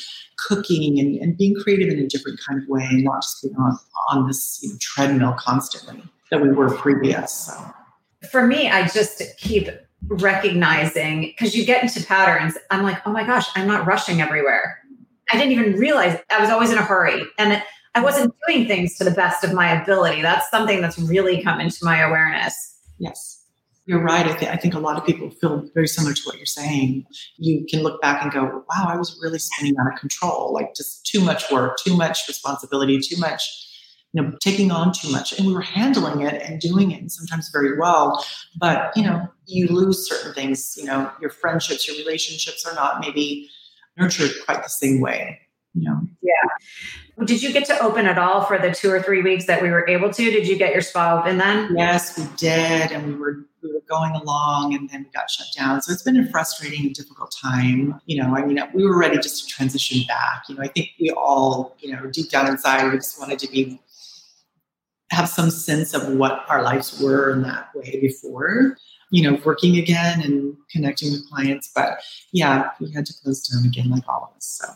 cooking 0.46 0.98
and, 0.98 1.16
and 1.16 1.36
being 1.36 1.54
creative 1.54 1.88
in 1.88 1.98
a 1.98 2.06
different 2.06 2.40
kind 2.46 2.62
of 2.62 2.68
way 2.68 2.86
and 2.90 3.04
not 3.04 3.22
just 3.22 3.42
being 3.42 3.54
on, 3.56 3.78
on 4.10 4.26
this 4.26 4.60
you 4.62 4.70
know, 4.70 4.76
treadmill 4.80 5.34
constantly 5.38 6.02
that 6.30 6.40
we 6.40 6.48
were 6.50 6.74
previous. 6.76 7.32
So. 7.32 7.74
For 8.30 8.46
me, 8.46 8.68
I 8.68 8.86
just 8.86 9.22
keep 9.38 9.68
recognizing 10.06 11.22
because 11.22 11.54
you 11.54 11.64
get 11.64 11.82
into 11.82 12.04
patterns. 12.04 12.56
I'm 12.70 12.82
like, 12.82 13.06
oh 13.06 13.12
my 13.12 13.24
gosh, 13.24 13.46
I'm 13.54 13.66
not 13.66 13.86
rushing 13.86 14.20
everywhere. 14.20 14.78
I 15.32 15.36
didn't 15.36 15.52
even 15.52 15.74
realize 15.74 16.18
I 16.30 16.40
was 16.40 16.50
always 16.50 16.70
in 16.70 16.78
a 16.78 16.82
hurry. 16.82 17.22
And 17.38 17.62
I 17.94 18.02
wasn't 18.02 18.34
doing 18.46 18.66
things 18.66 18.96
to 18.98 19.04
the 19.04 19.10
best 19.10 19.42
of 19.42 19.52
my 19.52 19.80
ability. 19.80 20.22
That's 20.22 20.48
something 20.50 20.80
that's 20.80 20.98
really 20.98 21.42
come 21.42 21.60
into 21.60 21.78
my 21.82 22.00
awareness. 22.00 22.78
Yes. 22.98 23.44
You're 23.86 24.02
right. 24.02 24.26
I, 24.26 24.36
th- 24.36 24.50
I 24.52 24.56
think 24.56 24.74
a 24.74 24.78
lot 24.78 24.96
of 24.96 25.04
people 25.04 25.30
feel 25.30 25.68
very 25.74 25.88
similar 25.88 26.14
to 26.14 26.22
what 26.24 26.36
you're 26.36 26.46
saying. 26.46 27.04
You 27.38 27.66
can 27.68 27.82
look 27.82 28.00
back 28.00 28.22
and 28.22 28.30
go, 28.30 28.44
wow, 28.44 28.86
I 28.86 28.96
was 28.96 29.18
really 29.20 29.40
spinning 29.40 29.74
out 29.80 29.92
of 29.92 29.98
control, 29.98 30.52
like 30.52 30.74
just 30.76 31.04
too 31.04 31.20
much 31.20 31.50
work, 31.50 31.78
too 31.84 31.96
much 31.96 32.28
responsibility, 32.28 33.00
too 33.00 33.18
much, 33.18 33.42
you 34.12 34.22
know, 34.22 34.32
taking 34.40 34.70
on 34.70 34.92
too 34.92 35.10
much. 35.10 35.36
And 35.36 35.44
we 35.44 35.52
were 35.52 35.60
handling 35.62 36.20
it 36.24 36.40
and 36.42 36.60
doing 36.60 36.92
it 36.92 37.00
and 37.00 37.10
sometimes 37.10 37.50
very 37.52 37.76
well. 37.76 38.24
But, 38.60 38.96
you 38.96 39.02
know, 39.02 39.26
you 39.46 39.66
lose 39.66 40.08
certain 40.08 40.34
things, 40.34 40.74
you 40.76 40.84
know, 40.84 41.10
your 41.20 41.30
friendships, 41.30 41.88
your 41.88 41.96
relationships 41.96 42.64
are 42.64 42.74
not 42.74 43.00
maybe 43.00 43.48
nurtured 43.98 44.30
quite 44.44 44.62
the 44.62 44.68
same 44.68 45.00
way 45.00 45.40
you 45.74 45.88
know. 45.88 46.00
Yeah. 46.22 47.24
Did 47.24 47.42
you 47.42 47.52
get 47.52 47.66
to 47.66 47.78
open 47.80 48.06
at 48.06 48.18
all 48.18 48.44
for 48.44 48.58
the 48.58 48.72
two 48.72 48.90
or 48.90 49.02
three 49.02 49.22
weeks 49.22 49.46
that 49.46 49.62
we 49.62 49.70
were 49.70 49.86
able 49.88 50.10
to? 50.10 50.30
Did 50.30 50.48
you 50.48 50.56
get 50.56 50.72
your 50.72 50.82
spa 50.82 51.20
open 51.20 51.38
then? 51.38 51.74
Yes, 51.76 52.18
we 52.18 52.24
did, 52.36 52.92
and 52.92 53.06
we 53.06 53.14
were 53.14 53.46
we 53.62 53.72
were 53.72 53.82
going 53.88 54.12
along, 54.12 54.74
and 54.74 54.88
then 54.88 55.04
we 55.04 55.10
got 55.10 55.30
shut 55.30 55.46
down. 55.56 55.82
So 55.82 55.92
it's 55.92 56.02
been 56.02 56.16
a 56.16 56.28
frustrating 56.30 56.86
and 56.86 56.94
difficult 56.94 57.34
time. 57.42 58.00
You 58.06 58.22
know, 58.22 58.34
I 58.34 58.44
mean, 58.44 58.58
we 58.72 58.84
were 58.84 58.98
ready 58.98 59.16
just 59.16 59.46
to 59.46 59.54
transition 59.54 60.02
back. 60.08 60.44
You 60.48 60.54
know, 60.54 60.62
I 60.62 60.68
think 60.68 60.90
we 60.98 61.10
all, 61.10 61.76
you 61.80 61.92
know, 61.92 62.06
deep 62.06 62.30
down 62.30 62.46
inside, 62.46 62.90
we 62.90 62.96
just 62.96 63.20
wanted 63.20 63.38
to 63.40 63.50
be 63.50 63.80
have 65.10 65.28
some 65.28 65.50
sense 65.50 65.92
of 65.92 66.08
what 66.14 66.44
our 66.48 66.62
lives 66.62 67.00
were 67.00 67.32
in 67.32 67.42
that 67.42 67.74
way 67.74 67.98
before 68.00 68.76
you 69.10 69.28
know, 69.28 69.38
working 69.44 69.76
again 69.76 70.22
and 70.22 70.56
connecting 70.70 71.12
with 71.12 71.28
clients. 71.28 71.70
But 71.74 72.00
yeah, 72.32 72.70
we 72.80 72.92
had 72.92 73.06
to 73.06 73.14
close 73.22 73.46
down 73.48 73.66
again, 73.66 73.90
like 73.90 74.08
all 74.08 74.30
of 74.30 74.36
us. 74.36 74.60
So 74.62 74.72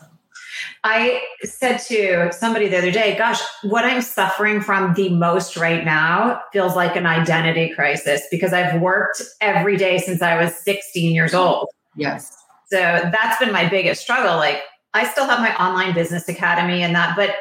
I 0.83 1.21
said 1.43 1.77
to 1.87 2.31
somebody 2.31 2.67
the 2.67 2.77
other 2.77 2.91
day, 2.91 3.17
gosh, 3.17 3.41
what 3.63 3.85
I'm 3.85 4.01
suffering 4.01 4.61
from 4.61 4.93
the 4.93 5.09
most 5.09 5.57
right 5.57 5.83
now 5.83 6.41
feels 6.53 6.75
like 6.75 6.95
an 6.95 7.05
identity 7.05 7.73
crisis 7.73 8.21
because 8.29 8.53
I've 8.53 8.81
worked 8.81 9.21
every 9.41 9.77
day 9.77 9.97
since 9.97 10.21
I 10.21 10.41
was 10.41 10.55
16 10.63 11.13
years 11.13 11.31
mm-hmm. 11.31 11.39
old. 11.39 11.67
Yes. 11.95 12.35
So 12.67 12.77
that's 12.77 13.37
been 13.39 13.51
my 13.51 13.69
biggest 13.69 14.01
struggle. 14.01 14.35
Like, 14.37 14.61
I 14.93 15.05
still 15.05 15.25
have 15.25 15.39
my 15.39 15.55
online 15.57 15.93
business 15.93 16.29
academy 16.29 16.81
and 16.81 16.95
that, 16.95 17.15
but 17.15 17.35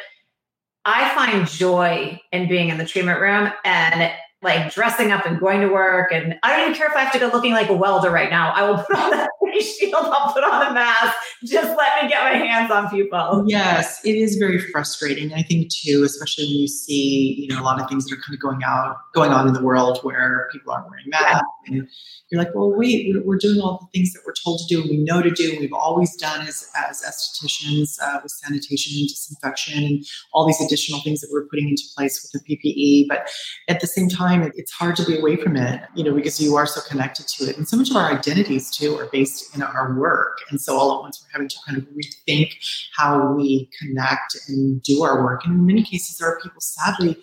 I 0.85 1.15
find 1.15 1.49
joy 1.49 2.21
in 2.33 2.49
being 2.49 2.69
in 2.69 2.79
the 2.79 2.85
treatment 2.85 3.21
room 3.21 3.51
and 3.65 4.13
like 4.45 4.73
dressing 4.73 5.11
up 5.11 5.27
and 5.27 5.41
going 5.41 5.61
to 5.63 5.69
work. 5.69 6.13
And 6.13 6.39
I 6.43 6.53
don't 6.53 6.61
even 6.61 6.75
care 6.75 6.87
if 6.87 6.95
I 6.95 7.01
have 7.01 7.13
to 7.15 7.19
go 7.19 7.29
looking 7.29 7.53
like 7.53 7.69
a 7.69 7.75
welder 7.75 8.11
right 8.11 8.31
now. 8.31 8.53
I 8.53 8.69
will 8.69 8.79
put 8.79 8.97
on 8.97 9.11
that 9.11 9.31
face 9.53 9.79
shield, 9.79 9.95
I'll 9.95 10.33
put 10.33 10.45
on 10.45 10.69
the 10.69 10.75
mask. 10.75 11.15
Just 11.45 11.77
let 11.77 12.03
me 12.03 12.09
get 12.09 12.23
my 12.23 12.39
hands 12.39 12.71
on 12.71 12.89
people. 12.91 13.45
Yes, 13.47 14.05
it 14.05 14.15
is 14.15 14.37
very 14.37 14.59
frustrating. 14.59 15.33
I 15.33 15.43
think 15.43 15.71
too, 15.73 16.03
especially 16.05 16.45
when 16.45 16.57
you 16.57 16.69
see, 16.69 17.37
you 17.39 17.49
know, 17.49 17.61
a 17.61 17.65
lot 17.65 17.81
of 17.81 17.89
things 17.89 18.05
that 18.07 18.15
are 18.15 18.21
kind 18.21 18.35
of 18.35 18.41
going 18.41 18.63
out, 18.65 18.97
going 19.15 19.33
on 19.33 19.49
in 19.49 19.55
the 19.55 19.63
world 19.63 19.99
where 20.03 20.49
people 20.53 20.73
aren't 20.73 20.89
wearing 20.91 21.07
masks. 21.09 21.43
Yeah. 21.67 21.79
And 21.79 21.89
you're 22.31 22.43
like, 22.43 22.55
well, 22.55 22.73
wait, 22.73 23.15
we're 23.25 23.37
doing 23.37 23.61
all 23.61 23.79
the 23.81 23.99
things 23.99 24.13
that 24.13 24.23
we're 24.27 24.35
told 24.45 24.61
to 24.61 24.67
do 24.69 24.83
we 24.83 24.97
know 24.97 25.23
to 25.23 25.31
do. 25.31 25.57
We've 25.61 25.73
always 25.73 26.15
done 26.17 26.47
as, 26.47 26.69
as 26.77 27.03
estheticians 27.03 27.97
uh, 28.03 28.21
with 28.23 28.33
sanitation 28.33 28.93
and 28.99 29.09
disinfection 29.09 29.85
and 29.85 30.05
all 30.33 30.47
these 30.47 30.61
additional 30.61 31.01
things 31.01 31.21
that 31.21 31.29
we're 31.33 31.47
putting 31.47 31.69
into 31.69 31.85
place 31.97 32.21
with 32.23 32.43
the 32.43 32.57
PPE. 32.57 33.07
But 33.09 33.31
at 33.69 33.81
the 33.81 33.87
same 33.87 34.09
time, 34.09 34.34
it's 34.43 34.73
hard 34.73 34.97
to 34.97 35.05
be 35.05 35.19
away 35.19 35.37
from 35.37 35.57
it, 35.57 35.81
you 35.95 36.05
know, 36.05 36.15
because 36.15 36.41
you 36.41 36.57
are 36.57 36.67
so 36.67 36.81
connected 36.89 37.27
to 37.29 37.45
it. 37.45 37.57
And 37.57 37.69
so 37.69 37.77
much 37.77 37.91
of 37.91 37.97
our 37.97 38.13
identities 38.13 38.71
too 38.71 38.97
are 38.99 39.07
based 39.07 39.55
in 39.55 39.63
our 39.63 39.95
work. 39.99 40.39
And 40.51 40.61
so 40.61 40.77
all 40.77 40.97
at 40.97 41.01
once 41.03 41.23
we're 41.23 41.33
having 41.33 41.49
to 41.49 41.57
kind 41.67 41.79
of 41.79 41.85
rethink 41.85 42.53
how 42.97 43.33
we 43.33 43.71
connect 43.81 44.37
and 44.49 44.83
do 44.83 45.03
our 45.03 45.23
work. 45.23 45.45
And 45.45 45.55
in 45.55 45.67
many 45.67 45.83
cases, 45.83 46.19
there 46.19 46.29
are 46.29 46.41
people 46.41 46.61
sadly 46.61 47.17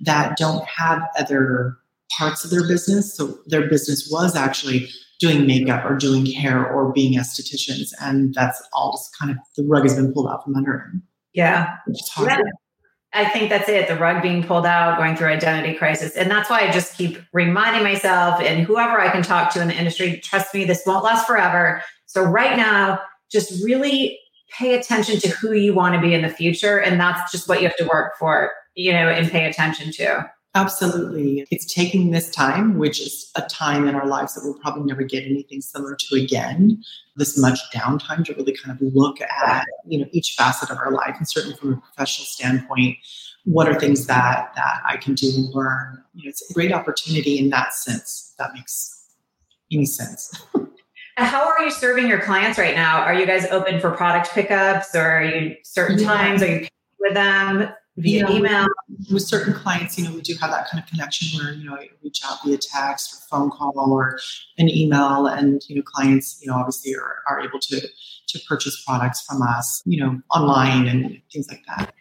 that 0.00 0.36
don't 0.36 0.64
have 0.66 1.02
other 1.18 1.78
parts 2.18 2.44
of 2.44 2.50
their 2.50 2.66
business. 2.66 3.14
So 3.14 3.38
their 3.46 3.68
business 3.68 4.08
was 4.10 4.36
actually 4.36 4.88
doing 5.18 5.46
makeup 5.46 5.84
or 5.84 5.96
doing 5.96 6.26
hair 6.26 6.66
or 6.70 6.92
being 6.92 7.18
estheticians. 7.18 7.92
And 8.00 8.34
that's 8.34 8.62
all 8.72 8.92
just 8.92 9.16
kind 9.18 9.30
of 9.30 9.38
the 9.56 9.64
rug 9.64 9.84
has 9.84 9.96
been 9.96 10.12
pulled 10.12 10.28
out 10.28 10.44
from 10.44 10.56
under 10.56 10.78
him. 10.78 11.02
Yeah. 11.32 11.74
yeah. 11.86 12.40
I 13.16 13.28
think 13.30 13.48
that's 13.48 13.68
it. 13.68 13.88
The 13.88 13.96
rug 13.96 14.22
being 14.22 14.42
pulled 14.42 14.66
out, 14.66 14.98
going 14.98 15.16
through 15.16 15.28
identity 15.28 15.74
crisis. 15.74 16.14
And 16.16 16.30
that's 16.30 16.50
why 16.50 16.60
I 16.60 16.70
just 16.70 16.96
keep 16.96 17.18
reminding 17.32 17.82
myself 17.82 18.40
and 18.40 18.64
whoever 18.64 19.00
I 19.00 19.10
can 19.10 19.22
talk 19.22 19.52
to 19.54 19.62
in 19.62 19.68
the 19.68 19.74
industry, 19.74 20.20
trust 20.22 20.52
me, 20.54 20.64
this 20.64 20.82
won't 20.86 21.02
last 21.02 21.26
forever. 21.26 21.82
So 22.04 22.22
right 22.22 22.56
now, 22.56 23.00
just 23.30 23.64
really 23.64 24.18
pay 24.56 24.74
attention 24.74 25.18
to 25.20 25.28
who 25.30 25.52
you 25.52 25.74
want 25.74 25.94
to 25.94 26.00
be 26.00 26.14
in 26.14 26.22
the 26.22 26.28
future. 26.28 26.78
And 26.78 27.00
that's 27.00 27.32
just 27.32 27.48
what 27.48 27.60
you 27.60 27.68
have 27.68 27.76
to 27.78 27.86
work 27.86 28.16
for, 28.18 28.52
you 28.74 28.92
know, 28.92 29.08
and 29.08 29.30
pay 29.30 29.46
attention 29.46 29.92
to. 29.92 30.30
Absolutely. 30.56 31.46
It's 31.50 31.66
taking 31.66 32.12
this 32.12 32.30
time, 32.30 32.78
which 32.78 32.98
is 32.98 33.30
a 33.34 33.42
time 33.42 33.86
in 33.86 33.94
our 33.94 34.06
lives 34.06 34.34
that 34.34 34.40
we'll 34.42 34.58
probably 34.58 34.84
never 34.84 35.02
get 35.02 35.24
anything 35.24 35.60
similar 35.60 35.94
to 35.96 36.16
again, 36.16 36.82
this 37.14 37.36
much 37.36 37.58
downtime 37.74 38.24
to 38.24 38.34
really 38.34 38.56
kind 38.56 38.74
of 38.74 38.94
look 38.94 39.20
at, 39.20 39.66
you 39.86 39.98
know, 39.98 40.06
each 40.12 40.34
facet 40.34 40.70
of 40.70 40.78
our 40.78 40.92
life 40.92 41.14
and 41.18 41.28
certainly 41.28 41.56
from 41.58 41.74
a 41.74 41.76
professional 41.76 42.24
standpoint, 42.24 42.96
what 43.44 43.68
are 43.68 43.78
things 43.78 44.06
that 44.06 44.52
that 44.56 44.80
I 44.88 44.96
can 44.96 45.14
do 45.14 45.30
and 45.36 45.54
learn. 45.54 46.02
You 46.14 46.24
know, 46.24 46.30
it's 46.30 46.50
a 46.50 46.54
great 46.54 46.72
opportunity 46.72 47.38
in 47.38 47.50
that 47.50 47.74
sense. 47.74 48.34
That 48.38 48.54
makes 48.54 49.04
any 49.70 49.84
sense. 49.84 50.42
How 51.18 51.46
are 51.46 51.62
you 51.62 51.70
serving 51.70 52.08
your 52.08 52.20
clients 52.20 52.58
right 52.58 52.74
now? 52.74 53.02
Are 53.02 53.14
you 53.14 53.26
guys 53.26 53.46
open 53.50 53.78
for 53.78 53.90
product 53.90 54.30
pickups 54.30 54.94
or 54.94 55.02
are 55.02 55.24
you 55.24 55.56
certain 55.64 55.98
yeah. 55.98 56.06
times? 56.06 56.42
Are 56.42 56.46
you 56.46 56.68
with 56.98 57.12
them? 57.12 57.70
Via 57.96 58.22
know, 58.22 58.30
email? 58.30 58.66
With, 58.88 59.12
with, 59.12 59.22
certain 59.22 59.54
clients, 59.54 59.98
you 59.98 60.04
know, 60.04 60.14
we 60.14 60.20
do 60.20 60.34
have 60.40 60.50
that 60.50 60.68
kind 60.70 60.82
of 60.82 60.88
connection 60.88 61.38
where, 61.38 61.54
you 61.54 61.64
know, 61.64 61.74
I 61.74 61.88
reach 62.02 62.20
out 62.24 62.38
via 62.44 62.58
text 62.58 63.14
or 63.14 63.16
phone 63.28 63.50
call 63.50 63.72
or 63.76 64.18
an 64.58 64.68
email 64.68 65.26
and, 65.26 65.62
you 65.68 65.76
know, 65.76 65.82
clients, 65.82 66.38
you 66.42 66.50
know, 66.50 66.56
obviously 66.56 66.94
are, 66.94 67.16
are 67.28 67.40
able 67.40 67.58
to, 67.60 67.80
to 67.80 68.40
purchase 68.48 68.82
products 68.84 69.22
from 69.22 69.42
us, 69.42 69.82
you 69.86 70.02
know, 70.02 70.20
online 70.34 70.86
and 70.88 71.20
things 71.32 71.48
like 71.48 71.62
that. 71.66 71.92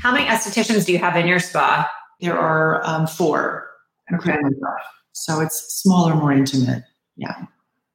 How 0.00 0.12
many 0.12 0.26
estheticians 0.26 0.86
do 0.86 0.92
you 0.92 0.98
have 0.98 1.16
in 1.16 1.26
your 1.26 1.40
spa? 1.40 1.90
There 2.20 2.38
are 2.38 2.84
um, 2.86 3.06
four. 3.06 3.68
Okay. 4.14 4.36
So 5.12 5.40
it's 5.40 5.80
smaller, 5.82 6.14
more 6.14 6.32
intimate. 6.32 6.84
Yeah. 7.16 7.46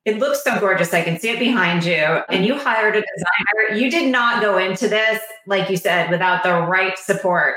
It 0.06 0.18
looks 0.18 0.44
so 0.44 0.60
gorgeous. 0.60 0.94
I 0.94 1.02
can 1.02 1.20
see 1.20 1.30
it 1.30 1.40
behind 1.40 1.84
you. 1.84 1.94
And 1.94 2.46
you 2.46 2.58
hired 2.58 2.96
a 2.96 3.02
designer. 3.02 3.80
You 3.80 3.92
did 3.92 4.12
not 4.12 4.42
go 4.42 4.58
into 4.58 4.88
this, 4.88 5.22
like 5.46 5.70
you 5.70 5.78
said, 5.78 6.10
without 6.10 6.44
the 6.44 6.62
right 6.62 6.98
support. 6.98 7.56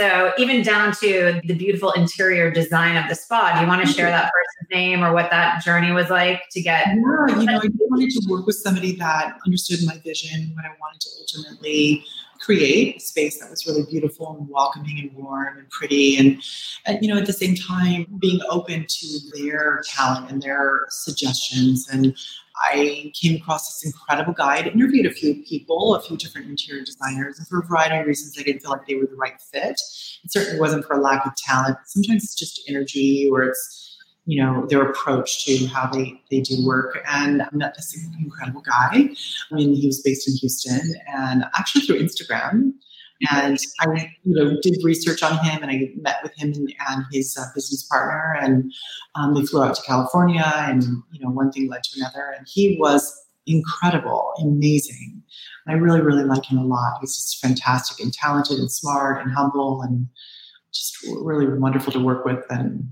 So 0.00 0.32
even 0.38 0.62
down 0.62 0.94
to 1.00 1.42
the 1.44 1.52
beautiful 1.52 1.90
interior 1.90 2.50
design 2.50 2.96
of 2.96 3.06
the 3.10 3.14
spa, 3.14 3.52
do 3.54 3.60
you 3.60 3.66
want 3.66 3.86
to 3.86 3.92
share 3.92 4.06
that 4.06 4.32
person's 4.32 4.70
name 4.70 5.04
or 5.04 5.12
what 5.12 5.30
that 5.30 5.62
journey 5.62 5.92
was 5.92 6.08
like 6.08 6.40
to 6.52 6.62
get? 6.62 6.86
Yeah, 6.86 6.94
you 6.94 7.44
know, 7.44 7.60
I 7.62 7.68
wanted 7.90 8.10
to 8.12 8.26
work 8.30 8.46
with 8.46 8.56
somebody 8.56 8.96
that 8.96 9.36
understood 9.44 9.80
my 9.84 9.98
vision, 9.98 10.52
what 10.54 10.64
I 10.64 10.70
wanted 10.80 11.02
to 11.02 11.10
ultimately 11.20 12.02
create 12.40 12.96
a 12.96 13.00
space 13.00 13.40
that 13.40 13.50
was 13.50 13.66
really 13.66 13.82
beautiful 13.90 14.38
and 14.38 14.48
welcoming 14.48 14.98
and 14.98 15.12
warm 15.12 15.58
and 15.58 15.68
pretty 15.68 16.16
and, 16.16 16.42
and 16.86 16.98
you 17.02 17.12
know 17.12 17.20
at 17.20 17.26
the 17.26 17.34
same 17.34 17.54
time 17.54 18.06
being 18.18 18.40
open 18.48 18.86
to 18.88 19.18
their 19.34 19.82
talent 19.84 20.30
and 20.30 20.40
their 20.40 20.86
suggestions 20.88 21.86
and 21.92 22.16
I 22.60 23.12
came 23.20 23.36
across 23.36 23.68
this 23.68 23.92
incredible 23.92 24.32
guide, 24.32 24.66
interviewed 24.66 25.06
a 25.06 25.10
few 25.10 25.42
people, 25.48 25.94
a 25.94 26.00
few 26.02 26.16
different 26.16 26.48
interior 26.48 26.84
designers, 26.84 27.38
and 27.38 27.48
for 27.48 27.60
a 27.60 27.66
variety 27.66 27.98
of 27.98 28.06
reasons, 28.06 28.36
I 28.38 28.42
didn't 28.42 28.60
feel 28.62 28.70
like 28.70 28.86
they 28.86 28.96
were 28.96 29.06
the 29.06 29.16
right 29.16 29.40
fit. 29.52 29.80
It 30.24 30.32
certainly 30.32 30.60
wasn't 30.60 30.84
for 30.84 30.96
a 30.96 31.00
lack 31.00 31.24
of 31.24 31.32
talent. 31.36 31.78
Sometimes 31.86 32.24
it's 32.24 32.34
just 32.34 32.62
energy 32.68 33.28
or 33.32 33.44
it's 33.44 33.90
you 34.26 34.42
know 34.42 34.66
their 34.66 34.82
approach 34.82 35.44
to 35.44 35.66
how 35.66 35.86
they 35.86 36.20
they 36.30 36.40
do 36.40 36.54
work 36.64 36.98
and 37.08 37.42
i 37.42 37.48
met 37.52 37.74
this 37.74 37.98
incredible 38.22 38.60
guy 38.60 39.08
mean 39.50 39.74
he 39.74 39.86
was 39.86 40.00
based 40.02 40.28
in 40.28 40.34
houston 40.36 40.94
and 41.08 41.44
actually 41.58 41.80
through 41.82 41.98
instagram 41.98 42.72
and 43.30 43.58
I, 43.80 44.14
you 44.22 44.34
know, 44.34 44.56
did 44.62 44.78
research 44.82 45.22
on 45.22 45.44
him, 45.44 45.62
and 45.62 45.70
I 45.70 45.90
met 46.00 46.22
with 46.22 46.32
him 46.36 46.52
and, 46.54 47.04
his 47.12 47.36
uh, 47.38 47.44
business 47.54 47.82
partner, 47.82 48.36
and 48.40 48.72
um, 49.14 49.34
they 49.34 49.44
flew 49.44 49.62
out 49.62 49.74
to 49.74 49.82
California, 49.82 50.44
and 50.44 50.82
you 51.12 51.20
know, 51.20 51.30
one 51.30 51.52
thing 51.52 51.68
led 51.68 51.82
to 51.82 52.00
another, 52.00 52.34
and 52.36 52.46
he 52.48 52.78
was 52.80 53.12
incredible, 53.46 54.32
amazing. 54.40 55.22
I 55.68 55.74
really, 55.74 56.00
really 56.00 56.24
like 56.24 56.46
him 56.46 56.58
a 56.58 56.64
lot. 56.64 56.98
He's 57.00 57.16
just 57.16 57.40
fantastic 57.40 58.02
and 58.02 58.12
talented 58.12 58.58
and 58.58 58.72
smart 58.72 59.22
and 59.22 59.32
humble, 59.32 59.82
and 59.82 60.06
just 60.72 60.96
really 61.22 61.46
wonderful 61.46 61.92
to 61.92 62.00
work 62.00 62.24
with, 62.24 62.44
and 62.48 62.88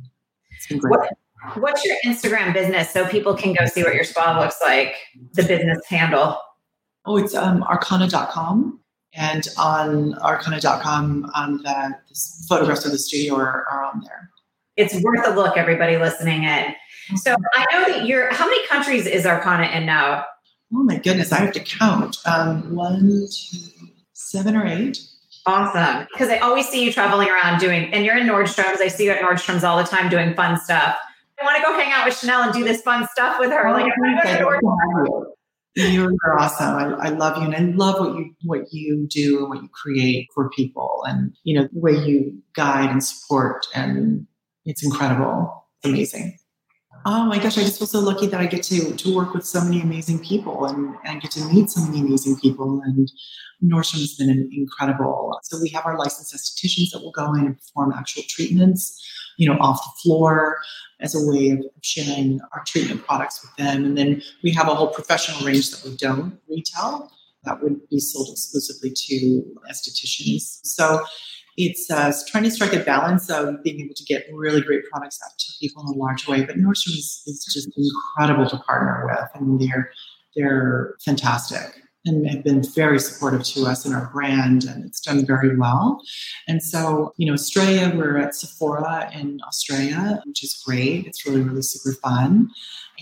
it's 0.50 0.66
been 0.66 0.78
great. 0.78 0.90
What, 0.90 1.62
what's 1.62 1.84
your 1.84 1.96
Instagram 2.04 2.52
business 2.52 2.90
so 2.90 3.06
people 3.08 3.34
can 3.34 3.54
go 3.54 3.64
see 3.66 3.82
what 3.82 3.94
your 3.94 4.04
spa 4.04 4.38
looks 4.38 4.58
like? 4.60 4.94
The 5.32 5.44
business 5.44 5.86
handle. 5.86 6.38
Oh, 7.06 7.16
it's 7.16 7.34
um, 7.34 7.62
arcona.com. 7.62 8.80
And 9.18 9.48
on 9.58 10.14
arcona.com, 10.14 11.30
um, 11.34 11.58
the, 11.58 11.96
the 12.08 12.20
photographs 12.48 12.84
of 12.84 12.92
the 12.92 12.98
studio 12.98 13.34
are, 13.34 13.66
are 13.70 13.84
on 13.84 14.02
there. 14.04 14.30
It's 14.76 14.94
worth 15.02 15.26
a 15.26 15.34
look, 15.34 15.56
everybody 15.56 15.96
listening 15.96 16.44
in. 16.44 16.74
So 17.16 17.34
I 17.54 17.64
know 17.72 17.92
that 17.92 18.06
you're, 18.06 18.32
how 18.32 18.46
many 18.46 18.64
countries 18.68 19.06
is 19.06 19.24
Arcona 19.24 19.74
in 19.74 19.86
now? 19.86 20.24
Oh 20.72 20.84
my 20.84 20.98
goodness, 20.98 21.32
I 21.32 21.38
have 21.38 21.52
to 21.54 21.60
count. 21.60 22.18
Um, 22.26 22.76
one, 22.76 23.26
two, 23.32 23.58
seven 24.12 24.54
or 24.54 24.66
eight. 24.66 24.98
Awesome. 25.46 26.06
Because 26.12 26.28
I 26.28 26.38
always 26.38 26.68
see 26.68 26.84
you 26.84 26.92
traveling 26.92 27.28
around 27.28 27.58
doing, 27.58 27.92
and 27.92 28.04
you're 28.04 28.16
in 28.16 28.26
Nordstrom's. 28.26 28.80
I 28.80 28.88
see 28.88 29.06
you 29.06 29.10
at 29.10 29.20
Nordstrom's 29.20 29.64
all 29.64 29.78
the 29.78 29.84
time 29.84 30.10
doing 30.10 30.34
fun 30.34 30.60
stuff. 30.60 30.96
I 31.40 31.44
want 31.44 31.56
to 31.56 31.62
go 31.62 31.72
hang 31.72 31.92
out 31.92 32.04
with 32.04 32.18
Chanel 32.18 32.42
and 32.42 32.52
do 32.52 32.64
this 32.64 32.82
fun 32.82 33.08
stuff 33.10 33.38
with 33.40 33.50
her. 33.50 33.72
Like, 33.72 33.90
oh, 34.64 35.27
you're 35.86 36.12
awesome. 36.38 36.74
I, 36.74 37.06
I, 37.06 37.08
love 37.10 37.36
you, 37.38 37.44
and 37.44 37.54
I 37.54 37.60
love 37.76 38.00
what 38.00 38.16
you 38.16 38.34
what 38.44 38.72
you 38.72 39.06
do 39.08 39.38
and 39.40 39.48
what 39.48 39.62
you 39.62 39.68
create 39.68 40.28
for 40.34 40.50
people, 40.50 41.04
and 41.06 41.34
you 41.44 41.58
know 41.58 41.68
the 41.72 41.80
way 41.80 41.92
you 41.92 42.42
guide 42.54 42.90
and 42.90 43.02
support, 43.02 43.66
and 43.74 44.26
it's 44.64 44.84
incredible. 44.84 45.66
It's 45.82 45.88
amazing. 45.88 46.38
Oh 47.06 47.24
my 47.24 47.38
gosh, 47.38 47.56
I 47.56 47.62
just 47.62 47.78
feel 47.78 47.86
so 47.86 48.00
lucky 48.00 48.26
that 48.26 48.40
I 48.40 48.46
get 48.46 48.62
to 48.64 48.94
to 48.94 49.14
work 49.14 49.32
with 49.32 49.46
so 49.46 49.62
many 49.62 49.80
amazing 49.80 50.18
people 50.18 50.66
and, 50.66 50.96
and 51.04 51.22
get 51.22 51.30
to 51.32 51.44
meet 51.44 51.70
so 51.70 51.80
many 51.84 52.00
amazing 52.00 52.38
people. 52.40 52.82
And 52.84 53.08
Nordstrom 53.62 54.00
has 54.00 54.14
been 54.14 54.50
incredible. 54.52 55.38
So 55.44 55.58
we 55.60 55.68
have 55.70 55.86
our 55.86 55.96
licensed 55.96 56.34
estheticians 56.34 56.90
that 56.92 57.00
will 57.02 57.12
go 57.12 57.32
in 57.34 57.46
and 57.46 57.56
perform 57.56 57.92
actual 57.96 58.24
treatments, 58.28 59.00
you 59.38 59.48
know, 59.48 59.58
off 59.60 59.82
the 59.82 59.90
floor 60.02 60.58
as 61.00 61.14
a 61.14 61.26
way 61.26 61.50
of 61.50 61.64
sharing 61.82 62.40
our 62.52 62.62
treatment 62.66 63.06
products 63.06 63.40
with 63.40 63.54
them. 63.56 63.84
And 63.84 63.96
then 63.96 64.20
we 64.42 64.52
have 64.52 64.68
a 64.68 64.74
whole 64.74 64.88
professional 64.88 65.46
range 65.46 65.70
that 65.70 65.88
we 65.88 65.96
don't 65.96 66.38
retail 66.48 67.10
that 67.44 67.62
would 67.62 67.88
be 67.88 68.00
sold 68.00 68.28
exclusively 68.32 68.92
to 68.94 69.42
estheticians. 69.70 70.60
So 70.64 71.04
it's 71.56 71.90
uh, 71.90 72.12
trying 72.28 72.44
to 72.44 72.50
strike 72.50 72.72
a 72.72 72.80
balance 72.80 73.30
of 73.30 73.62
being 73.62 73.80
able 73.80 73.94
to 73.94 74.04
get 74.04 74.26
really 74.32 74.60
great 74.60 74.82
products 74.92 75.18
out 75.24 75.36
to 75.38 75.52
people 75.60 75.82
in 75.82 75.94
a 75.94 75.98
large 75.98 76.26
way. 76.28 76.44
But 76.44 76.56
Nordstrom 76.56 76.98
is, 76.98 77.22
is 77.26 77.48
just 77.52 77.68
incredible 77.76 78.48
to 78.50 78.58
partner 78.58 79.06
with, 79.06 79.28
and 79.34 79.60
they're 79.60 79.90
they're 80.36 80.94
fantastic 81.04 81.82
and 82.08 82.28
have 82.28 82.42
been 82.42 82.62
very 82.74 82.98
supportive 82.98 83.44
to 83.44 83.66
us 83.66 83.84
and 83.84 83.94
our 83.94 84.10
brand, 84.12 84.64
and 84.64 84.84
it's 84.84 85.00
done 85.00 85.24
very 85.24 85.56
well. 85.56 86.02
And 86.48 86.62
so, 86.62 87.12
you 87.16 87.26
know, 87.26 87.34
Australia, 87.34 87.92
we're 87.94 88.18
at 88.18 88.34
Sephora 88.34 89.10
in 89.14 89.40
Australia, 89.46 90.20
which 90.26 90.42
is 90.42 90.60
great. 90.66 91.06
It's 91.06 91.24
really, 91.26 91.42
really 91.42 91.62
super 91.62 91.96
fun. 92.00 92.50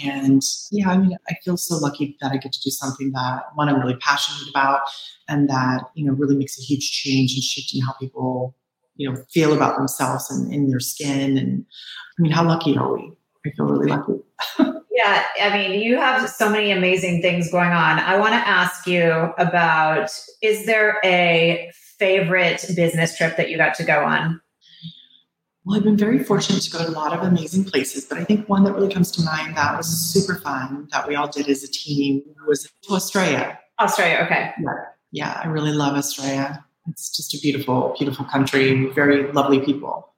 And 0.05 0.43
yeah, 0.71 0.91
I 0.91 0.99
mean, 0.99 1.17
I 1.29 1.35
feel 1.45 1.57
so 1.57 1.77
lucky 1.77 2.17
that 2.21 2.33
I 2.33 2.37
get 2.37 2.53
to 2.53 2.61
do 2.61 2.71
something 2.71 3.13
that 3.13 3.45
one 3.55 3.69
I'm 3.69 3.81
really 3.81 3.97
passionate 3.97 4.51
about, 4.51 4.81
and 5.29 5.49
that 5.49 5.85
you 5.95 6.05
know 6.05 6.13
really 6.13 6.37
makes 6.37 6.59
a 6.59 6.63
huge 6.63 6.91
change 6.91 7.33
and 7.33 7.43
shift 7.43 7.75
in 7.75 7.81
how 7.81 7.95
people 7.95 8.55
you 8.97 9.11
know 9.11 9.17
feel 9.33 9.55
about 9.55 9.79
themselves 9.79 10.31
and 10.31 10.53
in 10.53 10.69
their 10.69 10.81
skin. 10.81 11.39
And 11.39 11.65
I 12.19 12.23
mean, 12.23 12.33
how 12.33 12.45
lucky 12.45 12.77
are 12.77 12.93
we? 12.93 13.13
I 13.47 13.51
feel 13.53 13.67
really 13.67 13.89
lucky. 13.89 14.21
Yeah, 14.97 15.24
I 15.42 15.53
mean, 15.53 15.78
you 15.78 15.99
have 15.99 16.26
so 16.30 16.49
many 16.49 16.70
amazing 16.70 17.20
things 17.20 17.51
going 17.51 17.70
on. 17.70 17.99
I 17.99 18.16
want 18.16 18.32
to 18.32 18.49
ask 18.49 18.86
you 18.86 19.11
about 19.36 20.11
is 20.40 20.64
there 20.64 20.99
a 21.05 21.70
favorite 21.99 22.64
business 22.74 23.14
trip 23.14 23.36
that 23.36 23.51
you 23.51 23.59
got 23.59 23.74
to 23.74 23.84
go 23.84 24.03
on? 24.03 24.40
Well, 25.66 25.76
I've 25.76 25.84
been 25.84 25.99
very 25.99 26.24
fortunate 26.24 26.62
to 26.62 26.70
go 26.70 26.78
to 26.78 26.88
a 26.88 26.92
lot 26.92 27.12
of 27.12 27.22
amazing 27.22 27.64
places, 27.64 28.07
but 28.07 28.16
I 28.16 28.24
think 28.24 28.49
one 28.49 28.64
that 28.64 28.72
really 28.72 28.90
comes 28.90 29.11
to 29.12 29.22
mind 29.22 29.55
that 29.59 29.76
was 29.76 29.86
super 29.86 30.36
fun 30.36 30.88
that 30.92 31.07
we 31.07 31.14
all 31.14 31.28
did 31.28 31.47
as 31.51 31.62
a 31.62 31.68
team 31.68 32.22
was 32.49 32.62
to 32.62 32.94
Australia. 32.94 33.59
Australia, 33.78 34.20
okay. 34.24 34.53
Yeah, 34.59 34.72
yeah 35.12 35.40
I 35.44 35.49
really 35.49 35.72
love 35.72 35.94
Australia. 35.94 36.64
It's 36.88 37.14
just 37.14 37.34
a 37.34 37.38
beautiful, 37.42 37.94
beautiful 37.99 38.24
country, 38.24 38.86
very 38.94 39.30
lovely 39.32 39.61
people. 39.61 40.14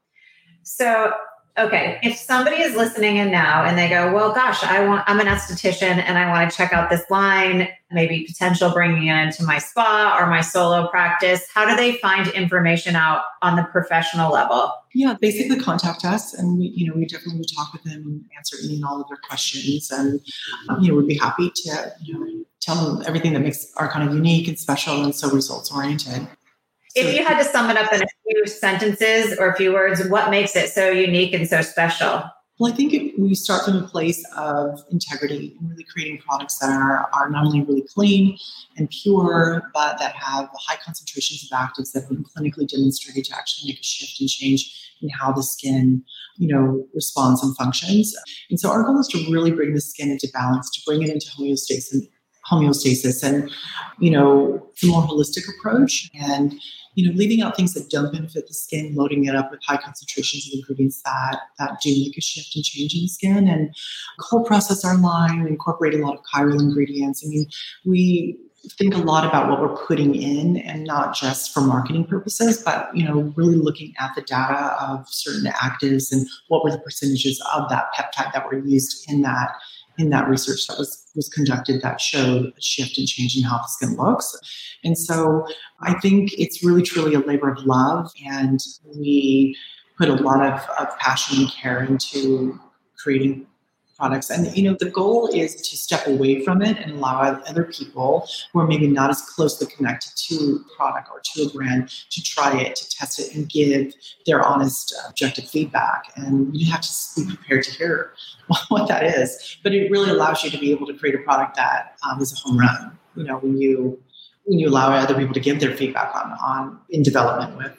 So 0.62 1.14
Okay, 1.58 1.98
if 2.04 2.16
somebody 2.16 2.62
is 2.62 2.76
listening 2.76 3.16
in 3.16 3.32
now 3.32 3.64
and 3.64 3.76
they 3.76 3.88
go, 3.88 4.12
"Well, 4.12 4.32
gosh, 4.32 4.62
I 4.62 4.86
want 4.86 5.02
I'm 5.08 5.18
an 5.18 5.26
esthetician 5.26 5.98
and 5.98 6.16
I 6.16 6.28
want 6.28 6.48
to 6.48 6.56
check 6.56 6.72
out 6.72 6.88
this 6.88 7.02
line, 7.10 7.68
maybe 7.90 8.24
potential 8.28 8.70
bringing 8.70 9.08
it 9.08 9.16
into 9.16 9.42
my 9.42 9.58
spa 9.58 10.16
or 10.20 10.28
my 10.28 10.40
solo 10.40 10.86
practice." 10.88 11.42
How 11.52 11.68
do 11.68 11.74
they 11.74 11.96
find 11.96 12.28
information 12.28 12.94
out 12.94 13.22
on 13.42 13.56
the 13.56 13.64
professional 13.64 14.32
level? 14.32 14.72
Yeah, 14.94 15.16
basically 15.20 15.58
contact 15.58 16.04
us, 16.04 16.32
and 16.32 16.58
we, 16.58 16.72
you 16.76 16.88
know, 16.88 16.94
we 16.94 17.06
definitely 17.06 17.44
talk 17.56 17.72
with 17.72 17.82
them 17.82 18.02
and 18.06 18.24
answer 18.36 18.56
any 18.62 18.76
and 18.76 18.84
all 18.84 19.00
of 19.00 19.08
their 19.08 19.18
questions, 19.28 19.90
and 19.90 20.20
um, 20.68 20.80
you 20.80 20.92
know, 20.92 20.98
we'd 20.98 21.08
be 21.08 21.18
happy 21.18 21.50
to 21.50 21.92
you 22.00 22.14
know 22.14 22.44
tell 22.60 22.76
them 22.76 23.02
everything 23.06 23.32
that 23.32 23.40
makes 23.40 23.72
our 23.76 23.90
kind 23.90 24.08
of 24.08 24.14
unique 24.14 24.46
and 24.46 24.58
special 24.58 25.02
and 25.02 25.14
so 25.14 25.28
results 25.30 25.72
oriented. 25.72 26.28
If 26.94 27.14
you 27.14 27.24
had 27.24 27.38
to 27.38 27.44
sum 27.44 27.70
it 27.70 27.76
up 27.76 27.92
in 27.92 28.02
a 28.02 28.06
few 28.06 28.46
sentences 28.46 29.38
or 29.38 29.50
a 29.50 29.56
few 29.56 29.72
words, 29.72 30.06
what 30.08 30.30
makes 30.30 30.56
it 30.56 30.70
so 30.70 30.90
unique 30.90 31.34
and 31.34 31.48
so 31.48 31.60
special? 31.60 32.24
Well, 32.58 32.72
I 32.72 32.74
think 32.74 32.92
it, 32.92 33.16
we 33.18 33.36
start 33.36 33.64
from 33.64 33.76
a 33.76 33.86
place 33.86 34.24
of 34.36 34.80
integrity 34.90 35.56
and 35.60 35.70
really 35.70 35.84
creating 35.84 36.18
products 36.18 36.58
that 36.58 36.70
are, 36.70 37.08
are 37.12 37.30
not 37.30 37.46
only 37.46 37.62
really 37.62 37.84
clean 37.94 38.36
and 38.76 38.90
pure, 38.90 39.70
but 39.72 39.98
that 40.00 40.16
have 40.16 40.48
high 40.54 40.78
concentrations 40.84 41.48
of 41.50 41.56
actives 41.56 41.92
that 41.92 42.00
have 42.00 42.08
been 42.08 42.24
clinically 42.24 42.66
demonstrated 42.66 43.24
to 43.26 43.36
actually 43.36 43.70
make 43.70 43.78
a 43.78 43.84
shift 43.84 44.20
and 44.20 44.28
change 44.28 44.92
in 45.00 45.08
how 45.08 45.30
the 45.30 45.42
skin, 45.42 46.02
you 46.36 46.48
know, 46.48 46.84
responds 46.94 47.44
and 47.44 47.56
functions. 47.56 48.16
And 48.50 48.58
so 48.58 48.70
our 48.70 48.82
goal 48.82 48.98
is 48.98 49.06
to 49.08 49.18
really 49.30 49.52
bring 49.52 49.74
the 49.74 49.80
skin 49.80 50.10
into 50.10 50.28
balance, 50.32 50.68
to 50.70 50.80
bring 50.84 51.02
it 51.02 51.10
into 51.10 51.28
homeostasis 51.28 52.08
homeostasis 52.50 53.22
and 53.22 53.50
you 53.98 54.10
know 54.10 54.66
a 54.82 54.86
more 54.86 55.02
holistic 55.02 55.44
approach. 55.58 56.10
And 56.14 56.54
you 56.94 57.08
know 57.08 57.16
leaving 57.16 57.42
out 57.42 57.56
things 57.56 57.74
that 57.74 57.90
don't 57.90 58.12
benefit 58.12 58.48
the 58.48 58.54
skin 58.54 58.94
loading 58.94 59.24
it 59.26 59.34
up 59.36 59.50
with 59.50 59.60
high 59.62 59.76
concentrations 59.76 60.48
of 60.48 60.58
ingredients 60.58 61.00
that 61.04 61.38
that 61.58 61.80
do 61.80 61.90
make 61.90 62.16
a 62.16 62.20
shift 62.20 62.56
and 62.56 62.64
change 62.64 62.94
in 62.94 63.02
the 63.02 63.08
skin. 63.08 63.48
And 63.48 63.74
cold 64.20 64.46
process 64.46 64.84
our 64.84 64.98
line 64.98 65.46
incorporate 65.46 65.94
a 65.94 65.98
lot 65.98 66.16
of 66.16 66.24
chiral 66.34 66.60
ingredients. 66.60 67.24
I 67.24 67.28
mean 67.28 67.46
we 67.84 68.38
think 68.76 68.94
a 68.94 68.98
lot 68.98 69.24
about 69.24 69.48
what 69.48 69.60
we're 69.60 69.76
putting 69.86 70.16
in 70.16 70.56
and 70.56 70.84
not 70.84 71.14
just 71.14 71.54
for 71.54 71.60
marketing 71.60 72.04
purposes 72.04 72.60
but 72.60 72.94
you 72.94 73.04
know 73.04 73.32
really 73.36 73.54
looking 73.54 73.94
at 74.00 74.10
the 74.16 74.22
data 74.22 74.76
of 74.80 75.08
certain 75.08 75.50
actives 75.52 76.10
and 76.10 76.26
what 76.48 76.64
were 76.64 76.70
the 76.70 76.78
percentages 76.78 77.40
of 77.54 77.68
that 77.68 77.86
peptide 77.96 78.32
that 78.32 78.44
were 78.46 78.58
used 78.58 79.08
in 79.08 79.22
that 79.22 79.52
in 79.98 80.10
that 80.10 80.28
research 80.28 80.66
that 80.68 80.78
was 80.78 81.04
was 81.14 81.28
conducted 81.28 81.82
that 81.82 82.00
showed 82.00 82.46
a 82.56 82.60
shift 82.60 82.96
and 82.96 83.08
change 83.08 83.36
in 83.36 83.42
how 83.42 83.58
the 83.58 83.68
skin 83.68 83.96
looks. 83.96 84.34
And 84.84 84.96
so 84.96 85.46
I 85.80 85.94
think 85.94 86.32
it's 86.38 86.64
really 86.64 86.82
truly 86.82 87.14
a 87.14 87.18
labor 87.18 87.50
of 87.50 87.64
love 87.64 88.10
and 88.24 88.60
we 88.96 89.56
put 89.98 90.08
a 90.08 90.14
lot 90.14 90.46
of, 90.46 90.60
of 90.78 90.96
passion 90.98 91.40
and 91.40 91.52
care 91.52 91.82
into 91.82 92.58
creating 92.96 93.46
products. 93.98 94.30
And 94.30 94.56
you 94.56 94.62
know, 94.62 94.76
the 94.78 94.90
goal 94.90 95.28
is 95.28 95.56
to 95.56 95.76
step 95.76 96.06
away 96.06 96.44
from 96.44 96.62
it 96.62 96.78
and 96.78 96.92
allow 96.92 97.20
other 97.20 97.64
people 97.64 98.28
who 98.52 98.60
are 98.60 98.66
maybe 98.66 98.86
not 98.86 99.10
as 99.10 99.20
closely 99.22 99.66
connected 99.66 100.12
to 100.28 100.64
product 100.76 101.08
or 101.10 101.20
to 101.22 101.42
a 101.42 101.50
brand 101.50 101.88
to 102.10 102.22
try 102.22 102.56
it, 102.58 102.76
to 102.76 102.88
test 102.90 103.18
it, 103.18 103.34
and 103.34 103.48
give 103.48 103.94
their 104.26 104.42
honest, 104.42 104.94
objective 105.08 105.48
feedback. 105.48 106.12
And 106.16 106.56
you 106.56 106.70
have 106.70 106.82
to 106.82 106.90
be 107.16 107.26
prepared 107.26 107.64
to 107.64 107.70
hear 107.72 108.12
what 108.68 108.88
that 108.88 109.04
is. 109.04 109.58
But 109.62 109.74
it 109.74 109.90
really 109.90 110.10
allows 110.10 110.44
you 110.44 110.50
to 110.50 110.58
be 110.58 110.70
able 110.70 110.86
to 110.86 110.94
create 110.94 111.14
a 111.14 111.18
product 111.18 111.56
that 111.56 111.98
um, 112.08 112.20
is 112.20 112.32
a 112.32 112.36
home 112.36 112.58
run. 112.58 112.98
You 113.16 113.24
know, 113.24 113.38
when 113.38 113.58
you 113.58 114.00
when 114.44 114.58
you 114.58 114.68
allow 114.68 114.92
other 114.92 115.14
people 115.14 115.34
to 115.34 115.40
give 115.40 115.60
their 115.60 115.76
feedback 115.76 116.14
on 116.14 116.32
on 116.44 116.78
in 116.90 117.02
development 117.02 117.56
with 117.56 117.72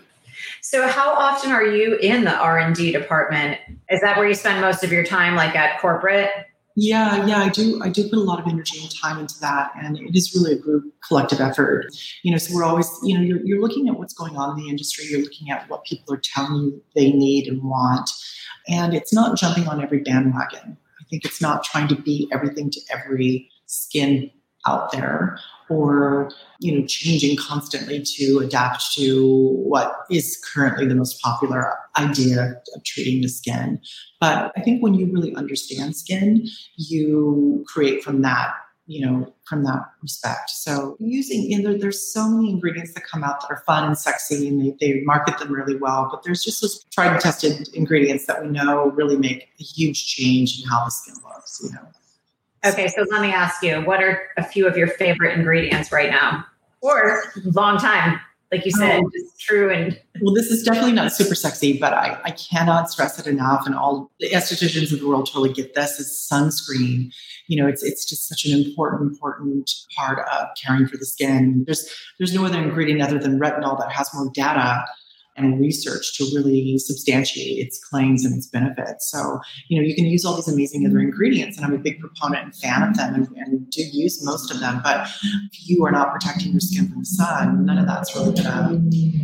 so 0.61 0.87
how 0.87 1.13
often 1.13 1.51
are 1.51 1.65
you 1.65 1.95
in 1.95 2.23
the 2.23 2.35
R&D 2.35 2.91
department? 2.91 3.59
Is 3.89 4.01
that 4.01 4.17
where 4.17 4.27
you 4.27 4.33
spend 4.33 4.61
most 4.61 4.83
of 4.83 4.91
your 4.91 5.03
time 5.03 5.35
like 5.35 5.55
at 5.55 5.79
corporate? 5.79 6.29
Yeah, 6.75 7.25
yeah, 7.25 7.39
I 7.39 7.49
do. 7.49 7.81
I 7.83 7.89
do 7.89 8.03
put 8.03 8.17
a 8.17 8.21
lot 8.21 8.39
of 8.39 8.47
energy 8.47 8.79
and 8.81 8.89
time 8.95 9.19
into 9.19 9.37
that, 9.41 9.71
and 9.75 9.97
it 9.97 10.15
is 10.15 10.33
really 10.33 10.53
a 10.53 10.57
group 10.57 10.85
collective 11.05 11.41
effort. 11.41 11.87
You 12.23 12.31
know, 12.31 12.37
so 12.37 12.55
we're 12.55 12.63
always, 12.63 12.89
you 13.03 13.17
know, 13.17 13.21
you're, 13.21 13.41
you're 13.43 13.59
looking 13.59 13.89
at 13.89 13.97
what's 13.97 14.13
going 14.13 14.37
on 14.37 14.57
in 14.57 14.63
the 14.63 14.69
industry. 14.69 15.05
You're 15.09 15.21
looking 15.21 15.49
at 15.51 15.69
what 15.69 15.83
people 15.83 16.13
are 16.13 16.21
telling 16.23 16.55
you 16.55 16.81
they 16.95 17.11
need 17.11 17.47
and 17.47 17.61
want, 17.63 18.09
and 18.69 18.93
it's 18.93 19.13
not 19.13 19.37
jumping 19.37 19.67
on 19.67 19.83
every 19.83 19.99
bandwagon. 19.99 20.77
I 21.01 21.03
think 21.09 21.25
it's 21.25 21.41
not 21.41 21.65
trying 21.65 21.89
to 21.89 21.95
be 21.95 22.29
everything 22.31 22.69
to 22.69 22.79
every 22.93 23.49
skin 23.65 24.31
out 24.65 24.91
there 24.93 25.37
or 25.69 26.29
you 26.59 26.77
know 26.77 26.85
changing 26.85 27.37
constantly 27.37 28.01
to 28.03 28.39
adapt 28.39 28.93
to 28.93 29.53
what 29.63 29.93
is 30.09 30.41
currently 30.53 30.85
the 30.85 30.95
most 30.95 31.21
popular 31.21 31.77
idea 31.97 32.61
of 32.75 32.83
treating 32.83 33.21
the 33.21 33.29
skin. 33.29 33.79
But 34.19 34.51
i 34.57 34.61
think 34.61 34.83
when 34.83 34.93
you 34.93 35.11
really 35.11 35.35
understand 35.35 35.95
skin 35.95 36.47
you 36.75 37.63
create 37.67 38.03
from 38.03 38.21
that 38.21 38.53
you 38.89 39.05
know 39.05 39.31
from 39.45 39.63
that 39.63 39.83
respect. 40.01 40.49
So 40.49 40.97
using 40.99 41.43
you 41.43 41.61
know 41.61 41.77
there's 41.77 42.11
so 42.11 42.27
many 42.27 42.49
ingredients 42.49 42.93
that 42.95 43.03
come 43.05 43.23
out 43.23 43.39
that 43.41 43.51
are 43.51 43.63
fun 43.65 43.85
and 43.85 43.97
sexy 43.97 44.47
and 44.47 44.59
they, 44.59 44.75
they 44.79 45.01
market 45.01 45.37
them 45.37 45.53
really 45.53 45.75
well 45.75 46.07
but 46.11 46.23
there's 46.23 46.43
just 46.43 46.61
those 46.61 46.83
tried 46.91 47.13
and 47.13 47.21
tested 47.21 47.69
ingredients 47.75 48.25
that 48.25 48.41
we 48.41 48.49
know 48.49 48.91
really 48.95 49.15
make 49.15 49.47
a 49.59 49.63
huge 49.63 50.07
change 50.07 50.59
in 50.59 50.67
how 50.67 50.83
the 50.83 50.91
skin 50.91 51.13
looks 51.23 51.61
you 51.63 51.71
know 51.71 51.87
Okay, 52.65 52.87
so 52.89 53.05
let 53.09 53.21
me 53.21 53.31
ask 53.31 53.63
you, 53.63 53.81
what 53.81 54.03
are 54.03 54.21
a 54.37 54.43
few 54.43 54.67
of 54.67 54.75
your 54.75 54.87
favorite 54.87 55.37
ingredients 55.37 55.91
right 55.91 56.09
now? 56.09 56.45
Or 56.81 57.23
long 57.43 57.77
time, 57.77 58.19
like 58.51 58.65
you 58.65 58.71
said, 58.71 59.01
oh. 59.03 59.09
just 59.11 59.39
true 59.39 59.69
and 59.69 59.99
well, 60.21 60.33
this 60.33 60.47
is 60.47 60.63
definitely 60.63 60.93
not 60.93 61.13
super 61.13 61.35
sexy, 61.35 61.77
but 61.77 61.93
I, 61.93 62.19
I 62.23 62.31
cannot 62.31 62.89
stress 62.89 63.19
it 63.19 63.27
enough. 63.27 63.65
And 63.65 63.75
all 63.75 64.11
the 64.19 64.29
estheticians 64.29 64.91
in 64.91 64.99
the 64.99 65.07
world 65.07 65.27
totally 65.27 65.53
get 65.53 65.75
this 65.75 65.99
is 65.99 66.27
sunscreen. 66.31 67.13
You 67.47 67.61
know, 67.61 67.67
it's 67.67 67.83
it's 67.83 68.05
just 68.05 68.27
such 68.27 68.45
an 68.45 68.59
important, 68.59 69.11
important 69.11 69.71
part 69.95 70.27
of 70.29 70.47
caring 70.61 70.87
for 70.87 70.97
the 70.97 71.05
skin. 71.05 71.63
There's 71.65 71.87
there's 72.17 72.33
no 72.33 72.45
other 72.45 72.59
ingredient 72.61 73.01
other 73.01 73.19
than 73.19 73.39
retinol 73.39 73.77
that 73.79 73.91
has 73.91 74.09
more 74.13 74.31
data 74.33 74.83
and 75.39 75.59
research 75.59 76.17
to 76.17 76.25
really 76.35 76.77
substantiate 76.77 77.65
its 77.65 77.83
claims 77.83 78.25
and 78.25 78.37
its 78.37 78.47
benefits. 78.47 79.09
So, 79.09 79.39
you 79.67 79.79
know, 79.79 79.87
you 79.87 79.95
can 79.95 80.05
use 80.05 80.25
all 80.25 80.35
these 80.35 80.47
amazing 80.47 80.85
other 80.85 80.99
ingredients, 80.99 81.57
and 81.57 81.65
I'm 81.65 81.73
a 81.73 81.77
big 81.77 81.99
proponent 81.99 82.43
and 82.43 82.55
fan 82.55 82.83
of 82.83 82.95
them 82.97 83.15
and, 83.15 83.27
and 83.37 83.69
do 83.69 83.83
use 83.83 84.23
most 84.23 84.51
of 84.51 84.59
them. 84.59 84.81
But 84.83 85.07
if 85.51 85.69
you 85.69 85.85
are 85.85 85.91
not 85.91 86.11
protecting 86.11 86.51
your 86.51 86.59
skin 86.59 86.89
from 86.89 86.99
the 86.99 87.05
sun, 87.05 87.65
none 87.65 87.77
of 87.77 87.87
that's 87.87 88.15
really 88.15 88.33
going 88.41 88.91
to 88.91 89.19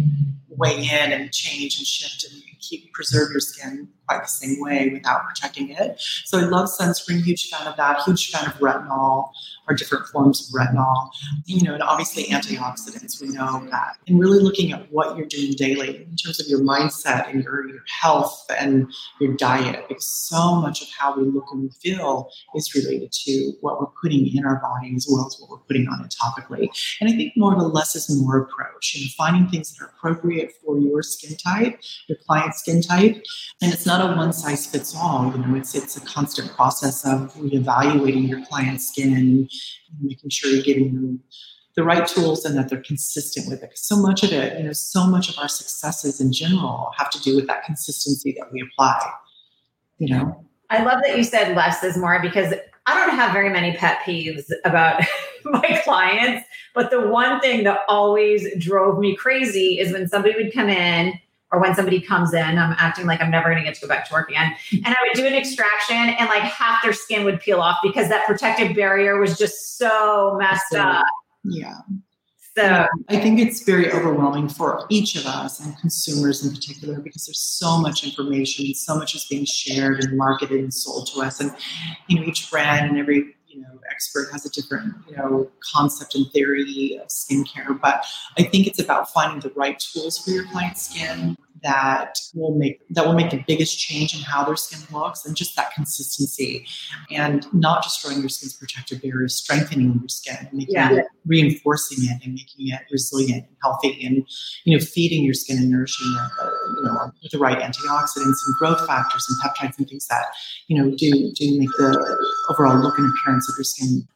weigh 0.50 0.80
in 0.80 1.12
and 1.12 1.32
change 1.32 1.78
and 1.78 1.86
shift 1.86 2.26
and 2.32 2.42
keep 2.60 2.92
preserve 2.94 3.30
your 3.32 3.40
skin 3.40 3.88
quite 4.08 4.22
the 4.22 4.28
same 4.28 4.60
way 4.60 4.90
without 4.90 5.24
protecting 5.26 5.70
it. 5.70 6.02
So 6.26 6.40
I 6.40 6.44
love 6.44 6.70
sunscreen, 6.70 7.22
huge 7.24 7.50
fan 7.50 7.68
of 7.68 7.76
that, 7.78 8.02
huge 8.04 8.32
fan 8.32 8.48
of 8.48 8.54
retinol 8.54 9.32
or 9.68 9.76
different 9.76 10.08
forms 10.08 10.48
of 10.48 10.60
retinol, 10.60 11.10
you 11.46 11.64
know, 11.64 11.74
and 11.74 11.84
obviously 11.84 12.26
antioxidants. 12.26 13.22
We 13.22 13.30
know 13.30 13.66
that. 13.72 13.98
And 14.08 14.20
really 14.20 14.40
looking 14.40 14.72
at 14.72 14.92
what 14.92 15.18
you're 15.18 15.26
doing 15.26 15.54
daily 15.54 16.04
in 16.04 16.16
terms 16.16 16.40
of 16.40 16.48
your 16.48 16.60
mindset 16.60 17.30
and 17.30 17.44
your, 17.44 17.68
your 17.68 17.82
health 18.02 18.46
and 18.58 18.92
your 19.20 19.34
diet, 19.36 19.86
because 19.88 20.06
so 20.06 20.56
much 20.56 20.82
of 20.82 20.88
how 20.98 21.18
we 21.18 21.24
look 21.24 21.46
and 21.52 21.64
we 21.64 21.70
feel 21.82 22.30
is 22.56 22.74
related 22.76 23.12
to 23.12 23.54
what 23.62 23.80
we're 23.80 23.88
putting 24.02 24.28
in 24.36 24.46
our 24.46 24.58
body 24.58 24.94
as 24.96 25.08
well 25.10 25.26
as 25.26 25.38
what 25.40 25.50
we're 25.50 25.66
putting 25.66 25.88
on 25.88 26.04
it 26.04 26.14
topically. 26.22 26.70
And 27.02 27.10
I 27.10 27.14
think 27.14 27.34
more 27.36 27.54
of 27.54 27.60
a 27.60 27.64
less 27.64 27.96
is 27.96 28.10
more 28.22 28.38
approach, 28.38 28.96
you 28.96 29.06
know, 29.06 29.10
finding 29.18 29.48
things 29.50 29.74
that 29.74 29.84
are 29.84 29.90
appropriate 29.98 30.54
for 30.64 30.78
your 30.78 31.02
skin 31.02 31.36
type, 31.38 31.80
your 32.08 32.18
client's 32.28 32.60
skin 32.60 32.82
type. 32.82 33.16
And 33.62 33.74
it's 33.74 33.86
not 33.86 34.02
a 34.02 34.16
one 34.16 34.34
size 34.34 34.66
fits 34.66 34.96
all. 34.96 35.32
You 35.32 35.46
know, 35.46 35.56
it's 35.56 35.76
it's 35.76 35.98
a 35.98 36.02
constant 36.02 36.52
process 36.52 37.06
of 37.06 37.34
reevaluating 37.36 38.28
your 38.28 38.46
client's 38.46 38.90
skin 38.90 39.48
making 40.02 40.30
sure 40.30 40.52
you're 40.52 40.64
giving 40.64 40.94
them 40.94 41.20
the 41.76 41.84
right 41.84 42.08
tools 42.08 42.46
and 42.46 42.58
that 42.58 42.70
they're 42.70 42.82
consistent 42.82 43.48
with 43.50 43.60
it. 43.60 43.70
Because 43.70 43.86
So 43.86 43.98
much 43.98 44.24
of 44.24 44.32
it, 44.32 44.58
you 44.58 44.64
know, 44.66 44.74
so 44.74 45.06
much 45.06 45.30
of 45.30 45.38
our 45.38 45.50
successes 45.50 46.22
in 46.22 46.32
general 46.32 46.92
have 46.98 47.10
to 47.12 47.22
do 47.22 47.36
with 47.36 47.48
that 47.48 47.64
consistency 47.64 48.34
that 48.38 48.52
we 48.52 48.62
apply. 48.62 49.00
You 49.98 50.16
know. 50.16 50.46
I 50.70 50.84
love 50.84 51.00
that 51.06 51.18
you 51.18 51.24
said 51.24 51.56
less 51.56 51.84
is 51.84 51.98
more 51.98 52.20
because 52.22 52.54
I 52.88 52.96
don't 52.96 53.16
have 53.16 53.34
very 53.34 53.50
many 53.50 53.76
pet 53.76 54.00
peeves 54.06 54.44
about 54.64 55.02
my 55.46 55.82
clients, 55.84 56.48
but 56.74 56.92
the 56.92 57.08
one 57.08 57.40
thing 57.40 57.64
that 57.64 57.82
always 57.88 58.48
drove 58.58 59.00
me 59.00 59.16
crazy 59.16 59.80
is 59.80 59.92
when 59.92 60.08
somebody 60.08 60.36
would 60.36 60.54
come 60.54 60.70
in 60.70 61.20
or 61.52 61.60
when 61.62 61.76
somebody 61.76 62.02
comes 62.02 62.34
in, 62.34 62.58
I'm 62.58 62.76
acting 62.78 63.06
like 63.06 63.22
I'm 63.22 63.32
never 63.32 63.50
going 63.50 63.58
to 63.58 63.64
get 63.64 63.76
to 63.76 63.82
go 63.82 63.88
back 63.88 64.08
to 64.10 64.14
work 64.14 64.30
again. 64.30 64.54
And 64.72 64.88
I 64.88 64.96
would 65.08 65.16
do 65.16 65.26
an 65.26 65.34
extraction 65.34 65.96
and 65.96 66.30
like 66.30 66.44
half 66.44 66.84
their 66.84 66.94
skin 66.94 67.24
would 67.26 67.40
peel 67.40 67.62
off 67.62 67.78
because 67.84 68.10
that 68.10 68.26
protective 68.26 68.76
barrier 68.76 69.20
was 69.20 69.38
just 69.38 69.78
so 69.78 70.36
messed 70.40 70.70
so, 70.72 70.80
up. 70.80 71.06
Yeah. 71.44 71.78
So 72.58 72.64
yeah, 72.64 72.88
I 73.10 73.20
think 73.20 73.40
it's 73.40 73.64
very 73.64 73.92
overwhelming 73.92 74.48
for 74.48 74.86
each 74.90 75.18
of 75.18 75.26
us 75.26 75.60
and 75.60 75.78
consumers 75.78 76.46
in 76.46 76.54
particular 76.54 77.02
because 77.02 77.26
there's 77.26 77.42
so 77.42 77.78
much 77.78 78.06
information, 78.06 78.74
so 78.74 78.96
much 78.96 79.14
is 79.14 79.26
being 79.26 79.44
shared 79.44 80.02
and 80.04 80.18
marketed 80.18 80.62
and 80.62 80.74
sold 80.74 81.10
to 81.14 81.22
us. 81.22 81.42
And 81.42 81.52
you 82.08 82.18
know, 82.18 82.26
each 82.26 82.50
brand 82.50 82.90
and 82.90 82.98
every 82.98 83.36
you 83.56 83.62
know 83.62 83.80
expert 83.90 84.28
has 84.32 84.46
a 84.46 84.50
different, 84.50 84.94
you 85.10 85.16
know, 85.16 85.50
concept 85.74 86.14
and 86.16 86.30
theory 86.32 87.00
of 87.02 87.08
skincare. 87.08 87.80
But 87.80 88.06
I 88.38 88.44
think 88.44 88.68
it's 88.68 88.80
about 88.80 89.12
finding 89.12 89.40
the 89.40 89.50
right 89.56 89.80
tools 89.80 90.18
for 90.18 90.32
your 90.32 90.46
client's 90.48 90.90
skin 90.90 91.38
that 91.66 92.20
will 92.36 92.56
make 92.56 92.80
that 92.90 93.06
will 93.06 93.16
make 93.16 93.32
the 93.32 93.44
biggest 93.48 93.80
change 93.80 94.14
in 94.14 94.22
how 94.22 94.44
their 94.44 94.56
skin 94.56 94.80
looks 94.94 95.26
and 95.26 95.36
just 95.36 95.56
that 95.56 95.74
consistency 95.74 96.66
and 97.12 97.52
not 97.54 97.82
destroying 97.82 98.20
your 98.20 98.30
skin's 98.30 98.54
protective 98.54 99.02
barriers 99.02 99.36
strengthening 99.36 99.98
your 100.00 100.08
skin 100.08 100.48
making 100.54 100.76
yeah. 100.76 100.94
it 100.94 101.06
reinforcing 101.26 101.98
it 102.04 102.24
and 102.24 102.34
making 102.34 102.68
it 102.68 102.82
resilient 102.92 103.46
and 103.48 103.56
healthy 103.64 104.06
and 104.06 104.28
you 104.66 104.78
know 104.78 104.84
feeding 104.84 105.24
your 105.24 105.34
skin 105.34 105.58
and 105.58 105.72
nourishing 105.72 106.08
it 106.08 106.46
uh, 106.46 106.50
you 106.78 106.84
know 106.84 107.12
with 107.24 107.32
the 107.32 107.40
right 107.40 107.58
antioxidants 107.58 108.40
and 108.46 108.56
growth 108.60 108.86
factors 108.86 109.26
and 109.28 109.38
peptides 109.42 109.78
and 109.80 109.90
things 109.90 110.08
that 110.08 110.28
you 110.68 110.78
know 110.78 110.96
do 110.98 111.32
do 111.34 111.60
make 111.60 111.70
the 111.78 112.18
overall 112.50 112.78
look 112.78 112.98
and 113.00 113.12
appearance 113.12 113.45
of 113.50 113.58
your 113.58 113.64
skin 113.64 114.08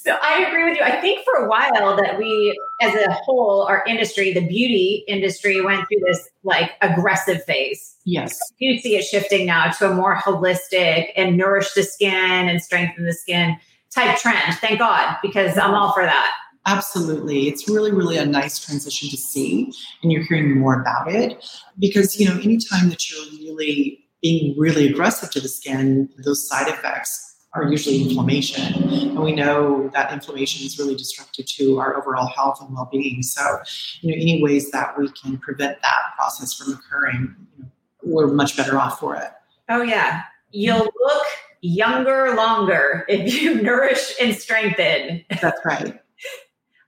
so 0.00 0.16
I 0.22 0.44
agree 0.46 0.64
with 0.64 0.78
you. 0.78 0.84
I 0.84 1.00
think 1.00 1.24
for 1.24 1.44
a 1.44 1.48
while 1.48 1.96
that 1.96 2.16
we, 2.18 2.58
as 2.80 2.94
a 2.94 3.12
whole, 3.12 3.62
our 3.62 3.84
industry, 3.86 4.32
the 4.32 4.46
beauty 4.46 5.04
industry, 5.06 5.60
went 5.60 5.86
through 5.88 6.00
this 6.06 6.26
like 6.42 6.72
aggressive 6.80 7.44
phase. 7.44 7.96
Yes. 8.04 8.38
You 8.58 8.78
see 8.78 8.96
it 8.96 9.04
shifting 9.04 9.46
now 9.46 9.70
to 9.72 9.90
a 9.90 9.94
more 9.94 10.16
holistic 10.16 11.10
and 11.16 11.36
nourish 11.36 11.72
the 11.72 11.82
skin 11.82 12.48
and 12.48 12.62
strengthen 12.62 13.04
the 13.04 13.12
skin 13.12 13.56
type 13.94 14.18
trend. 14.18 14.54
Thank 14.54 14.78
God, 14.78 15.16
because 15.22 15.58
I'm 15.58 15.74
all 15.74 15.92
for 15.92 16.04
that. 16.04 16.32
Absolutely. 16.64 17.48
It's 17.48 17.68
really, 17.68 17.90
really 17.90 18.16
a 18.16 18.24
nice 18.24 18.58
transition 18.64 19.10
to 19.10 19.16
see, 19.16 19.70
and 20.02 20.12
you're 20.12 20.22
hearing 20.22 20.58
more 20.58 20.80
about 20.80 21.12
it 21.12 21.44
because, 21.78 22.18
you 22.18 22.26
know, 22.26 22.40
anytime 22.40 22.88
that 22.88 23.10
you're 23.10 23.24
really 23.40 23.98
being 24.22 24.54
really 24.56 24.88
aggressive 24.88 25.30
to 25.32 25.40
the 25.40 25.48
skin, 25.48 26.08
those 26.24 26.48
side 26.48 26.68
effects 26.68 27.31
are 27.54 27.64
usually 27.70 28.02
inflammation. 28.02 28.82
And 28.92 29.20
we 29.20 29.32
know 29.32 29.88
that 29.92 30.12
inflammation 30.12 30.64
is 30.64 30.78
really 30.78 30.94
destructive 30.94 31.46
to 31.46 31.78
our 31.78 31.96
overall 31.96 32.26
health 32.26 32.60
and 32.60 32.72
well 32.72 32.88
being. 32.90 33.22
So, 33.22 33.58
you 34.00 34.10
know, 34.10 34.20
any 34.20 34.42
ways 34.42 34.70
that 34.70 34.98
we 34.98 35.10
can 35.10 35.38
prevent 35.38 35.80
that 35.82 36.00
process 36.16 36.54
from 36.54 36.72
occurring, 36.72 37.36
you 37.56 37.64
know, 37.64 37.70
we're 38.04 38.28
much 38.28 38.56
better 38.56 38.78
off 38.78 38.98
for 39.00 39.16
it. 39.16 39.30
Oh, 39.68 39.82
yeah. 39.82 40.22
You'll 40.50 40.78
look 41.00 41.26
younger 41.60 42.34
longer 42.34 43.04
if 43.08 43.34
you 43.34 43.54
nourish 43.62 44.14
and 44.20 44.34
strengthen. 44.34 45.24
That's 45.40 45.60
right. 45.64 46.00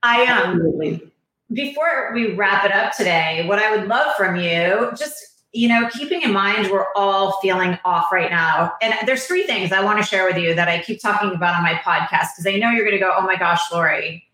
I 0.02 0.22
um 0.26 0.56
Absolutely. 0.56 1.12
before 1.52 2.12
we 2.14 2.34
wrap 2.34 2.64
it 2.64 2.72
up 2.72 2.94
today, 2.94 3.46
what 3.46 3.58
I 3.58 3.74
would 3.74 3.88
love 3.88 4.14
from 4.16 4.36
you, 4.36 4.90
just 4.98 5.33
you 5.54 5.68
know, 5.68 5.88
keeping 5.88 6.20
in 6.22 6.32
mind 6.32 6.68
we're 6.70 6.92
all 6.96 7.38
feeling 7.40 7.78
off 7.84 8.10
right 8.10 8.30
now. 8.30 8.72
And 8.82 8.92
there's 9.06 9.24
three 9.24 9.44
things 9.44 9.70
I 9.70 9.82
want 9.82 9.98
to 10.00 10.04
share 10.04 10.26
with 10.26 10.36
you 10.36 10.52
that 10.54 10.68
I 10.68 10.80
keep 10.80 11.00
talking 11.00 11.30
about 11.30 11.54
on 11.54 11.62
my 11.62 11.74
podcast 11.74 12.30
because 12.34 12.46
I 12.46 12.56
know 12.56 12.70
you're 12.70 12.84
going 12.84 12.98
to 12.98 12.98
go, 12.98 13.12
oh 13.16 13.22
my 13.22 13.36
gosh, 13.36 13.60
Lori. 13.72 14.24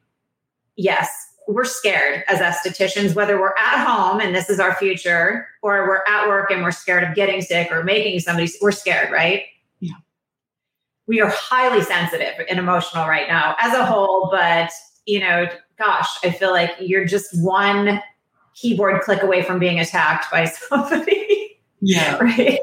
Yes, 0.76 1.10
we're 1.46 1.66
scared 1.66 2.24
as 2.26 2.38
estheticians, 2.38 3.14
whether 3.14 3.38
we're 3.38 3.54
at 3.58 3.84
home 3.84 4.18
and 4.18 4.34
this 4.34 4.48
is 4.48 4.58
our 4.58 4.74
future, 4.76 5.46
or 5.62 5.86
we're 5.86 6.02
at 6.08 6.26
work 6.26 6.50
and 6.50 6.62
we're 6.62 6.70
scared 6.70 7.04
of 7.04 7.14
getting 7.14 7.42
sick 7.42 7.70
or 7.70 7.84
making 7.84 8.18
somebody, 8.20 8.50
we're 8.62 8.72
scared, 8.72 9.12
right? 9.12 9.44
Yeah. 9.80 9.96
We 11.06 11.20
are 11.20 11.28
highly 11.28 11.82
sensitive 11.82 12.46
and 12.48 12.58
emotional 12.58 13.06
right 13.06 13.28
now 13.28 13.56
as 13.60 13.74
a 13.74 13.84
whole, 13.84 14.30
but 14.30 14.70
you 15.04 15.20
know, 15.20 15.48
gosh, 15.78 16.08
I 16.24 16.30
feel 16.30 16.52
like 16.52 16.72
you're 16.78 17.04
just 17.04 17.28
one 17.42 18.00
keyboard 18.60 19.02
click 19.02 19.22
away 19.22 19.42
from 19.42 19.58
being 19.58 19.80
attacked 19.80 20.30
by 20.30 20.44
somebody. 20.68 21.58
Yeah. 21.80 22.18
right. 22.18 22.60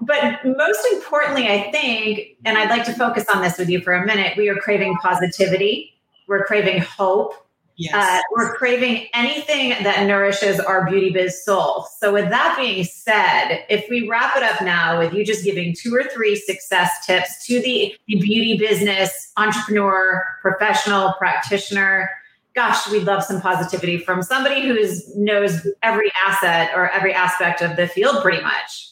But 0.00 0.40
most 0.44 0.80
importantly, 0.92 1.48
I 1.48 1.70
think, 1.70 2.36
and 2.44 2.56
I'd 2.56 2.70
like 2.70 2.84
to 2.86 2.94
focus 2.94 3.26
on 3.32 3.42
this 3.42 3.58
with 3.58 3.68
you 3.68 3.82
for 3.82 3.92
a 3.92 4.04
minute, 4.06 4.36
we 4.36 4.48
are 4.48 4.54
craving 4.54 4.96
positivity. 5.02 5.94
We're 6.26 6.44
craving 6.44 6.80
hope. 6.80 7.34
Yes. 7.76 7.94
Uh, 7.94 8.20
we're 8.32 8.54
craving 8.56 9.08
anything 9.14 9.70
that 9.70 10.06
nourishes 10.06 10.60
our 10.60 10.88
beauty 10.88 11.10
biz 11.10 11.42
soul. 11.44 11.86
So, 11.98 12.12
with 12.12 12.28
that 12.28 12.54
being 12.58 12.84
said, 12.84 13.64
if 13.70 13.86
we 13.88 14.06
wrap 14.06 14.36
it 14.36 14.42
up 14.42 14.60
now 14.60 14.98
with 14.98 15.14
you 15.14 15.24
just 15.24 15.44
giving 15.44 15.74
two 15.74 15.94
or 15.94 16.04
three 16.04 16.36
success 16.36 17.06
tips 17.06 17.46
to 17.46 17.60
the, 17.62 17.94
the 18.06 18.20
beauty 18.20 18.58
business 18.58 19.32
entrepreneur, 19.38 20.26
professional, 20.42 21.14
practitioner, 21.14 22.10
gosh, 22.54 22.88
we'd 22.90 23.04
love 23.04 23.22
some 23.22 23.40
positivity 23.40 23.98
from 23.98 24.22
somebody 24.22 24.62
who 24.62 24.78
knows 25.16 25.66
every 25.82 26.10
asset 26.26 26.70
or 26.74 26.90
every 26.90 27.14
aspect 27.14 27.62
of 27.62 27.76
the 27.76 27.86
field 27.86 28.22
pretty 28.22 28.42
much. 28.42 28.88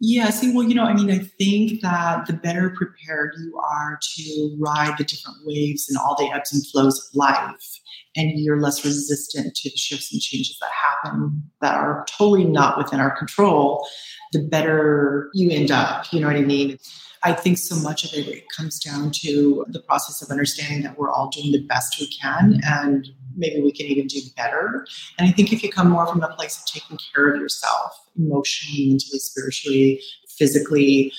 Yeah, 0.00 0.30
see, 0.30 0.54
well, 0.54 0.68
you 0.68 0.76
know, 0.76 0.84
I 0.84 0.94
mean, 0.94 1.10
I 1.10 1.18
think 1.18 1.80
that 1.80 2.26
the 2.26 2.32
better 2.32 2.70
prepared 2.70 3.34
you 3.36 3.58
are 3.58 3.98
to 4.00 4.56
ride 4.60 4.96
the 4.96 5.02
different 5.02 5.38
waves 5.44 5.88
and 5.88 5.98
all 5.98 6.14
the 6.16 6.30
ebbs 6.32 6.52
and 6.52 6.64
flows 6.68 6.98
of 7.00 7.16
life, 7.16 7.80
and 8.14 8.30
you're 8.38 8.60
less 8.60 8.84
resistant 8.84 9.56
to 9.56 9.70
the 9.70 9.76
shifts 9.76 10.12
and 10.12 10.22
changes 10.22 10.56
that 10.60 10.70
happen 10.70 11.42
that 11.62 11.74
are 11.74 12.06
totally 12.08 12.44
not 12.44 12.78
within 12.78 13.00
our 13.00 13.16
control, 13.16 13.84
the 14.32 14.38
better 14.38 15.30
you 15.34 15.50
end 15.50 15.72
up. 15.72 16.12
You 16.12 16.20
know 16.20 16.28
what 16.28 16.36
I 16.36 16.42
mean? 16.42 16.78
I 17.22 17.32
think 17.32 17.58
so 17.58 17.76
much 17.76 18.04
of 18.04 18.12
it, 18.12 18.28
it 18.28 18.44
comes 18.56 18.78
down 18.78 19.10
to 19.22 19.64
the 19.68 19.80
process 19.80 20.22
of 20.22 20.30
understanding 20.30 20.82
that 20.82 20.98
we're 20.98 21.10
all 21.10 21.28
doing 21.28 21.52
the 21.52 21.62
best 21.62 21.98
we 21.98 22.08
can 22.08 22.60
and 22.64 23.08
maybe 23.36 23.60
we 23.62 23.72
can 23.72 23.86
even 23.86 24.06
do 24.06 24.20
better. 24.36 24.86
And 25.18 25.28
I 25.28 25.32
think 25.32 25.52
if 25.52 25.62
you 25.62 25.70
come 25.70 25.90
more 25.90 26.06
from 26.06 26.22
a 26.22 26.28
place 26.28 26.58
of 26.58 26.66
taking 26.66 26.98
care 27.14 27.28
of 27.28 27.40
yourself 27.40 27.92
emotionally, 28.16 28.90
mentally, 28.90 29.18
spiritually, 29.18 30.02
physically, 30.36 31.12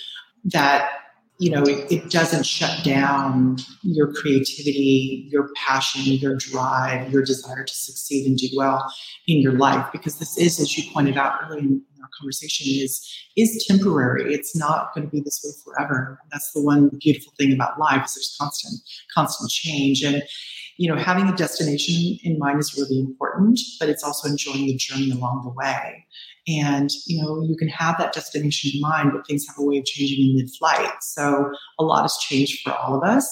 that 0.45 0.89
you 1.39 1.50
know 1.50 1.64
it, 1.64 1.91
it, 1.91 2.10
doesn't 2.12 2.45
shut 2.45 2.84
down 2.84 3.58
your 3.82 4.14
creativity 4.14 5.28
your 5.32 5.50
passion 5.56 6.02
your 6.04 6.36
drive 6.36 7.12
your 7.12 7.24
desire 7.24 7.64
to 7.64 7.74
succeed 7.74 8.28
and 8.28 8.38
do 8.38 8.47
well 8.56 8.93
in 9.28 9.39
your 9.39 9.54
life 9.54 9.86
because 9.91 10.20
this 10.20 10.38
is 10.38 10.60
as 10.60 10.78
you 10.78 10.91
pointed 10.91 11.18
out 11.18 11.39
earlier 11.43 11.78
our 12.02 12.10
conversation 12.20 12.68
is 12.68 13.06
is 13.36 13.66
temporary 13.68 14.34
it's 14.34 14.56
not 14.56 14.93
going 14.93 15.06
to 15.06 15.12
be 15.12 15.22
this 15.22 15.41
way 15.43 15.52
forever 15.64 16.20
that's 16.32 16.52
the 16.54 16.62
one 16.62 16.89
beautiful 17.00 17.34
thing 17.38 17.54
about 17.54 17.80
life 17.80 18.06
is 18.06 18.16
there's 18.16 18.36
constant 18.39 18.82
constant 19.14 19.50
change 19.50 20.04
and 20.04 20.24
you 20.78 20.89
know 20.89 21.00
having 21.00 21.28
a 21.28 21.36
destination 21.36 22.18
in 22.24 22.38
mind 22.39 22.60
is 22.60 22.76
really 22.78 23.00
important 23.00 23.60
but 23.80 23.89
it's 23.89 24.04
also 24.04 24.28
enjoying 24.28 24.66
the 24.66 24.76
journey 24.76 25.12
along 25.12 25.41
the 25.43 25.52
way 25.52 26.06
and, 26.50 26.89
you 27.06 27.22
know, 27.22 27.43
you 27.43 27.56
can 27.56 27.68
have 27.68 27.97
that 28.00 28.14
destination 28.14 28.72
in 28.74 28.82
mind, 28.82 29.12
but 29.14 29.28
things 29.28 29.45
have 29.47 29.58
a 29.60 29.64
way 29.64 29.78
of 29.78 29.86
changing 29.86 30.30
in 30.30 30.36
mid 30.36 30.50
flight. 30.50 30.91
So 31.02 31.52
a 31.78 31.84
lot 31.84 32.02
has 32.02 32.18
changed 32.18 32.62
for 32.64 32.74
all 32.74 32.95
of 32.95 33.08
us. 33.08 33.28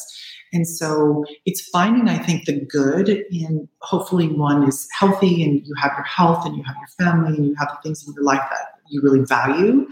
And 0.54 0.68
so 0.68 1.26
it's 1.46 1.62
finding, 1.70 2.08
I 2.08 2.18
think, 2.18 2.46
the 2.46 2.60
good 2.60 3.10
in 3.10 3.68
hopefully 3.82 4.28
one 4.28 4.68
is 4.68 4.88
healthy 4.98 5.44
and 5.44 5.66
you 5.66 5.74
have 5.76 5.94
your 5.96 6.06
health 6.06 6.46
and 6.46 6.56
you 6.56 6.64
have 6.64 6.76
your 6.78 6.88
family 6.88 7.36
and 7.36 7.46
you 7.46 7.56
have 7.56 7.70
the 7.70 7.78
things 7.84 8.08
in 8.08 8.14
your 8.14 8.24
life 8.24 8.44
that 8.50 8.80
you 8.90 9.02
really 9.02 9.26
value. 9.26 9.90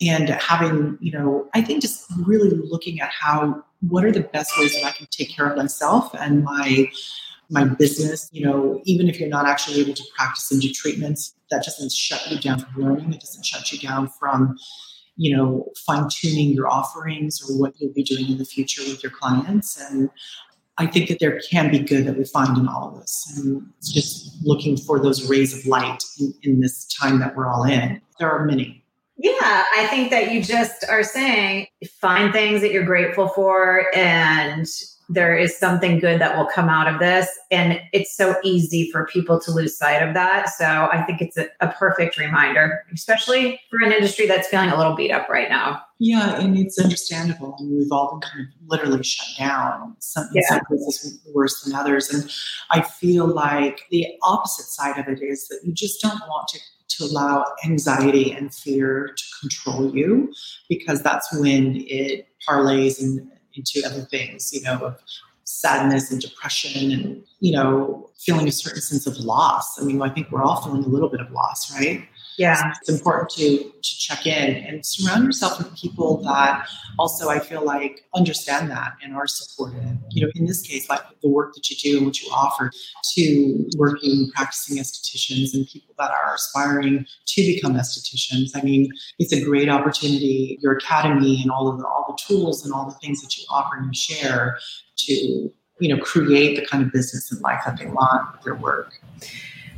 And 0.00 0.30
having, 0.30 0.96
you 1.00 1.12
know, 1.12 1.48
I 1.54 1.62
think 1.62 1.82
just 1.82 2.10
really 2.24 2.50
looking 2.50 3.00
at 3.00 3.10
how, 3.10 3.62
what 3.88 4.04
are 4.04 4.12
the 4.12 4.20
best 4.20 4.58
ways 4.58 4.74
that 4.74 4.84
I 4.84 4.92
can 4.92 5.06
take 5.10 5.34
care 5.34 5.46
of 5.46 5.56
myself 5.56 6.14
and 6.14 6.44
my 6.44 6.90
my 7.50 7.64
business. 7.64 8.30
You 8.32 8.46
know, 8.46 8.80
even 8.84 9.08
if 9.08 9.18
you're 9.18 9.28
not 9.28 9.46
actually 9.46 9.80
able 9.80 9.94
to 9.94 10.04
practice 10.16 10.50
and 10.50 10.60
do 10.60 10.72
treatments, 10.72 11.34
that 11.50 11.64
doesn't 11.64 11.92
shut 11.92 12.30
you 12.30 12.38
down 12.38 12.60
from 12.60 12.82
learning. 12.82 13.12
It 13.12 13.20
doesn't 13.20 13.44
shut 13.44 13.72
you 13.72 13.78
down 13.78 14.08
from, 14.08 14.56
you 15.20 15.36
know, 15.36 15.70
fine 15.76 16.08
tuning 16.10 16.48
your 16.48 16.66
offerings 16.66 17.42
or 17.42 17.54
what 17.60 17.74
you'll 17.78 17.92
be 17.92 18.02
doing 18.02 18.26
in 18.30 18.38
the 18.38 18.44
future 18.46 18.80
with 18.84 19.02
your 19.02 19.12
clients. 19.12 19.78
And 19.78 20.08
I 20.78 20.86
think 20.86 21.10
that 21.10 21.18
there 21.20 21.38
can 21.50 21.70
be 21.70 21.78
good 21.78 22.06
that 22.06 22.16
we 22.16 22.24
find 22.24 22.56
in 22.56 22.66
all 22.66 22.88
of 22.88 22.98
this. 22.98 23.30
And 23.36 23.62
it's 23.76 23.92
just 23.92 24.34
looking 24.42 24.78
for 24.78 24.98
those 24.98 25.28
rays 25.28 25.52
of 25.54 25.66
light 25.66 26.02
in, 26.18 26.32
in 26.42 26.60
this 26.60 26.86
time 26.86 27.18
that 27.18 27.36
we're 27.36 27.46
all 27.46 27.64
in. 27.64 28.00
There 28.18 28.30
are 28.30 28.46
many. 28.46 28.82
Yeah, 29.18 29.64
I 29.76 29.86
think 29.88 30.10
that 30.10 30.32
you 30.32 30.42
just 30.42 30.86
are 30.88 31.02
saying 31.02 31.66
find 32.00 32.32
things 32.32 32.62
that 32.62 32.72
you're 32.72 32.86
grateful 32.86 33.28
for 33.28 33.94
and 33.94 34.66
there 35.12 35.36
is 35.36 35.58
something 35.58 35.98
good 35.98 36.20
that 36.20 36.36
will 36.36 36.46
come 36.46 36.68
out 36.68 36.92
of 36.92 37.00
this. 37.00 37.28
And 37.50 37.80
it's 37.92 38.16
so 38.16 38.36
easy 38.44 38.90
for 38.92 39.06
people 39.06 39.40
to 39.40 39.50
lose 39.50 39.76
sight 39.76 40.06
of 40.06 40.14
that. 40.14 40.50
So 40.50 40.64
I 40.64 41.02
think 41.02 41.20
it's 41.20 41.36
a, 41.36 41.48
a, 41.60 41.68
perfect 41.72 42.16
reminder, 42.16 42.84
especially 42.94 43.60
for 43.70 43.84
an 43.84 43.92
industry 43.92 44.26
that's 44.26 44.46
feeling 44.46 44.70
a 44.70 44.76
little 44.76 44.94
beat 44.94 45.10
up 45.10 45.28
right 45.28 45.48
now. 45.48 45.82
Yeah, 45.98 46.38
and 46.40 46.56
it's 46.56 46.78
understandable. 46.78 47.56
I 47.58 47.62
mean, 47.62 47.78
we've 47.78 47.92
all 47.92 48.20
been 48.20 48.30
kind 48.30 48.46
of 48.46 48.68
literally 48.68 49.02
shut 49.02 49.26
down. 49.36 49.96
Some, 49.98 50.28
yeah. 50.32 50.42
some 50.48 50.60
places 50.66 51.20
worse 51.34 51.60
than 51.62 51.74
others. 51.74 52.08
And 52.10 52.30
I 52.70 52.82
feel 52.82 53.26
like 53.26 53.82
the 53.90 54.06
opposite 54.22 54.66
side 54.66 54.98
of 54.98 55.08
it 55.08 55.20
is 55.22 55.48
that 55.48 55.60
you 55.64 55.72
just 55.72 56.00
don't 56.00 56.20
want 56.28 56.48
to 56.48 56.60
to 56.88 57.04
allow 57.04 57.44
anxiety 57.64 58.32
and 58.32 58.52
fear 58.52 59.14
to 59.16 59.24
control 59.40 59.94
you 59.94 60.32
because 60.68 61.02
that's 61.02 61.32
when 61.38 61.76
it 61.86 62.26
parlays 62.48 63.00
and 63.00 63.30
into 63.54 63.82
other 63.86 64.02
things, 64.02 64.52
you 64.52 64.62
know, 64.62 64.78
of 64.78 64.98
sadness 65.44 66.10
and 66.10 66.20
depression 66.20 66.92
and, 66.92 67.22
you 67.40 67.52
know, 67.52 68.08
feeling 68.18 68.46
a 68.46 68.52
certain 68.52 68.80
sense 68.80 69.06
of 69.06 69.16
loss. 69.18 69.80
I 69.80 69.84
mean, 69.84 70.00
I 70.00 70.08
think 70.08 70.30
we're 70.30 70.42
all 70.42 70.62
feeling 70.62 70.84
a 70.84 70.88
little 70.88 71.08
bit 71.08 71.20
of 71.20 71.30
loss, 71.32 71.74
right? 71.74 72.06
Yeah. 72.40 72.72
It's 72.80 72.88
important 72.88 73.28
to, 73.32 73.58
to 73.58 73.98
check 73.98 74.26
in 74.26 74.64
and 74.64 74.84
surround 74.84 75.26
yourself 75.26 75.58
with 75.58 75.76
people 75.76 76.22
that 76.22 76.66
also 76.98 77.28
I 77.28 77.38
feel 77.38 77.62
like 77.62 78.06
understand 78.14 78.70
that 78.70 78.92
and 79.02 79.14
are 79.14 79.26
supportive. 79.26 79.98
You 80.08 80.24
know, 80.24 80.32
in 80.34 80.46
this 80.46 80.62
case, 80.62 80.88
like 80.88 81.02
the 81.20 81.28
work 81.28 81.52
that 81.54 81.68
you 81.68 81.76
do 81.76 81.98
and 81.98 82.06
what 82.06 82.22
you 82.22 82.30
offer 82.30 82.70
to 83.16 83.68
working, 83.76 84.30
practicing 84.34 84.78
estheticians 84.78 85.52
and 85.52 85.66
people 85.66 85.94
that 85.98 86.12
are 86.12 86.34
aspiring 86.34 87.04
to 87.26 87.42
become 87.42 87.74
estheticians. 87.74 88.52
I 88.54 88.62
mean, 88.62 88.90
it's 89.18 89.34
a 89.34 89.44
great 89.44 89.68
opportunity, 89.68 90.58
your 90.62 90.72
academy 90.72 91.42
and 91.42 91.50
all 91.50 91.68
of 91.68 91.78
the 91.78 91.84
all 91.84 92.06
the 92.08 92.18
tools 92.26 92.64
and 92.64 92.72
all 92.72 92.86
the 92.86 92.96
things 93.06 93.20
that 93.20 93.36
you 93.36 93.44
offer 93.50 93.76
and 93.76 93.84
you 93.84 93.92
share 93.94 94.58
to 94.96 95.52
you 95.78 95.94
know 95.94 96.02
create 96.02 96.56
the 96.56 96.64
kind 96.64 96.82
of 96.82 96.90
business 96.90 97.30
and 97.30 97.42
life 97.42 97.60
that 97.66 97.76
they 97.78 97.86
want 97.86 98.32
with 98.32 98.42
their 98.44 98.54
work 98.54 98.94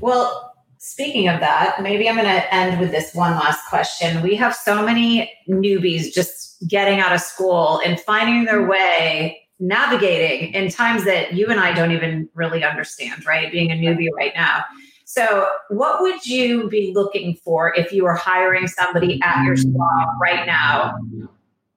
well 0.01 0.52
speaking 0.85 1.29
of 1.29 1.39
that 1.39 1.81
maybe 1.81 2.09
i'm 2.09 2.17
going 2.17 2.27
to 2.27 2.55
end 2.55 2.81
with 2.81 2.91
this 2.91 3.15
one 3.15 3.33
last 3.33 3.65
question. 3.69 4.21
We 4.21 4.35
have 4.35 4.55
so 4.55 4.85
many 4.85 5.33
newbies 5.49 6.13
just 6.13 6.57
getting 6.67 6.99
out 6.99 7.13
of 7.13 7.21
school 7.21 7.81
and 7.85 8.01
finding 8.01 8.45
their 8.45 8.61
mm-hmm. 8.61 8.71
way 8.71 9.39
navigating 9.61 10.53
in 10.55 10.71
times 10.71 11.05
that 11.05 11.35
you 11.35 11.47
and 11.47 11.61
i 11.61 11.73
don't 11.73 11.93
even 11.93 12.29
really 12.35 12.65
understand 12.65 13.25
right? 13.25 13.53
Being 13.53 13.71
a 13.71 13.75
newbie 13.75 14.09
right. 14.17 14.33
now. 14.35 14.65
So 15.05 15.47
what 15.69 16.03
would 16.03 16.27
you 16.27 16.69
be 16.69 16.93
looking 16.93 17.37
for 17.45 17.73
if 17.77 17.93
you 17.93 18.03
were 18.03 18.15
hiring 18.15 18.67
somebody 18.67 19.21
at 19.23 19.45
your 19.45 19.55
mm-hmm. 19.55 19.75
spa 19.75 20.07
right 20.21 20.47
now? 20.47 20.95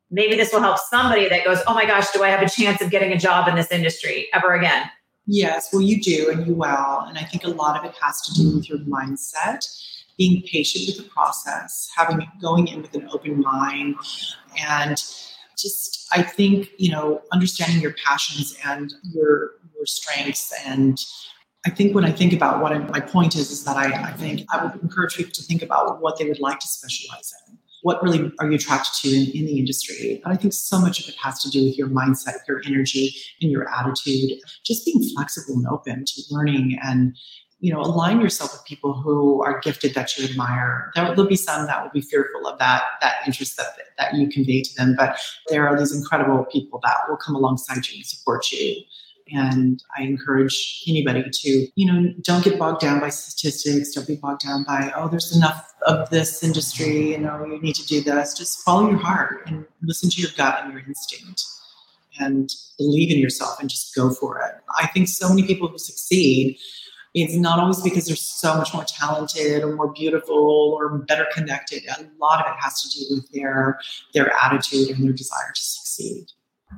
Maybe 0.09 0.35
this 0.35 0.51
will 0.51 0.61
help 0.61 0.79
somebody 0.79 1.29
that 1.29 1.43
goes, 1.45 1.59
oh 1.67 1.75
my 1.75 1.85
gosh, 1.85 2.09
do 2.11 2.23
I 2.23 2.29
have 2.29 2.41
a 2.41 2.49
chance 2.49 2.81
of 2.81 2.89
getting 2.89 3.11
a 3.11 3.19
job 3.19 3.47
in 3.47 3.55
this 3.55 3.71
industry 3.71 4.29
ever 4.33 4.53
again? 4.53 4.89
Yes, 5.27 5.69
well, 5.73 5.81
you 5.81 6.01
do, 6.01 6.29
and 6.29 6.45
you 6.45 6.53
will. 6.53 6.99
And 7.01 7.17
I 7.17 7.23
think 7.23 7.43
a 7.43 7.49
lot 7.49 7.77
of 7.77 7.85
it 7.89 7.95
has 8.01 8.21
to 8.21 8.33
do 8.33 8.55
with 8.55 8.69
your 8.69 8.79
mindset, 8.79 9.67
being 10.17 10.43
patient 10.43 10.85
with 10.87 10.97
the 10.97 11.11
process, 11.11 11.89
having 11.95 12.25
going 12.41 12.67
in 12.67 12.81
with 12.81 12.93
an 12.93 13.07
open 13.11 13.41
mind, 13.41 13.95
and 14.59 15.03
just 15.57 16.07
I 16.11 16.21
think 16.21 16.69
you 16.77 16.91
know 16.91 17.21
understanding 17.31 17.81
your 17.81 17.95
passions 18.05 18.55
and 18.65 18.93
your 19.13 19.51
your 19.75 19.85
strengths 19.85 20.53
and 20.65 20.99
I 21.65 21.71
think 21.71 21.95
when 21.95 22.05
I 22.05 22.11
think 22.11 22.31
about 22.31 22.61
what 22.61 22.71
I, 22.73 22.77
my 22.77 22.99
point 22.99 23.35
is, 23.35 23.49
is 23.49 23.63
that 23.63 23.75
I, 23.75 24.09
I 24.09 24.11
think 24.11 24.45
I 24.53 24.63
would 24.63 24.79
encourage 24.83 25.15
people 25.15 25.31
to 25.31 25.41
think 25.41 25.63
about 25.63 25.99
what 25.99 26.19
they 26.19 26.25
would 26.25 26.39
like 26.39 26.59
to 26.59 26.67
specialize 26.67 27.33
in 27.47 27.57
what 27.85 28.01
really 28.01 28.31
are 28.39 28.49
you 28.49 28.55
attracted 28.55 28.93
to 28.99 29.15
in, 29.15 29.29
in 29.37 29.45
the 29.45 29.59
industry? 29.59 30.19
And 30.25 30.33
I 30.33 30.37
think 30.37 30.53
so 30.53 30.79
much 30.79 30.99
of 30.99 31.07
it 31.07 31.15
has 31.21 31.39
to 31.43 31.51
do 31.51 31.65
with 31.65 31.77
your 31.77 31.87
mindset, 31.87 32.37
your 32.47 32.59
energy, 32.65 33.15
and 33.43 33.51
your 33.51 33.69
attitude. 33.69 34.39
Just 34.65 34.87
being 34.87 35.07
flexible 35.15 35.53
and 35.53 35.67
open 35.67 36.03
to 36.03 36.21
learning 36.31 36.79
and 36.83 37.15
you 37.59 37.71
know 37.71 37.79
align 37.79 38.19
yourself 38.21 38.53
with 38.53 38.65
people 38.65 38.93
who 38.93 39.43
are 39.43 39.59
gifted 39.59 39.93
that 39.93 40.17
you 40.17 40.25
admire 40.25 40.91
there 40.93 41.13
will 41.15 41.25
be 41.25 41.37
some 41.37 41.65
that 41.67 41.81
will 41.81 41.91
be 41.91 42.01
fearful 42.01 42.45
of 42.45 42.59
that 42.59 42.83
that 42.99 43.15
interest 43.25 43.55
that 43.55 43.67
that 43.97 44.13
you 44.13 44.27
convey 44.27 44.61
to 44.61 44.75
them 44.75 44.93
but 44.97 45.17
there 45.47 45.65
are 45.65 45.79
these 45.79 45.95
incredible 45.95 46.43
people 46.51 46.81
that 46.83 46.97
will 47.07 47.15
come 47.15 47.33
alongside 47.33 47.87
you 47.87 47.95
and 47.95 48.05
support 48.05 48.51
you 48.51 48.75
and 49.31 49.83
I 49.97 50.03
encourage 50.03 50.83
anybody 50.87 51.23
to, 51.29 51.67
you 51.75 51.91
know, 51.91 52.13
don't 52.21 52.43
get 52.43 52.59
bogged 52.59 52.81
down 52.81 52.99
by 52.99 53.09
statistics. 53.09 53.91
Don't 53.91 54.07
be 54.07 54.15
bogged 54.15 54.41
down 54.41 54.63
by, 54.63 54.91
oh, 54.95 55.07
there's 55.07 55.35
enough 55.35 55.73
of 55.87 56.09
this 56.09 56.43
industry, 56.43 57.11
you 57.11 57.17
know, 57.17 57.45
you 57.45 57.59
need 57.59 57.75
to 57.75 57.85
do 57.85 58.01
this. 58.01 58.37
Just 58.37 58.63
follow 58.63 58.89
your 58.89 58.99
heart 58.99 59.43
and 59.47 59.65
listen 59.81 60.09
to 60.11 60.21
your 60.21 60.31
gut 60.37 60.63
and 60.63 60.73
your 60.73 60.83
instinct 60.87 61.43
and 62.19 62.49
believe 62.77 63.11
in 63.11 63.17
yourself 63.17 63.59
and 63.59 63.69
just 63.69 63.95
go 63.95 64.11
for 64.11 64.39
it. 64.41 64.55
I 64.77 64.87
think 64.87 65.07
so 65.07 65.29
many 65.29 65.43
people 65.43 65.67
who 65.67 65.77
succeed, 65.77 66.57
it's 67.13 67.35
not 67.35 67.59
always 67.59 67.81
because 67.81 68.05
they're 68.05 68.15
so 68.15 68.55
much 68.55 68.73
more 68.73 68.83
talented 68.83 69.63
or 69.63 69.75
more 69.75 69.91
beautiful 69.91 70.77
or 70.79 70.97
better 70.99 71.25
connected. 71.33 71.83
A 71.87 72.05
lot 72.19 72.45
of 72.45 72.51
it 72.51 72.57
has 72.61 72.81
to 72.81 72.89
do 72.89 73.15
with 73.15 73.31
their 73.31 73.79
their 74.13 74.31
attitude 74.43 74.89
and 74.89 75.03
their 75.03 75.13
desire 75.13 75.51
to 75.53 75.61
succeed. 75.61 76.27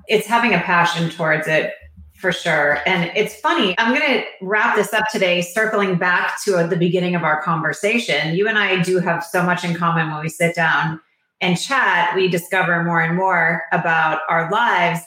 It's 0.08 0.28
having 0.28 0.54
a 0.54 0.60
passion 0.60 1.10
towards 1.10 1.48
it 1.48 1.74
for 2.18 2.32
sure. 2.32 2.80
And 2.86 3.12
it's 3.16 3.40
funny, 3.40 3.76
I'm 3.78 3.94
going 3.94 4.22
to 4.22 4.24
wrap 4.42 4.76
this 4.76 4.94
up 4.94 5.06
today, 5.12 5.42
circling 5.42 5.98
back 5.98 6.44
to 6.46 6.68
the 6.68 6.76
beginning 6.76 7.16
of 7.16 7.24
our 7.24 7.42
conversation. 7.42 8.36
You 8.36 8.48
and 8.48 8.58
I 8.58 8.82
do 8.82 9.00
have 9.00 9.24
so 9.24 9.44
much 9.44 9.64
in 9.64 9.76
common 9.76 10.12
when 10.12 10.22
we 10.22 10.30
sit 10.30 10.56
down 10.56 11.00
and 11.42 11.60
chat. 11.60 12.16
We 12.16 12.28
discover 12.28 12.84
more 12.84 13.02
and 13.02 13.16
more 13.16 13.64
about 13.72 14.22
our 14.30 14.50
lives. 14.52 15.02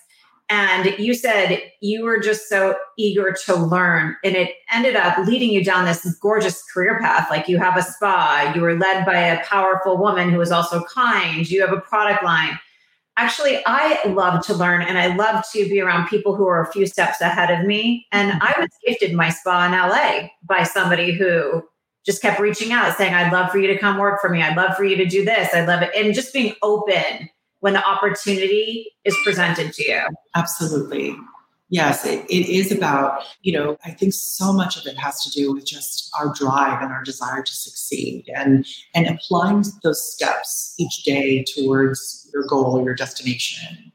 And 0.48 0.98
you 0.98 1.14
said 1.14 1.60
you 1.80 2.04
were 2.04 2.18
just 2.18 2.48
so 2.48 2.76
eager 2.98 3.34
to 3.46 3.54
learn, 3.54 4.16
and 4.24 4.34
it 4.34 4.50
ended 4.72 4.96
up 4.96 5.16
leading 5.24 5.50
you 5.50 5.64
down 5.64 5.84
this 5.84 6.04
gorgeous 6.20 6.60
career 6.74 6.98
path. 6.98 7.28
Like 7.30 7.48
you 7.48 7.56
have 7.58 7.76
a 7.76 7.82
spa, 7.82 8.52
you 8.52 8.60
were 8.60 8.76
led 8.76 9.06
by 9.06 9.16
a 9.16 9.44
powerful 9.44 9.96
woman 9.96 10.28
who 10.28 10.38
was 10.38 10.50
also 10.50 10.82
kind, 10.92 11.48
you 11.48 11.60
have 11.60 11.72
a 11.72 11.80
product 11.80 12.24
line 12.24 12.58
actually 13.16 13.60
i 13.66 14.00
love 14.08 14.44
to 14.44 14.54
learn 14.54 14.82
and 14.82 14.98
i 14.98 15.14
love 15.14 15.44
to 15.52 15.68
be 15.68 15.80
around 15.80 16.08
people 16.08 16.34
who 16.34 16.46
are 16.46 16.62
a 16.62 16.72
few 16.72 16.86
steps 16.86 17.20
ahead 17.20 17.50
of 17.50 17.66
me. 17.66 18.06
And 18.12 18.32
mm-hmm. 18.32 18.42
i 18.42 18.54
was 18.58 18.68
gifted 18.86 19.14
my 19.14 19.30
spa 19.30 19.66
in 19.66 19.72
la 19.72 20.28
by 20.42 20.64
somebody 20.64 21.12
who 21.12 21.62
just 22.06 22.22
kept 22.22 22.40
reaching 22.40 22.72
out 22.72 22.96
saying 22.96 23.14
i'd 23.14 23.32
love 23.32 23.50
for 23.50 23.58
you 23.58 23.66
to 23.68 23.78
come 23.78 23.98
work 23.98 24.20
for 24.20 24.30
me. 24.30 24.42
I'd 24.42 24.56
love 24.56 24.76
for 24.76 24.84
you 24.84 24.96
to 24.96 25.06
do 25.06 25.24
this. 25.24 25.52
I'd 25.54 25.68
love 25.68 25.82
it. 25.82 25.90
And 25.94 26.14
just 26.14 26.32
being 26.32 26.54
open 26.62 27.28
when 27.60 27.74
the 27.74 27.86
opportunity 27.86 28.90
is 29.04 29.14
presented 29.22 29.72
to 29.74 29.82
you. 29.82 30.00
Absolutely 30.34 31.14
yes, 31.70 32.04
it, 32.04 32.24
it 32.28 32.48
is 32.48 32.70
about, 32.70 33.22
you 33.42 33.52
know, 33.52 33.78
I 33.84 33.92
think 33.92 34.12
so 34.12 34.52
much 34.52 34.76
of 34.76 34.86
it 34.86 34.98
has 34.98 35.22
to 35.22 35.30
do 35.30 35.52
with 35.54 35.64
just 35.64 36.10
our 36.18 36.34
drive 36.34 36.82
and 36.82 36.92
our 36.92 37.02
desire 37.02 37.42
to 37.42 37.52
succeed 37.52 38.28
and 38.34 38.66
and 38.94 39.06
applying 39.06 39.64
those 39.82 40.12
steps 40.12 40.74
each 40.78 41.04
day 41.04 41.44
towards 41.44 42.28
your 42.34 42.44
goal, 42.46 42.84
your 42.84 42.94
destination. 42.94 43.92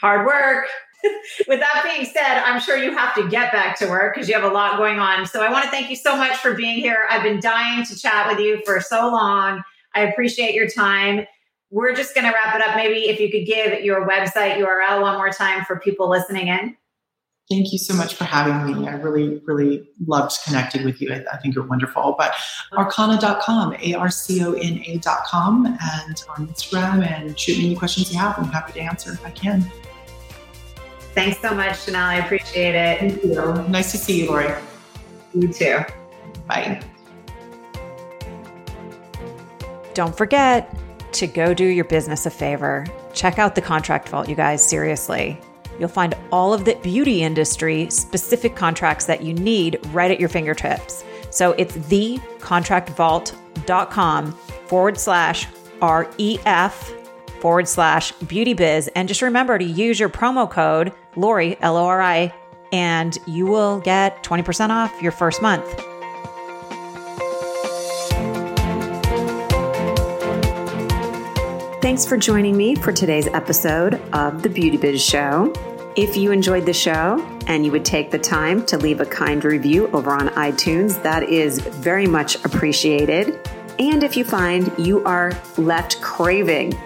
Hard 0.00 0.26
work. 0.26 0.66
with 1.48 1.60
that 1.60 1.82
being 1.84 2.04
said, 2.04 2.38
I'm 2.38 2.60
sure 2.60 2.76
you 2.76 2.90
have 2.92 3.14
to 3.14 3.28
get 3.28 3.52
back 3.52 3.78
to 3.78 3.86
work 3.86 4.14
because 4.14 4.28
you 4.28 4.34
have 4.34 4.50
a 4.50 4.52
lot 4.52 4.78
going 4.78 4.98
on. 4.98 5.26
So 5.26 5.42
I 5.42 5.50
want 5.50 5.64
to 5.64 5.70
thank 5.70 5.90
you 5.90 5.96
so 5.96 6.16
much 6.16 6.36
for 6.38 6.54
being 6.54 6.78
here. 6.78 7.06
I've 7.10 7.22
been 7.22 7.40
dying 7.40 7.84
to 7.84 7.98
chat 7.98 8.28
with 8.28 8.40
you 8.40 8.62
for 8.64 8.80
so 8.80 9.10
long. 9.10 9.62
I 9.94 10.00
appreciate 10.02 10.54
your 10.54 10.68
time. 10.68 11.26
We're 11.70 11.94
just 11.94 12.14
going 12.14 12.26
to 12.26 12.32
wrap 12.32 12.54
it 12.54 12.62
up. 12.62 12.76
Maybe 12.76 13.08
if 13.08 13.20
you 13.20 13.30
could 13.30 13.46
give 13.46 13.84
your 13.84 14.06
website 14.06 14.56
URL 14.56 15.02
one 15.02 15.16
more 15.16 15.30
time 15.30 15.64
for 15.64 15.78
people 15.78 16.08
listening 16.08 16.48
in. 16.48 16.76
Thank 17.48 17.72
you 17.72 17.78
so 17.78 17.94
much 17.94 18.14
for 18.14 18.24
having 18.24 18.72
me. 18.72 18.88
I 18.88 18.94
really, 18.94 19.40
really 19.44 19.88
loved 20.04 20.36
connecting 20.44 20.84
with 20.84 21.00
you. 21.00 21.12
I, 21.12 21.24
I 21.32 21.36
think 21.36 21.54
you're 21.54 21.66
wonderful. 21.66 22.16
But 22.18 22.34
arcona.com, 22.72 23.76
A 23.80 23.94
R 23.94 24.10
C 24.10 24.44
O 24.44 24.52
N 24.54 24.82
A.com, 24.84 25.66
and 25.66 26.24
on 26.36 26.48
Instagram, 26.48 27.06
and 27.06 27.38
shoot 27.38 27.58
me 27.58 27.66
any 27.66 27.76
questions 27.76 28.12
you 28.12 28.18
have. 28.18 28.36
I'm 28.36 28.46
happy 28.46 28.72
to 28.72 28.80
answer 28.80 29.12
if 29.12 29.24
I 29.24 29.30
can. 29.30 29.64
Thanks 31.14 31.40
so 31.40 31.54
much, 31.54 31.84
Chanel. 31.84 32.04
I 32.04 32.16
appreciate 32.16 32.74
it. 32.74 32.98
Thank 32.98 33.22
you. 33.22 33.68
Nice 33.68 33.92
to 33.92 33.98
see 33.98 34.22
you, 34.22 34.28
Lori. 34.28 34.52
You 35.32 35.52
too. 35.52 35.78
Bye. 36.48 36.82
Don't 39.94 40.16
forget 40.16 40.76
to 41.12 41.26
go 41.26 41.54
do 41.54 41.64
your 41.64 41.84
business 41.84 42.26
a 42.26 42.30
favor. 42.30 42.86
Check 43.14 43.38
out 43.38 43.54
the 43.54 43.62
contract 43.62 44.08
vault, 44.08 44.28
you 44.28 44.34
guys, 44.34 44.68
seriously. 44.68 45.40
You'll 45.78 45.88
find 45.88 46.14
all 46.32 46.52
of 46.52 46.64
the 46.64 46.74
beauty 46.82 47.22
industry 47.22 47.88
specific 47.90 48.56
contracts 48.56 49.06
that 49.06 49.22
you 49.22 49.34
need 49.34 49.78
right 49.88 50.10
at 50.10 50.18
your 50.18 50.28
fingertips. 50.28 51.04
So 51.30 51.52
it's 51.52 51.76
thecontractvault.com 51.76 54.32
forward 54.66 54.98
slash 54.98 55.46
REF 55.82 56.92
forward 57.40 57.68
slash 57.68 58.12
beauty 58.12 58.54
biz. 58.54 58.88
And 58.94 59.08
just 59.08 59.22
remember 59.22 59.58
to 59.58 59.64
use 59.64 60.00
your 60.00 60.08
promo 60.08 60.50
code 60.50 60.92
Lori, 61.16 61.56
L 61.60 61.76
O 61.76 61.86
R 61.86 62.00
I, 62.00 62.32
and 62.72 63.18
you 63.26 63.46
will 63.46 63.80
get 63.80 64.22
20% 64.24 64.70
off 64.70 65.02
your 65.02 65.12
first 65.12 65.42
month. 65.42 65.64
Thanks 71.82 72.04
for 72.04 72.16
joining 72.16 72.56
me 72.56 72.74
for 72.74 72.92
today's 72.92 73.28
episode 73.28 73.94
of 74.12 74.42
The 74.42 74.48
Beauty 74.48 74.76
Biz 74.76 75.00
Show. 75.00 75.52
If 75.96 76.14
you 76.14 76.30
enjoyed 76.30 76.66
the 76.66 76.74
show 76.74 77.26
and 77.46 77.64
you 77.64 77.72
would 77.72 77.86
take 77.86 78.10
the 78.10 78.18
time 78.18 78.66
to 78.66 78.76
leave 78.76 79.00
a 79.00 79.06
kind 79.06 79.42
review 79.42 79.88
over 79.94 80.10
on 80.10 80.28
iTunes, 80.28 81.02
that 81.02 81.30
is 81.30 81.58
very 81.58 82.06
much 82.06 82.34
appreciated. 82.44 83.40
And 83.78 84.04
if 84.04 84.14
you 84.14 84.22
find 84.22 84.70
you 84.78 85.02
are 85.04 85.32
left 85.56 86.02
craving 86.02 86.78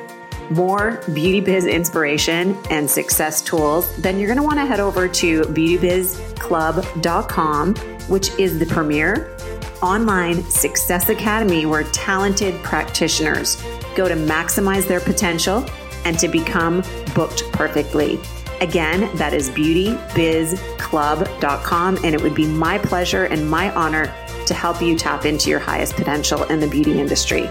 more 0.50 1.02
beauty 1.12 1.40
biz 1.40 1.66
inspiration 1.66 2.56
and 2.70 2.88
success 2.88 3.42
tools, 3.42 3.92
then 3.96 4.16
you're 4.16 4.28
going 4.28 4.36
to 4.36 4.44
want 4.44 4.61
to 4.61 4.66
head 4.66 4.78
over 4.78 5.08
to 5.08 5.40
beautybizclub.com, 5.42 7.74
which 8.06 8.30
is 8.38 8.61
the 8.61 8.66
premier 8.66 9.36
online 9.82 10.40
success 10.44 11.08
academy 11.08 11.66
where 11.66 11.82
talented 11.84 12.54
practitioners 12.62 13.61
go 13.96 14.06
to 14.06 14.14
maximize 14.14 14.86
their 14.86 15.00
potential 15.00 15.66
and 16.04 16.16
to 16.16 16.28
become 16.28 16.84
booked 17.14 17.42
perfectly. 17.52 18.20
Again, 18.61 19.08
that 19.16 19.32
is 19.32 19.48
beautybizclub.com, 19.50 21.96
and 22.04 22.14
it 22.14 22.22
would 22.22 22.34
be 22.34 22.46
my 22.46 22.78
pleasure 22.78 23.24
and 23.24 23.48
my 23.48 23.72
honor 23.74 24.14
to 24.46 24.54
help 24.54 24.82
you 24.82 24.98
tap 24.98 25.24
into 25.24 25.48
your 25.48 25.61
highest 25.61 25.96
potential 25.96 26.42
in 26.44 26.61
the 26.61 26.68
beauty 26.68 27.00
industry. 27.00 27.48